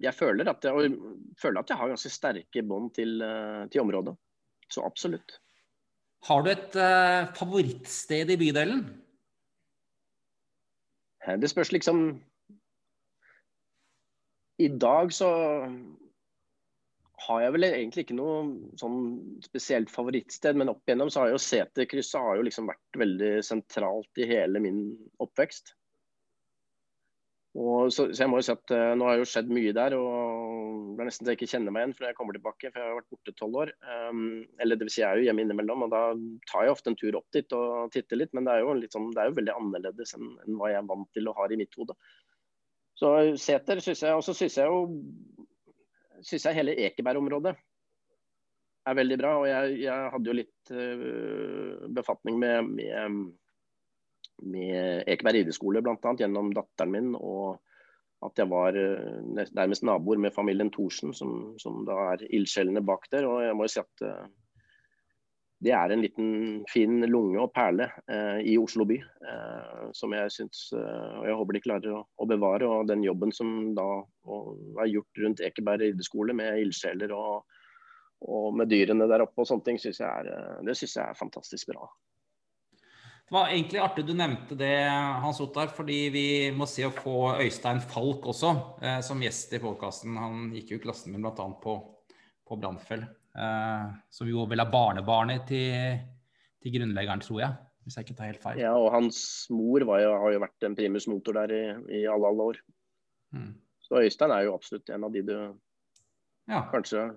jeg 0.00 0.16
føler 0.16 0.48
at 0.48 0.64
jeg, 0.64 0.92
føler 1.40 1.60
at 1.60 1.70
jeg 1.70 1.80
har 1.80 1.90
ganske 1.92 2.12
sterke 2.12 2.62
bånd 2.64 2.92
til, 2.96 3.18
eh, 3.22 3.64
til, 3.68 3.82
området. 3.84 4.14
Så 4.72 4.84
absolutt. 4.86 5.38
Har 6.24 6.44
du 6.44 6.48
et 6.54 6.76
uh, 6.80 7.28
favorittsted 7.36 8.32
i 8.32 8.38
bydelen? 8.40 8.86
Eh, 11.26 11.36
det 11.36 11.50
spørs 11.52 11.74
liksom 11.74 12.06
I 14.64 14.70
dag 14.80 15.12
så 15.12 15.28
har 17.26 17.40
jeg 17.42 17.54
vel 17.54 17.66
egentlig 17.68 18.04
ikke 18.04 18.16
noe 18.16 18.40
sånn 18.80 18.98
spesielt 19.44 19.92
favorittsted, 19.92 20.56
men 20.56 20.70
opp 20.72 20.82
igjennom 20.84 21.10
så 21.12 21.24
har 21.24 21.32
jo 21.32 21.40
Seterkrysset 21.40 22.42
liksom 22.44 22.68
vært 22.68 23.00
veldig 23.00 23.32
sentralt 23.44 24.20
i 24.20 24.28
hele 24.28 24.60
min 24.62 24.82
oppvekst. 25.24 25.74
Så, 27.54 28.04
så, 28.10 28.18
jeg 28.18 28.26
må 28.26 28.40
jo 28.40 28.44
si 28.48 28.50
at 28.50 28.72
uh, 28.74 28.92
Nå 28.98 29.06
har 29.06 29.20
jo 29.20 29.26
skjedd 29.30 29.50
mye 29.54 29.72
der, 29.76 29.94
og 29.94 30.94
det 30.96 31.04
er 31.04 31.06
nesten 31.06 31.26
så 31.26 31.30
jeg 31.30 31.38
ikke 31.38 31.50
kjenner 31.52 31.74
meg 31.74 31.84
igjen 31.84 31.92
for 31.94 32.08
jeg 32.08 32.16
kommer 32.18 32.34
tilbake. 32.34 32.70
For 32.72 32.80
jeg 32.80 32.88
har 32.90 32.96
vært 32.98 33.12
borte 33.14 33.34
tolv 33.38 33.60
år. 33.62 33.70
Um, 34.10 34.24
eller 34.62 34.78
det 34.78 34.88
vil 34.88 34.94
si 34.96 35.02
jeg 35.04 35.06
er 35.06 35.20
jo 35.20 35.28
hjemme 35.28 35.44
innimellom, 35.44 35.84
og 35.86 35.92
da 35.94 36.02
tar 36.50 36.66
jeg 36.66 36.74
ofte 36.74 36.90
en 36.90 36.98
tur 36.98 37.20
opp 37.20 37.28
dit 37.36 37.54
og 37.54 37.94
titter 37.94 38.18
litt. 38.18 38.32
Men 38.34 38.48
det 38.48 38.56
er 38.56 38.64
jo, 38.64 38.74
litt 38.80 38.96
sånn, 38.96 39.12
det 39.14 39.22
er 39.22 39.30
jo 39.30 39.36
veldig 39.38 39.54
annerledes 39.54 40.16
enn, 40.18 40.32
enn, 40.42 40.58
hva 40.58 40.72
jeg 40.72 40.80
er 40.80 40.88
vant 40.90 41.10
til 41.14 41.30
og 41.30 41.38
har 41.38 41.54
i 41.54 41.60
mitt 41.62 41.78
hode. 41.78 41.94
Så 42.98 43.12
Seter 43.42 43.82
syns 43.82 44.02
jeg, 44.02 44.18
og 44.18 44.26
så 44.26 44.34
syns 44.34 44.58
jeg 44.58 44.70
jo 44.70 44.82
synes 46.24 46.48
jeg 46.48 46.56
hele 46.56 46.76
Ekeberg-området 46.88 47.54
er 48.88 48.98
veldig 48.98 49.18
bra. 49.20 49.32
Og 49.42 49.46
jeg, 49.50 49.78
jeg 49.84 50.12
hadde 50.16 50.30
jo 50.30 50.36
litt 50.40 50.74
uh, 50.74 51.86
befatning 51.94 52.38
med, 52.42 52.74
med 52.80 53.22
med 54.42 55.04
Ekeberg 55.10 55.42
rideskole 55.42 55.82
bl.a. 55.84 56.16
gjennom 56.18 56.50
datteren 56.56 56.92
min. 56.94 57.14
og 57.14 57.60
at 58.24 58.40
jeg 58.40 58.48
var 58.50 58.76
eh, 58.78 59.20
nærmest 59.56 59.84
naboer 59.84 60.20
med 60.20 60.32
familien 60.34 60.70
Thorsen, 60.72 61.12
som, 61.16 61.54
som 61.60 61.82
da 61.88 61.98
er 62.14 62.24
ildsjelene 62.30 62.84
bak 62.84 63.06
der. 63.12 63.26
Og 63.28 63.42
jeg 63.44 63.56
må 63.56 63.66
jo 63.66 63.74
si 63.74 63.82
at 63.82 64.04
uh, 64.06 64.24
det 65.64 65.72
er 65.72 65.92
en 65.92 66.02
liten 66.02 66.30
fin 66.68 66.98
lunge 67.08 67.40
og 67.40 67.52
perle 67.56 67.86
eh, 68.10 68.40
i 68.52 68.56
Oslo 68.60 68.84
by. 68.88 68.98
eh, 69.00 69.84
som 69.96 70.12
jeg 70.12 70.32
syns 70.34 70.66
og 70.74 71.24
jeg 71.24 71.36
håper 71.38 71.56
de 71.56 71.62
klarer 71.64 71.94
å, 71.94 72.00
å, 72.04 72.26
bevare. 72.28 72.68
Og 72.68 72.88
den 72.90 73.04
jobben 73.06 73.32
som 73.32 73.72
da 73.76 73.86
er 74.82 74.90
gjort 74.92 75.22
rundt 75.24 75.44
Ekeberg 75.44 75.84
rideskole 75.84 76.36
med 76.36 76.60
ildsjeler 76.64 77.14
og, 77.16 77.46
og, 78.26 78.50
med 78.58 78.68
dyrene 78.72 79.08
der 79.08 79.24
oppe 79.24 79.44
og 79.44 79.48
sånne 79.48 79.68
ting, 79.70 79.80
synes 79.80 80.02
jeg 80.04 80.36
det 80.66 80.76
syns 80.76 80.98
jeg 80.98 81.04
er 81.06 81.22
fantastisk 81.22 81.72
bra. 81.72 81.88
Var 83.34 83.48
egentlig 83.50 83.80
artig 83.82 84.04
du 84.06 84.12
nevnte 84.14 84.54
det, 84.54 84.76
Hans 85.22 85.40
Ottar, 85.42 85.72
fordi 85.74 85.96
vi 86.14 86.26
må 86.54 86.68
se 86.70 86.84
å 86.86 86.92
få 86.94 87.32
Øystein 87.42 87.80
Falk 87.82 88.28
også 88.30 88.52
eh, 88.78 89.00
som 89.02 89.22
gjest 89.24 89.56
i 89.56 89.58
podkasten. 89.62 90.14
Han 90.20 90.52
gikk 90.54 90.70
jo 90.70 90.78
i 90.78 90.82
klassen 90.84 91.10
min 91.10 91.24
bl.a. 91.24 91.46
på, 91.64 91.74
på 92.46 92.58
Brannfell. 92.62 93.02
Eh, 93.34 93.90
som 94.14 94.30
jo 94.30 94.46
vel 94.46 94.62
er 94.62 94.70
barnebarnet 94.70 95.48
til, 95.50 95.98
til, 96.62 96.76
grunnleggeren, 96.76 97.26
tror 97.26 97.42
jeg. 97.42 97.58
Hvis 97.82 97.98
jeg 97.98 98.06
ikke 98.06 98.18
tar 98.20 98.30
helt 98.30 98.44
feil. 98.46 98.62
Ja, 98.62 98.76
og 98.78 98.92
hans 98.94 99.18
mor 99.50 99.82
jo, 99.82 99.90
har 99.90 100.30
jo 100.36 100.46
vært 100.46 100.70
en 100.70 100.78
primus 100.78 101.10
motor 101.10 101.42
der 101.42 101.58
i, 101.58 101.62
i 101.90 102.06
alle, 102.06 102.30
alle 102.30 102.50
år. 102.54 102.64
Mm. 103.34 103.52
Så 103.82 103.98
Øystein 104.06 104.32
er 104.32 104.46
jo 104.46 104.54
absolutt 104.54 104.94
en 104.94 105.10
av 105.10 105.16
de 105.16 105.26
du 105.26 105.34
ja. 105.34 106.62
kanskje 106.70 107.08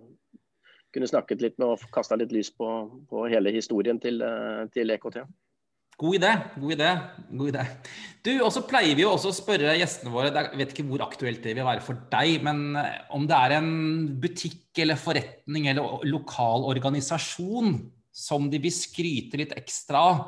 kunne 0.95 1.13
snakket 1.13 1.45
litt 1.45 1.61
med 1.61 1.75
og 1.75 1.91
kasta 1.93 2.17
litt 2.17 2.33
lys 2.33 2.49
på, 2.57 2.67
på 3.05 3.29
hele 3.29 3.53
historien 3.53 4.01
til, 4.01 4.23
eh, 4.25 4.65
til 4.73 4.97
EKT. 4.97 5.27
God 5.97 6.13
idé. 6.19 6.31
god 6.61 6.71
idé, 6.75 6.89
god 7.33 7.49
idé. 7.49 7.63
Du, 8.21 8.31
og 8.45 8.51
så 8.53 8.61
pleier 8.69 8.93
vi 8.93 9.01
jo 9.01 9.15
også 9.15 9.31
å 9.31 9.35
spørre 9.37 9.73
gjestene 9.79 10.11
våre 10.13 10.29
Jeg 10.29 10.59
vet 10.59 10.73
ikke 10.73 10.85
hvor 10.85 11.01
aktuelt 11.07 11.41
det 11.41 11.55
vil 11.57 11.65
være 11.65 11.81
for 11.81 11.97
deg, 12.11 12.43
men 12.45 12.77
eh, 12.77 12.99
om 13.17 13.25
det 13.25 13.37
er 13.37 13.55
en 13.55 13.71
butikk 14.21 14.77
eller 14.83 14.99
forretning 15.01 15.65
eller 15.71 16.05
lokal 16.05 16.67
organisasjon 16.69 17.79
som 18.13 18.45
de 18.51 18.61
vil 18.61 18.73
skryte 18.73 19.41
litt 19.41 19.57
ekstra 19.57 20.03
av. 20.11 20.21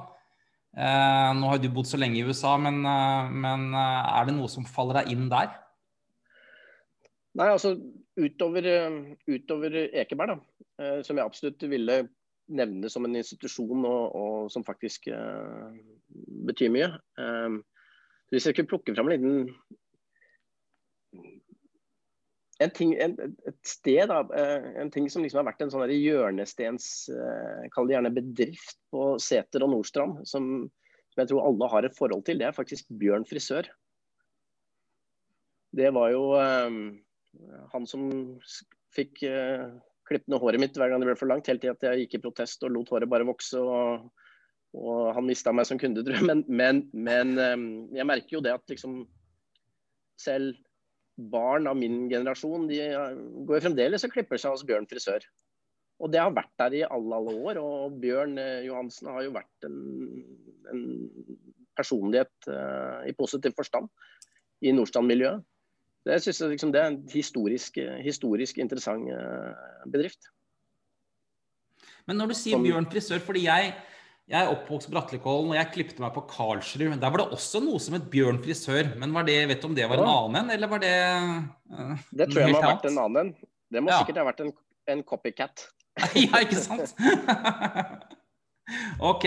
Eh, 0.74 1.30
nå 1.38 1.54
har 1.54 1.62
du 1.62 1.70
bodd 1.70 1.90
så 1.90 2.02
lenge 2.02 2.18
i 2.18 2.26
USA, 2.26 2.56
men, 2.58 2.82
eh, 2.90 3.30
men 3.46 3.70
er 3.78 4.26
det 4.26 4.38
noe 4.40 4.50
som 4.50 4.66
faller 4.66 5.04
deg 5.04 5.14
inn 5.14 5.30
der? 5.30 5.54
Nei, 7.38 7.52
altså 7.54 7.76
utover, 8.18 8.66
utover 9.30 9.84
Ekeberg, 10.02 10.34
da, 10.34 11.04
som 11.06 11.14
jeg 11.20 11.30
absolutt 11.30 11.70
ville 11.70 12.08
nevne 12.50 12.90
som 12.92 13.06
en 13.06 13.18
institusjon 13.20 13.86
og, 13.88 14.16
og 14.16 14.54
som 14.54 14.66
faktisk 14.66 15.10
uh, 15.14 15.70
betyr 16.50 16.72
mye. 16.74 16.90
Um, 17.20 17.62
hvis 18.34 18.48
jeg 18.48 18.58
kunne 18.58 18.72
plukke 18.72 18.96
fram 18.96 19.10
en 19.10 19.16
liten 19.16 19.38
en 22.60 22.74
ting, 22.76 22.92
en, 23.00 23.16
et 23.48 23.60
sted, 23.68 24.10
da, 24.12 24.20
uh, 24.28 24.70
en 24.82 24.92
ting 24.92 25.08
som 25.12 25.24
liksom 25.24 25.42
har 25.42 25.50
vært 25.52 25.64
en 25.64 25.72
sånn 25.74 25.94
hjørnestens 25.94 27.08
uh, 27.14 27.68
Kall 27.74 27.90
det 27.90 27.96
gjerne 27.96 28.16
bedrift 28.18 28.80
på 28.94 29.14
Seter 29.24 29.64
og 29.66 29.74
Nordstrand, 29.74 30.26
som, 30.28 30.50
som, 31.14 31.22
jeg 31.22 31.32
tror 31.32 31.46
alle 31.48 31.70
har 31.72 31.88
et 31.88 31.98
forhold 31.98 32.26
til, 32.28 32.42
det 32.42 32.50
er 32.50 32.58
faktisk 32.58 32.90
Bjørn 33.00 33.28
frisør. 33.30 33.70
Det 35.78 35.94
var 35.96 36.12
jo 36.12 36.34
um, 36.36 36.82
han 37.72 37.86
som 37.88 38.10
fikk 38.96 39.22
klippet 40.10 40.32
ned 40.32 40.42
håret 40.42 40.62
mitt 40.62 40.78
hver 40.78 40.92
gang 40.92 41.02
det 41.02 41.10
ble 41.12 41.18
for 41.20 41.30
langt, 41.32 41.50
helt 41.52 41.62
til 41.64 41.74
at 41.74 41.86
jeg 41.86 42.06
gikk 42.06 42.18
i 42.18 42.24
protest 42.24 42.66
og 42.66 42.74
lot 42.74 42.92
håret 42.94 43.12
bare 43.12 43.28
vokse. 43.28 43.62
og, 43.62 44.10
og 44.78 45.12
han 45.16 45.26
mista 45.26 45.54
meg 45.56 45.66
som 45.70 45.80
kunde, 45.82 46.04
tror 46.06 46.20
jeg. 46.20 46.28
Men, 46.30 46.44
men, 46.48 46.82
men, 46.94 47.36
ehm, 47.42 47.70
jeg 47.96 48.10
merker 48.10 48.38
jo 48.38 48.44
det 48.46 48.54
at 48.58 48.74
liksom 48.74 49.04
selv 50.20 50.58
barn 51.20 51.68
av 51.68 51.76
min 51.76 52.06
generasjon 52.12 52.68
de 52.70 52.80
går 53.48 53.64
fremdeles 53.64 54.06
og 54.06 54.14
klipper 54.14 54.40
seg 54.40 54.54
hos 54.56 54.66
Bjørn 54.68 54.88
frisør. 54.90 55.26
Og 56.00 56.12
det 56.14 56.22
har 56.22 56.32
vært 56.32 56.54
der 56.62 56.78
i 56.78 56.86
alle, 56.88 57.18
alle 57.18 57.36
år. 57.50 57.60
Og 57.60 57.98
Bjørn 58.00 58.38
eh, 58.40 58.66
Johansen 58.70 59.10
har 59.12 59.26
jo 59.26 59.34
vært 59.36 59.68
en, 59.68 59.80
en 60.72 60.86
personlighet 61.80 62.52
uh, 62.52 63.04
i 63.08 63.16
positiv 63.16 63.54
forstand 63.56 63.88
i 64.64 64.74
Nordstrand-miljøet. 64.76 65.44
Det 66.08 66.18
synes 66.24 66.40
jeg 66.40 66.54
liksom, 66.56 66.72
det 66.74 66.82
er 66.82 66.92
en 66.94 67.00
historisk, 67.12 67.78
historisk 68.04 68.60
interessant 68.62 69.10
eh, 69.12 69.88
bedrift. 69.92 70.30
Men 72.10 72.18
når 72.18 72.32
du 72.32 72.38
sier 72.38 72.58
Som, 72.58 72.66
Bjørn 72.66 72.88
frisør, 72.90 73.20
fordi 73.22 73.44
jeg, 73.46 73.74
jeg 74.30 74.40
er 74.40 74.52
oppvokst 74.54 74.90
på 74.90 74.96
Bratlekollen 74.96 75.52
og 75.54 75.58
jeg 75.60 75.72
klippet 75.76 76.00
meg 76.02 76.14
på 76.16 76.24
Karlsrud. 76.32 76.96
Der 77.02 77.14
var 77.14 77.22
det 77.22 77.28
også 77.36 77.62
noe 77.62 77.82
som 77.84 77.98
het 77.98 78.08
Bjørn 78.10 78.40
frisør. 78.42 78.94
Men 79.02 79.14
var 79.14 79.28
det, 79.28 79.38
vet 79.52 79.62
du 79.62 79.70
om 79.70 79.76
det 79.78 79.86
var 79.92 80.02
en 80.02 80.10
annen 80.10 80.40
en, 80.42 80.54
eller 80.56 80.72
var 80.72 80.82
det 80.82 80.96
uh, 81.70 81.94
Det 82.10 82.32
tror 82.32 82.46
jeg 82.46 82.56
må 82.56 82.64
ha 82.64 82.72
vært 82.72 82.88
en 82.90 83.02
annen 83.04 83.22
en. 83.22 83.52
Det 83.70 83.84
må 83.86 83.94
ja. 83.94 84.00
sikkert 84.02 84.24
ha 84.24 84.26
vært 84.32 84.42
en, 84.46 84.56
en 84.90 85.04
copycat. 85.06 85.68
ja, 86.24 86.42
ikke 86.42 86.58
sant? 86.58 86.96
ok. 89.12 89.26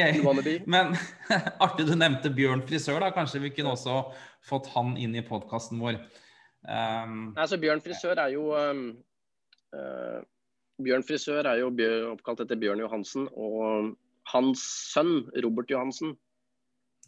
Men 0.66 0.96
artig 1.64 1.86
du 1.86 1.94
nevnte 1.94 2.34
Bjørn 2.34 2.66
frisør, 2.66 2.98
da. 3.04 3.12
Kanskje 3.14 3.44
vi 3.46 3.54
kunne 3.54 3.76
også 3.76 4.00
fått 4.48 4.72
han 4.74 4.96
inn 4.98 5.14
i 5.14 5.22
podkasten 5.26 5.78
vår. 5.82 6.00
Um, 6.62 7.32
altså, 7.34 7.58
Bjørn 7.58 7.82
frisør 7.82 8.20
er 8.22 8.34
jo 8.36 8.52
um, 8.54 8.82
uh, 9.74 10.20
Bjørn 10.82 11.04
frisør 11.06 11.48
er 11.50 11.62
jo 11.62 11.70
oppkalt 12.12 12.44
etter 12.44 12.58
Bjørn 12.58 12.82
Johansen. 12.84 13.28
Og 13.34 13.92
hans 14.30 14.62
sønn, 14.92 15.26
Robert 15.44 15.70
Johansen, 15.72 16.14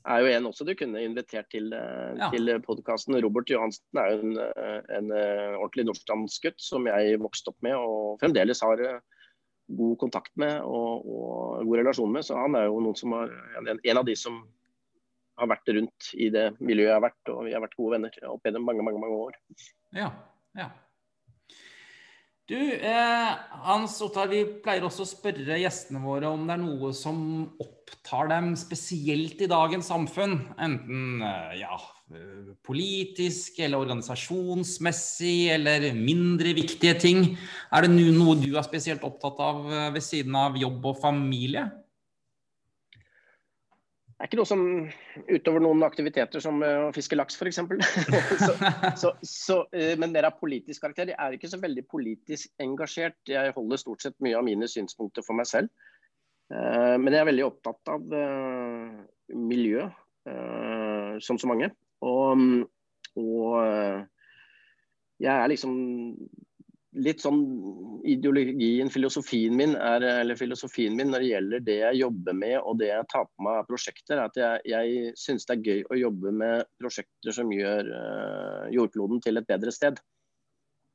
er 0.04 0.20
jo 0.20 0.32
en 0.34 0.48
også 0.50 0.66
du 0.68 0.74
kunne 0.76 1.00
invitert 1.00 1.48
til, 1.54 1.70
uh, 1.72 2.12
ja. 2.18 2.30
til 2.34 2.50
podkasten. 2.66 3.16
Robert 3.24 3.50
Johansen 3.50 4.02
er 4.02 4.12
jo 4.12 4.24
en, 4.26 4.38
uh, 4.42 4.80
en 4.98 5.14
ordentlig 5.14 5.86
nordstrandsgutt 5.88 6.60
som 6.60 6.90
jeg 6.90 7.22
vokste 7.22 7.54
opp 7.54 7.60
med 7.64 7.78
og 7.78 8.18
fremdeles 8.22 8.62
har 8.64 8.82
god 9.74 9.94
kontakt 9.96 10.34
med 10.36 10.58
og, 10.60 11.06
og, 11.08 11.62
god 11.64 11.78
relasjon 11.80 12.12
med. 12.12 12.26
Så 12.26 12.36
han 12.36 12.58
er 12.58 12.66
jo 12.68 12.92
som 12.98 13.14
har, 13.16 13.32
en, 13.62 13.78
en 13.78 14.02
av 14.02 14.04
de 14.04 14.16
som 14.18 14.42
har 15.40 15.50
vært 15.50 15.74
rundt 15.76 16.12
i 16.14 16.30
det 16.34 16.46
miljøet 16.60 16.92
jeg 16.92 16.96
har 16.98 17.04
vært, 17.08 17.32
og 17.32 17.44
vi 17.48 17.54
har 17.56 17.64
vært 17.64 17.76
gode 17.78 17.96
venner 17.96 18.30
opp 18.30 18.46
gjennom 18.46 18.66
mange, 18.68 18.86
mange, 18.86 19.02
mange 19.02 19.20
år. 19.28 19.38
Ja, 19.96 20.10
ja. 20.58 20.70
Du, 22.44 22.58
eh, 22.60 23.30
Hans 23.64 23.96
Ottar, 24.04 24.28
vi 24.28 24.42
pleier 24.60 24.84
også 24.84 25.06
å 25.06 25.08
spørre 25.08 25.56
gjestene 25.62 26.02
våre 26.04 26.28
om 26.28 26.42
det 26.44 26.58
er 26.58 26.60
noe 26.60 26.90
som 26.92 27.18
opptar 27.56 28.28
dem 28.28 28.50
spesielt 28.60 29.40
i 29.40 29.48
dagens 29.48 29.88
samfunn. 29.88 30.36
Enten 30.60 31.24
eh, 31.24 31.54
ja, 31.62 31.78
politisk 32.68 33.62
eller 33.64 33.80
organisasjonsmessig 33.86 35.54
eller 35.54 35.88
mindre 35.96 36.52
viktige 36.60 36.98
ting. 37.00 37.24
Er 37.72 37.86
det 37.86 37.94
noe 37.96 38.36
du 38.36 38.50
er 38.52 38.68
spesielt 38.68 39.08
opptatt 39.08 39.40
av 39.40 39.64
eh, 39.70 39.88
ved 39.96 40.04
siden 40.04 40.36
av 40.36 40.60
jobb 40.60 40.84
og 40.92 41.00
familie? 41.00 41.64
Det 44.14 44.22
er 44.22 44.28
ikke 44.28 44.38
noe 44.38 44.46
som 44.46 44.60
utover 45.26 45.62
noen 45.64 45.82
aktiviteter 45.82 46.42
som 46.42 46.60
å 46.62 46.92
fiske 46.94 47.16
laks 47.18 47.34
f.eks. 47.34 47.58
eh, 49.74 49.94
men 49.98 50.12
mer 50.14 50.28
av 50.28 50.36
politisk 50.38 50.84
karakter. 50.84 51.10
Jeg 51.10 51.18
er 51.18 51.34
ikke 51.34 51.50
så 51.50 51.58
veldig 51.58 51.82
politisk 51.90 52.52
engasjert. 52.62 53.18
Jeg 53.26 53.56
holder 53.56 53.82
stort 53.82 54.06
sett 54.06 54.14
mye 54.22 54.38
av 54.38 54.46
mine 54.46 54.68
synspunkter 54.70 55.26
for 55.26 55.34
meg 55.34 55.50
selv. 55.50 55.72
Eh, 56.46 56.94
men 56.94 57.10
jeg 57.10 57.24
er 57.24 57.30
veldig 57.32 57.46
opptatt 57.48 57.92
av 57.96 58.14
eh, 58.20 59.02
miljø, 59.34 59.88
som 61.20 61.36
så 61.36 61.50
mange. 61.50 61.68
Og, 62.06 62.38
og 63.20 63.50
jeg 65.20 65.34
er 65.34 65.50
liksom 65.52 65.74
litt 66.94 67.22
sånn 67.24 67.40
ideologien, 68.06 68.90
filosofien 68.92 69.54
min, 69.58 69.74
er, 69.74 70.04
eller 70.20 70.38
filosofien 70.38 70.94
min 70.94 71.10
når 71.10 71.24
det 71.24 71.30
gjelder 71.30 71.64
det 71.66 71.76
jeg 71.80 72.00
jobber 72.04 72.36
med 72.38 72.56
og 72.60 72.78
det 72.78 72.90
jeg 72.90 73.08
tar 73.10 73.26
på 73.26 73.46
meg 73.46 73.60
av 73.60 73.68
prosjekter, 73.68 74.18
er 74.18 74.28
at 74.28 74.38
jeg, 74.38 74.60
jeg 74.70 75.14
syns 75.18 75.48
det 75.48 75.56
er 75.56 75.64
gøy 75.70 75.86
å 75.90 76.00
jobbe 76.04 76.34
med 76.42 76.68
prosjekter 76.80 77.34
som 77.34 77.50
gjør 77.54 77.90
uh, 77.90 78.66
jordkloden 78.74 79.22
til 79.24 79.40
et 79.40 79.48
bedre 79.48 79.74
sted. 79.74 79.98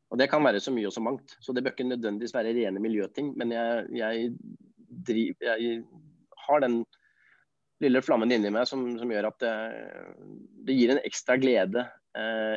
Og 0.09 0.17
Det 0.17 0.29
kan 0.31 0.43
være 0.45 0.61
så 0.63 0.71
mye 0.73 0.87
og 0.89 0.95
så 0.95 1.03
mangt. 1.05 1.35
Så 1.43 1.53
Det 1.53 1.63
bør 1.65 1.75
ikke 1.75 1.91
nødvendigvis 1.91 2.33
være 2.33 2.55
rene 2.55 2.81
miljøting. 2.81 3.33
Men 3.37 3.51
jeg, 3.53 3.83
jeg, 3.99 4.31
driv, 5.05 5.35
jeg 5.45 5.83
har 6.47 6.63
den 6.63 6.79
lille 7.83 8.01
flammen 8.03 8.31
inni 8.33 8.51
meg 8.51 8.67
som, 8.67 8.85
som 8.99 9.11
gjør 9.11 9.29
at 9.29 9.43
det, 9.43 9.53
det, 10.67 10.75
gir 10.75 10.93
en 10.93 11.01
ekstra 11.05 11.37
glede 11.39 11.85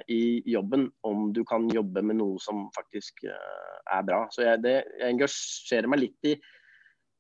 i 0.09 0.43
jobben 0.49 0.87
om 1.07 1.27
du 1.37 1.43
kan 1.45 1.67
jobbe 1.71 2.01
med 2.03 2.17
noe 2.19 2.41
som 2.41 2.65
faktisk 2.73 3.25
eh, 3.29 3.73
er 3.93 4.05
bra. 4.07 4.25
Så 4.33 4.47
jeg, 4.47 4.63
det, 4.65 4.75
jeg, 4.97 5.09
engasjerer 5.13 5.91
meg 5.93 6.01
litt 6.07 6.31
i 6.31 6.37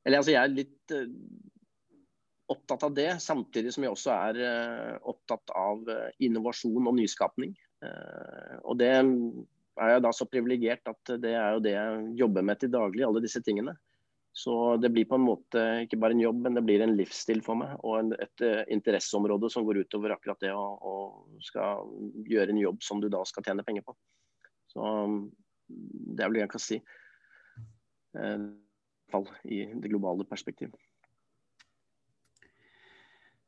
Eller 0.06 0.18
altså, 0.18 0.32
jeg 0.32 0.40
er 0.40 0.54
litt 0.56 0.94
eh, 0.96 1.10
opptatt 2.52 2.82
av 2.88 2.94
det, 2.94 3.10
samtidig 3.22 3.72
som 3.74 3.84
jeg 3.84 3.94
også 3.94 4.14
er 4.14 4.40
eh, 4.46 4.96
opptatt 5.08 5.52
av 5.56 5.88
eh, 5.92 6.08
innovasjon 6.26 6.88
og 6.88 6.96
nyskapning. 6.98 7.54
Eh, 7.84 8.56
og 8.62 8.78
det 8.80 8.90
er 8.92 9.94
jeg 9.94 10.04
da 10.04 10.12
så 10.14 10.28
privilegert 10.28 10.90
at 10.90 11.14
det 11.22 11.32
er 11.36 11.56
jo 11.56 11.62
det 11.64 11.76
jeg 11.76 12.02
jobber 12.20 12.46
med 12.48 12.60
til 12.60 12.72
daglig, 12.74 13.06
alle 13.06 13.22
disse 13.24 13.42
tingene. 13.44 13.76
Så 14.32 14.76
det 14.80 14.88
blir 14.88 15.04
på 15.04 15.18
en 15.18 15.26
måte 15.26 15.62
ikke 15.84 15.98
bare 16.00 16.16
en 16.16 16.22
jobb, 16.22 16.38
men 16.46 16.56
det 16.56 16.62
blir 16.64 16.80
en 16.80 16.94
livsstil 16.96 17.42
for 17.44 17.58
meg. 17.60 17.74
Og 17.84 17.98
en, 17.98 18.14
et 18.16 18.44
uh, 18.46 18.62
interesseområde 18.72 19.50
som 19.52 19.66
går 19.66 19.82
utover 19.84 20.14
akkurat 20.14 20.40
det 20.40 20.54
å, 20.56 20.94
skal 21.44 21.84
gjøre 22.30 22.54
en 22.54 22.62
jobb 22.62 22.80
som 22.84 23.02
du 23.02 23.10
da 23.12 23.20
skal 23.28 23.44
tjene 23.44 23.64
penger 23.66 23.84
på. 23.84 23.96
Så 24.72 24.80
um, 24.80 25.26
det 25.68 26.24
er 26.24 26.30
vel 26.30 26.40
det 26.40 26.46
jeg 26.46 26.54
kan 26.54 26.64
si. 26.64 26.80
Fall 29.12 29.28
i 29.48 29.62
det 29.72 29.88
globale 29.92 30.24
perspektiv. 30.28 30.72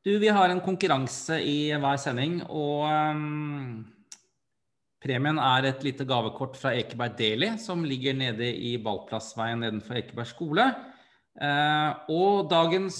Du, 0.05 0.11
vi 0.21 0.29
har 0.29 0.49
en 0.49 0.61
konkurranse 0.61 1.39
i 1.41 1.73
hver 1.81 1.97
sending, 2.01 2.39
og 2.45 2.85
um 2.85 3.94
Premien 5.05 5.37
er 5.37 5.67
et 5.69 5.83
lite 5.85 6.05
gavekort 6.09 6.57
fra 6.57 6.71
Ekeberg 6.73 7.13
Deli, 7.19 7.51
som 7.61 7.83
ligger 7.85 8.15
nede 8.17 8.47
i 8.49 8.73
Ballplassveien 8.81 9.61
nedenfor 9.61 9.99
Ekeberg 9.99 10.31
skole. 10.31 10.65
Eh, 11.37 11.91
og 12.09 12.49
dagens 12.49 12.97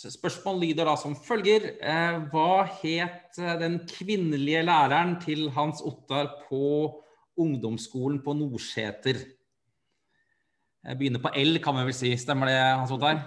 Spørsmål 0.00 0.62
lyder 0.62 0.88
da 0.88 0.94
som 0.96 1.12
følger. 1.12 1.74
Eh, 1.76 2.20
hva 2.32 2.62
het 2.80 3.36
eh, 3.36 3.56
den 3.60 3.80
kvinnelige 3.84 4.62
læreren 4.64 5.18
til 5.20 5.50
Hans 5.52 5.82
Ottar 5.84 6.30
på 6.46 7.02
ungdomsskolen 7.36 8.22
på 8.24 8.32
Nordseter? 8.38 9.20
Jeg 10.80 10.96
begynner 10.96 11.20
på 11.20 11.34
L, 11.36 11.58
kan 11.60 11.76
vi 11.76 11.84
vel 11.90 11.98
si. 11.98 12.14
Stemmer 12.16 12.48
det, 12.48 12.56
Hans 12.56 12.94
Ottar? 12.96 13.26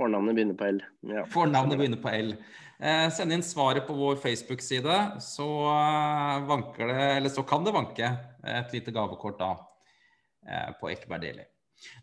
Fornavnet 0.00 0.38
begynner 0.38 0.56
på 0.56 0.70
L. 0.70 0.82
Ja, 1.12 1.26
Fornavnet 1.28 1.80
begynner 1.80 2.00
på 2.00 2.12
L. 2.16 2.34
Eh, 2.80 3.06
send 3.12 3.36
inn 3.36 3.44
svaret 3.44 3.84
på 3.86 3.94
vår 3.94 4.16
Facebook-side, 4.22 4.98
så, 5.20 5.48
det, 6.80 7.32
så 7.36 7.44
kan 7.44 7.68
det 7.68 7.76
vanke 7.76 8.14
et 8.48 8.72
lite 8.72 8.96
gavekort 8.96 9.40
da 9.42 9.54
på 10.80 10.88
Ekeberg 10.88 11.20
Deli. 11.22 11.44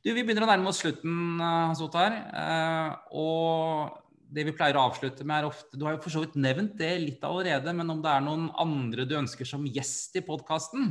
Du, 0.01 0.11
Vi 0.13 0.23
begynner 0.23 0.45
å 0.45 0.49
nærme 0.49 0.71
oss 0.71 0.81
slutten, 0.81 1.39
eh, 1.39 1.63
Hans 1.69 1.81
Otar. 1.83 2.15
Eh, 2.41 2.95
og 3.17 3.97
det 4.33 4.47
vi 4.47 4.55
pleier 4.55 4.77
å 4.79 4.87
avslutte 4.89 5.25
med, 5.25 5.39
er 5.39 5.49
ofte 5.49 5.77
Du 5.77 5.85
har 5.85 5.95
jo 5.95 6.01
for 6.03 6.13
så 6.13 6.23
vidt 6.23 6.35
nevnt 6.35 6.75
det 6.79 6.93
litt 7.03 7.23
allerede, 7.23 7.73
men 7.75 7.89
om 7.93 8.01
det 8.03 8.11
er 8.11 8.25
noen 8.25 8.49
andre 8.59 9.05
du 9.07 9.15
ønsker 9.19 9.47
som 9.47 9.65
gjest 9.65 10.17
i 10.19 10.25
podkasten? 10.25 10.89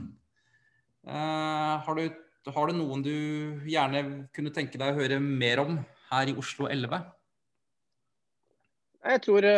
Eh, 1.06 1.74
har, 1.86 2.00
har, 2.46 2.70
du 2.70 2.78
noen 2.78 3.02
du 3.04 3.16
gjerne 3.66 4.28
kunne 4.34 4.54
tenke 4.54 4.78
deg 4.78 4.94
å 4.94 5.00
høre 5.00 5.20
mer 5.20 5.64
om 5.64 5.78
her 6.10 6.32
i 6.32 6.36
Oslo 6.38 6.68
11? 6.72 7.04
Jeg 9.06 9.22
tror 9.26 9.48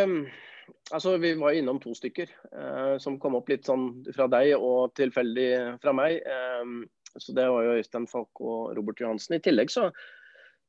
Altså, 0.92 1.16
Vi 1.20 1.34
var 1.36 1.56
innom 1.56 1.80
to 1.80 1.94
stykker 1.96 2.28
eh, 2.28 2.94
som 3.00 3.18
kom 3.20 3.36
opp 3.38 3.48
litt 3.48 3.66
sånn 3.68 4.04
fra 4.14 4.26
deg 4.32 4.54
og 4.56 4.94
tilfeldig 4.96 5.80
fra 5.82 5.92
meg. 5.96 6.20
Eh, 6.24 6.70
så 7.16 7.34
Det 7.36 7.44
var 7.48 7.64
jo 7.64 7.76
Øystein 7.80 8.06
Falk 8.08 8.40
og 8.40 8.76
Robert 8.76 9.00
Johansen. 9.00 9.36
I 9.36 9.44
tillegg 9.44 9.72
så 9.72 9.88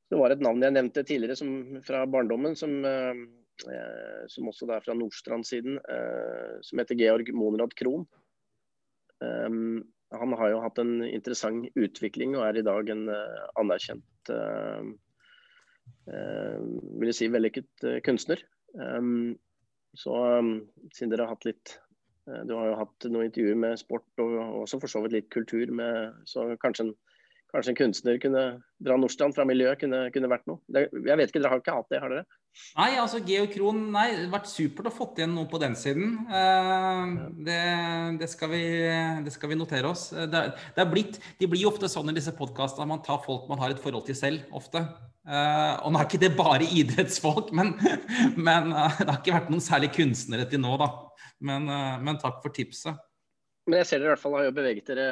det 0.10 0.18
var 0.18 0.34
et 0.34 0.42
navn 0.42 0.64
jeg 0.66 0.74
nevnte 0.74 1.06
tidligere 1.06 1.38
som, 1.38 1.52
fra 1.86 2.02
barndommen, 2.10 2.56
som, 2.58 2.74
eh, 2.86 3.22
eh 3.70 4.24
som 4.28 4.50
også 4.50 4.70
er 4.74 4.82
fra 4.86 4.96
Nordstrand-siden, 4.98 5.78
eh, 5.78 6.56
som 6.66 6.82
heter 6.82 6.98
Georg 6.98 7.30
Monrad 7.34 7.76
Krohn. 7.78 8.08
Um, 9.20 9.84
han 10.16 10.34
har 10.40 10.50
jo 10.50 10.62
hatt 10.64 10.80
en 10.80 11.04
interessant 11.04 11.68
utvikling 11.76 12.38
og 12.38 12.46
er 12.48 12.62
i 12.62 12.64
dag 12.64 12.88
en 12.90 13.10
uh, 13.12 13.50
anerkjent 13.60 14.32
uh, 14.32 14.80
vil 16.10 17.10
jeg 17.12 17.18
si 17.18 17.28
vellykket 17.30 17.86
kunstner. 18.06 18.42
Um, 18.74 19.36
så 19.98 20.16
siden 20.94 21.12
dere 21.12 21.26
har 21.26 21.36
hatt 21.36 21.46
litt 21.46 21.76
Eh, 22.30 22.42
du 22.48 22.56
har 22.58 22.72
jo 22.72 22.80
hatt 22.84 23.12
noen 23.12 23.30
intervjuer 23.30 23.60
med 23.60 23.78
sport 23.82 24.24
og 24.24 24.40
også 24.64 24.82
for 24.82 24.92
så 24.92 25.04
vidt 25.06 25.18
litt 25.18 25.30
kultur. 25.34 25.70
Med, 25.76 26.20
så 26.30 26.46
kanskje 26.62 26.88
en, 26.88 26.92
kanskje 27.54 27.74
en, 27.74 27.80
kunstner 27.80 28.20
kunne 28.22 28.44
dra 28.86 28.98
Nordstrand 29.00 29.38
fra 29.38 29.48
miljøet 29.50 29.82
kunne, 29.82 30.06
kunne 30.16 30.32
vært 30.32 30.46
noe. 30.50 30.62
Det, 30.68 30.88
jeg 30.94 31.22
vet 31.22 31.32
ikke, 31.32 31.42
Dere 31.42 31.54
har 31.56 31.64
ikke 31.64 31.78
hatt 31.80 31.92
det, 31.94 32.04
har 32.04 32.14
dere? 32.14 32.28
Nei, 32.80 32.90
altså 32.98 33.22
Geokron 33.24 33.84
Nei, 33.94 34.08
det 34.16 34.24
har 34.26 34.34
vært 34.34 34.50
supert 34.52 34.90
å 34.90 34.94
få 34.94 35.12
igjen 35.14 35.36
noe 35.38 35.50
på 35.50 35.62
den 35.62 35.78
siden. 35.80 36.16
Uh, 36.30 37.30
det, 37.46 37.60
det, 38.22 38.32
skal 38.32 38.54
vi, 38.54 38.64
det, 39.26 39.36
skal 39.36 39.54
vi, 39.54 39.60
notere 39.60 39.92
oss. 39.92 40.10
Det, 40.14 40.46
det, 40.58 40.82
er 40.82 40.90
blitt, 40.92 41.22
de 41.40 41.50
blir 41.50 41.66
jo 41.66 41.74
ofte 41.74 41.92
sånn 41.92 42.10
i 42.12 42.18
disse 42.18 42.36
podkastene 42.38 42.90
man 42.90 43.06
tar 43.06 43.22
folk 43.26 43.48
man 43.50 43.62
har 43.62 43.74
et 43.74 43.82
forhold 43.82 44.10
til 44.10 44.18
selv, 44.18 44.50
ofte. 44.56 44.84
Uh, 45.30 45.76
og 45.86 45.92
nå 45.94 46.00
er 46.00 46.08
ikke 46.08 46.22
det 46.24 46.32
bare 46.34 46.66
idrettsfolk, 46.66 47.52
men, 47.54 47.76
men 48.48 48.72
uh, 48.74 48.96
det 48.98 49.12
har 49.12 49.20
ikke 49.20 49.36
vært 49.36 49.52
noen 49.54 49.62
særlig 49.62 49.92
kunstnere 49.94 50.48
til 50.50 50.64
nå, 50.64 50.72
da. 50.82 50.88
Men, 51.46 51.68
uh, 51.70 52.00
men, 52.02 52.18
takk 52.22 52.40
for 52.42 52.56
tipset. 52.56 52.98
Men 53.70 53.84
jeg 53.84 53.90
ser 53.92 54.02
dere 54.02 54.10
i 54.10 54.14
hvert 54.16 54.24
fall 54.24 54.40
har 54.40 54.48
jo 54.48 54.56
beveget 54.58 54.90
dere 54.90 55.10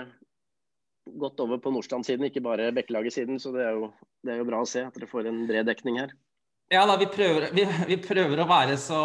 godt 1.22 1.40
over 1.46 1.62
på 1.62 1.72
Nordstrand-siden, 1.72 2.26
ikke 2.28 2.42
bare 2.44 2.72
Bekkelaget-siden. 2.76 3.38
Så 3.40 3.54
det 3.54 3.68
er, 3.68 3.78
jo, 3.78 3.92
det 4.26 4.34
er, 4.34 4.42
jo, 4.42 4.48
bra 4.50 4.64
å 4.64 4.70
se 4.70 4.82
at 4.88 4.98
dere 4.98 5.10
får 5.12 5.30
en 5.30 5.44
bred 5.50 5.70
dekning 5.70 6.02
her. 6.02 6.16
Ja 6.68 6.82
da, 6.84 6.98
vi 7.00 7.06
prøver, 7.08 7.46
vi, 7.56 7.64
vi 7.88 7.96
prøver, 8.04 8.42
å 8.44 8.46
være 8.50 8.74
så 8.82 8.98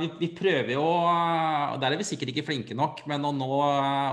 vi, 0.00 0.06
vi, 0.22 0.28
prøver 0.32 0.70
jo 0.72 0.84
og 0.86 1.74
Der 1.82 1.92
er 1.92 2.00
vi 2.00 2.06
sikkert 2.08 2.30
ikke 2.32 2.46
flinke 2.46 2.76
nok, 2.76 3.02
men 3.10 3.26
å 3.28 3.32
nå 3.36 3.48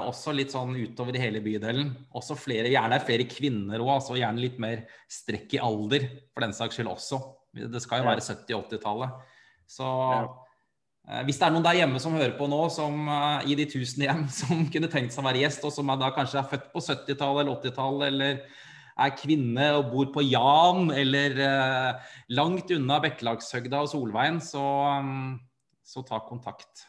også 0.10 0.34
litt 0.36 0.52
sånn 0.52 0.76
utover 0.76 1.16
i 1.16 1.22
hele 1.22 1.40
bydelen. 1.44 1.94
Også 2.12 2.36
flere, 2.36 2.68
gjerne 2.74 3.00
flere 3.08 3.30
kvinner 3.32 3.80
òg, 3.80 3.94
altså 3.94 4.20
gjerne 4.20 4.44
litt 4.44 4.60
mer 4.60 4.84
strekk 5.08 5.56
i 5.56 5.64
alder 5.64 6.10
for 6.34 6.44
den 6.44 6.58
saks 6.58 6.76
skyld 6.76 6.92
også. 6.92 7.22
Det 7.56 7.80
skal 7.84 8.04
jo 8.04 8.10
være 8.10 8.26
70-80-tallet. 8.28 9.24
Så 9.72 9.88
eh, 9.88 11.24
hvis 11.30 11.40
det 11.40 11.48
er 11.48 11.56
noen 11.56 11.66
der 11.70 11.80
hjemme 11.80 12.04
som 12.04 12.20
hører 12.20 12.36
på 12.36 12.52
nå, 12.52 12.62
som 12.76 13.08
eh, 13.08 13.52
i 13.54 13.60
de 13.60 13.70
tusen 13.72 14.04
hjem, 14.04 14.28
som 14.42 14.68
kunne 14.74 14.92
tenkt 14.92 15.16
seg 15.16 15.24
å 15.24 15.30
være 15.30 15.46
gjest, 15.46 15.64
og 15.64 15.72
som 15.80 15.96
da 15.96 16.12
kanskje 16.16 16.44
er 16.44 16.52
født 16.52 16.72
på 16.76 16.84
70-tallet 16.84 17.46
eller 17.46 17.56
80-tallet, 17.56 18.08
eller 18.12 18.66
er 18.98 19.16
kvinne 19.18 19.70
og 19.78 19.92
bor 19.92 20.12
på 20.16 20.24
Jan 20.26 20.92
eller 20.96 21.42
eh, 21.46 22.14
langt 22.38 22.72
unna 22.74 23.00
Bekkelagshøgda 23.04 23.84
og 23.84 23.92
Solveien, 23.92 24.40
så, 24.44 24.64
mm, 25.04 25.34
så, 25.86 26.04
ta 26.08 26.22
kontakt. 26.26 26.88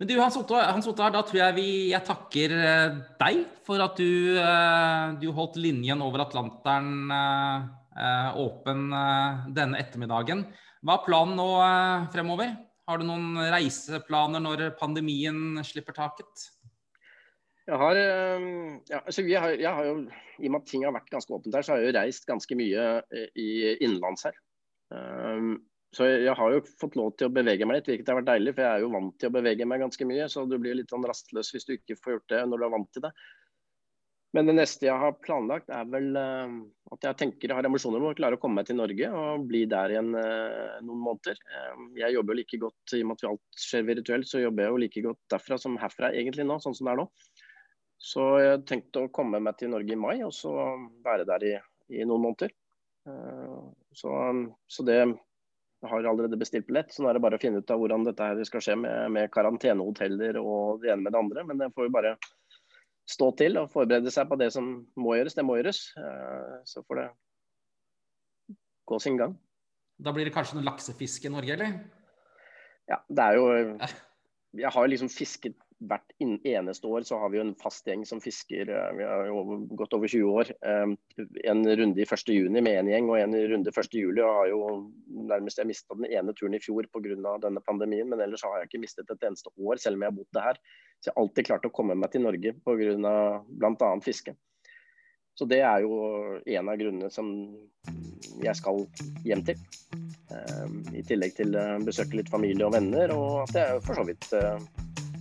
Men 0.00 0.08
du, 0.08 0.14
Hans 0.16 0.38
Ottar, 0.40 1.12
da 1.12 1.20
tror 1.20 1.42
jeg 1.42 1.56
vi, 1.58 1.68
jeg 1.90 2.06
takker 2.08 2.56
eh, 2.56 2.94
deg 3.20 3.42
for 3.66 3.82
at 3.84 4.00
du, 4.00 4.38
eh, 4.40 5.10
du 5.20 5.28
holdt 5.36 5.60
linjen 5.60 6.00
over 6.00 6.24
Atlanteren 6.24 7.12
eh, 7.12 8.40
åpen 8.40 8.86
denne 9.52 9.76
ettermiddagen. 9.82 10.46
Hva 10.80 10.96
er 10.96 11.04
planen 11.04 11.36
nå 11.36 11.48
fremover? 12.14 12.54
Har 12.88 13.02
du 13.02 13.04
noen 13.04 13.36
reiseplaner 13.52 14.40
når 14.40 14.70
pandemien 14.80 15.60
slipper 15.68 15.98
taket? 15.98 16.46
Jeg 17.68 17.78
har, 17.78 17.98
ehm, 18.00 18.78
ja, 18.88 19.00
altså 19.04 19.22
har, 19.28 19.56
jeg 19.60 19.72
har 19.76 19.86
jo, 19.86 19.96
I 20.40 20.48
og 20.48 20.54
med 20.54 20.60
at 20.62 20.70
ting 20.70 20.84
har 20.86 20.94
vært 20.96 21.10
ganske 21.12 21.34
åpent 21.36 21.54
her, 21.54 21.66
så 21.66 21.74
har 21.74 21.82
jeg 21.82 21.90
jo 21.90 21.96
reist 21.98 22.28
ganske 22.28 22.56
mye 22.58 22.86
eh, 23.14 23.26
i 23.38 23.50
innenlands 23.76 24.24
her. 24.26 24.38
Um, 24.90 25.58
så 25.94 26.06
jeg 26.06 26.34
har 26.38 26.54
jo 26.54 26.62
fått 26.78 26.96
lov 26.98 27.12
til 27.18 27.26
å 27.26 27.34
bevege 27.34 27.66
meg 27.66 27.80
litt, 27.80 27.90
hvilket 27.90 28.10
har 28.10 28.20
vært 28.20 28.30
deilig. 28.30 28.54
For 28.56 28.64
jeg 28.64 28.78
er 28.78 28.84
jo 28.84 28.94
vant 28.94 29.12
til 29.18 29.30
å 29.30 29.34
bevege 29.34 29.66
meg 29.66 29.82
ganske 29.82 30.06
mye, 30.06 30.30
så 30.30 30.46
du 30.46 30.56
blir 30.62 30.78
litt 30.78 30.90
sånn 30.94 31.06
rastløs 31.06 31.50
hvis 31.54 31.66
du 31.66 31.76
ikke 31.76 31.98
får 31.98 32.16
gjort 32.16 32.32
det 32.32 32.42
når 32.46 32.62
du 32.62 32.66
er 32.66 32.74
vant 32.76 32.90
til 32.94 33.06
det. 33.06 33.12
Men 34.30 34.46
det 34.46 34.54
neste 34.54 34.86
jeg 34.86 34.94
har 35.02 35.16
planlagt, 35.26 35.72
er 35.74 35.88
vel 35.90 36.14
uh, 36.14 36.52
at 36.94 37.06
jeg 37.08 37.18
tenker, 37.18 37.50
jeg 37.50 37.58
har 37.58 37.66
ambisjoner 37.66 37.98
om 37.98 38.12
å 38.12 38.18
klare 38.18 38.38
å 38.38 38.42
komme 38.42 38.60
meg 38.60 38.68
til 38.68 38.78
Norge 38.78 39.08
og 39.10 39.48
bli 39.50 39.64
der 39.70 39.96
igjen 39.96 40.12
uh, 40.14 40.78
noen 40.86 41.02
måneder. 41.02 41.40
Jeg 41.98 42.14
jobber 42.14 42.38
jo 42.38 42.40
like 42.44 42.60
godt, 42.62 42.94
I 42.94 43.02
og 43.02 43.10
med 43.10 43.18
at 43.18 43.30
alt 43.32 43.64
skjer 43.66 43.88
virtuelt, 43.90 44.30
så 44.30 44.44
jobber 44.44 44.66
jeg 44.66 44.74
jo 44.74 44.82
like 44.84 45.04
godt 45.08 45.34
derfra 45.34 45.58
som 45.58 45.78
herfra 45.82 46.12
egentlig 46.14 46.46
nå, 46.46 46.60
sånn 46.62 46.78
som 46.78 46.86
det 46.86 46.94
er 46.94 47.02
nå. 47.02 47.08
Så 48.00 48.24
jeg 48.40 48.62
tenkte 48.68 49.04
å 49.04 49.12
komme 49.12 49.42
meg 49.44 49.58
til 49.60 49.72
Norge 49.74 49.92
i 49.92 49.98
mai 50.00 50.22
og 50.24 50.32
så 50.32 50.54
være 51.04 51.26
der 51.28 51.44
i, 51.44 51.52
i 52.00 52.06
noen 52.08 52.24
måneder. 52.24 52.54
Eh, 53.08 53.58
så, 53.96 54.14
så, 54.70 54.84
det 54.88 54.96
jeg 55.00 55.88
har 55.90 56.08
allerede 56.08 56.38
bestilt 56.40 56.66
billett, 56.68 56.92
så 56.92 57.04
nå 57.04 57.10
er 57.10 57.16
det 57.16 57.24
bare 57.24 57.36
å 57.36 57.42
finne 57.42 57.60
ut 57.60 57.72
av 57.72 57.80
hvordan 57.80 58.06
dette 58.08 58.30
her 58.30 58.40
skal 58.48 58.64
skje 58.64 58.76
med, 58.80 59.12
med 59.16 59.30
karantenehoteller 59.32 60.40
og 60.40 60.82
det 60.82 60.94
ene 60.94 61.04
med 61.04 61.14
det 61.14 61.20
andre. 61.20 61.44
Men 61.48 61.60
det 61.60 61.70
får 61.76 61.88
jo 61.88 61.94
bare 61.98 62.16
stå 63.10 63.30
til 63.36 63.60
og 63.60 63.70
forberede 63.72 64.12
seg 64.14 64.28
på 64.30 64.38
det 64.40 64.50
som 64.54 64.72
må 65.00 65.16
gjøres. 65.18 65.36
Det 65.36 65.44
må 65.44 65.60
gjøres. 65.60 65.84
Eh, 66.00 66.58
så 66.68 66.84
får 66.86 67.02
det 67.02 67.08
gå 68.90 69.00
sin 69.02 69.20
gang. 69.20 69.36
Da 70.00 70.12
blir 70.16 70.28
det 70.28 70.34
kanskje 70.34 70.56
noe 70.56 70.68
laksefiske 70.68 71.28
i 71.28 71.34
Norge, 71.34 71.56
eller? 71.56 71.76
Ja, 72.88 72.96
det 73.06 73.26
er 73.26 73.36
jo 73.36 73.50
Jeg 74.58 74.72
har 74.74 74.88
liksom 74.88 75.10
fisket 75.12 75.54
hvert 75.80 76.12
eneste 76.20 76.86
år 76.86 77.04
så 77.08 77.18
har 77.18 77.30
vi 77.32 77.38
jo 77.38 77.44
en 77.46 77.54
fast 77.58 77.86
gjeng 77.88 78.02
som 78.06 78.20
fisker. 78.20 78.68
Eh, 78.68 78.90
vi 78.98 79.06
har 79.06 79.28
jo 79.30 79.60
gått 79.78 79.94
over 79.96 80.10
20 80.10 80.34
år. 80.42 80.50
Eh, 80.66 80.92
en 81.52 81.62
runde 81.80 82.02
i 82.02 82.04
1.6 82.04 82.60
med 82.60 82.68
én 82.74 82.90
gjeng 82.92 83.08
og 83.08 83.16
en 83.20 83.36
runde 83.54 83.72
1.7. 83.72 84.20
Har 84.20 84.50
jo 84.50 84.60
nærmest 85.30 85.62
jeg 85.62 85.70
mista 85.70 85.96
den 85.96 86.10
ene 86.10 86.34
turen 86.36 86.58
i 86.58 86.62
fjor 86.62 86.88
pga. 86.92 87.38
denne 87.40 87.64
pandemien, 87.64 88.08
men 88.08 88.20
ellers 88.20 88.44
har 88.44 88.60
jeg 88.60 88.68
ikke 88.68 88.82
mistet 88.84 89.10
et 89.10 89.26
eneste 89.26 89.50
år, 89.56 89.80
selv 89.80 89.96
om 89.96 90.02
jeg 90.02 90.12
har 90.12 90.18
bodd 90.18 90.42
her. 90.44 90.60
Så 91.00 91.08
jeg 91.08 91.16
har 91.16 91.22
alltid 91.22 91.46
klart 91.48 91.66
å 91.66 91.72
komme 91.72 91.96
meg 91.96 92.12
til 92.12 92.22
Norge 92.22 92.54
pga. 92.60 93.42
bl.a. 93.48 93.90
fiske. 94.04 94.36
Så 95.34 95.46
det 95.48 95.62
er 95.64 95.80
jo 95.80 96.36
en 96.44 96.68
av 96.68 96.76
grunnene 96.76 97.08
som 97.08 97.30
jeg 98.44 98.56
skal 98.58 98.84
hjem 99.24 99.46
til. 99.48 99.56
Eh, 100.28 100.68
I 101.00 101.06
tillegg 101.08 101.38
til 101.40 101.56
å 101.56 101.80
besøke 101.86 102.20
litt 102.20 102.28
familie 102.28 102.68
og 102.68 102.76
venner, 102.76 103.16
og 103.16 103.48
at 103.48 103.56
jeg 103.56 103.82
for 103.86 103.96
så 103.96 104.04
vidt 104.04 104.28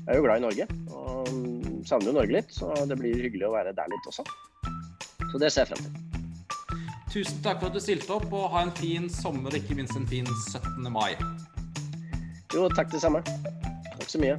jeg 0.10 0.16
er 0.16 0.18
jo 0.18 0.24
glad 0.26 0.38
i 0.38 0.42
Norge 0.42 0.66
og 0.90 1.28
savner 1.86 2.10
jo 2.10 2.14
Norge 2.16 2.34
litt, 2.34 2.54
så 2.54 2.74
det 2.90 2.96
blir 2.98 3.20
hyggelig 3.22 3.46
å 3.46 3.52
være 3.54 3.76
der 3.78 3.90
litt 3.92 4.08
også. 4.10 4.24
Så 5.30 5.42
det 5.42 5.52
ser 5.54 5.68
jeg 5.68 5.70
frem 5.70 5.84
til. 5.86 6.08
Tusen 7.14 7.42
takk 7.46 7.60
for 7.62 7.70
at 7.70 7.76
du 7.78 7.82
stilte 7.82 8.16
opp, 8.16 8.26
og 8.34 8.48
ha 8.56 8.64
en 8.66 8.74
fin 8.74 9.06
sommer, 9.10 9.54
ikke 9.54 9.78
minst 9.78 9.94
en 9.98 10.08
fin 10.10 10.26
17. 10.26 10.90
mai. 10.90 11.14
Jo, 12.56 12.66
takk 12.74 12.90
det 12.90 13.04
samme. 13.04 13.22
Takk 13.22 14.10
så 14.10 14.22
mye. 14.22 14.38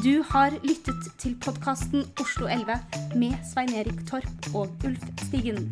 Du 0.00 0.24
har 0.30 0.56
lyttet 0.64 1.10
til 1.20 1.36
podkasten 1.44 2.08
Oslo 2.24 2.48
11 2.48 2.80
med 3.20 3.36
Svein 3.44 3.76
Erik 3.76 4.00
Torp 4.08 4.54
og 4.54 4.72
Ulf 4.88 5.04
Stigen. 5.26 5.68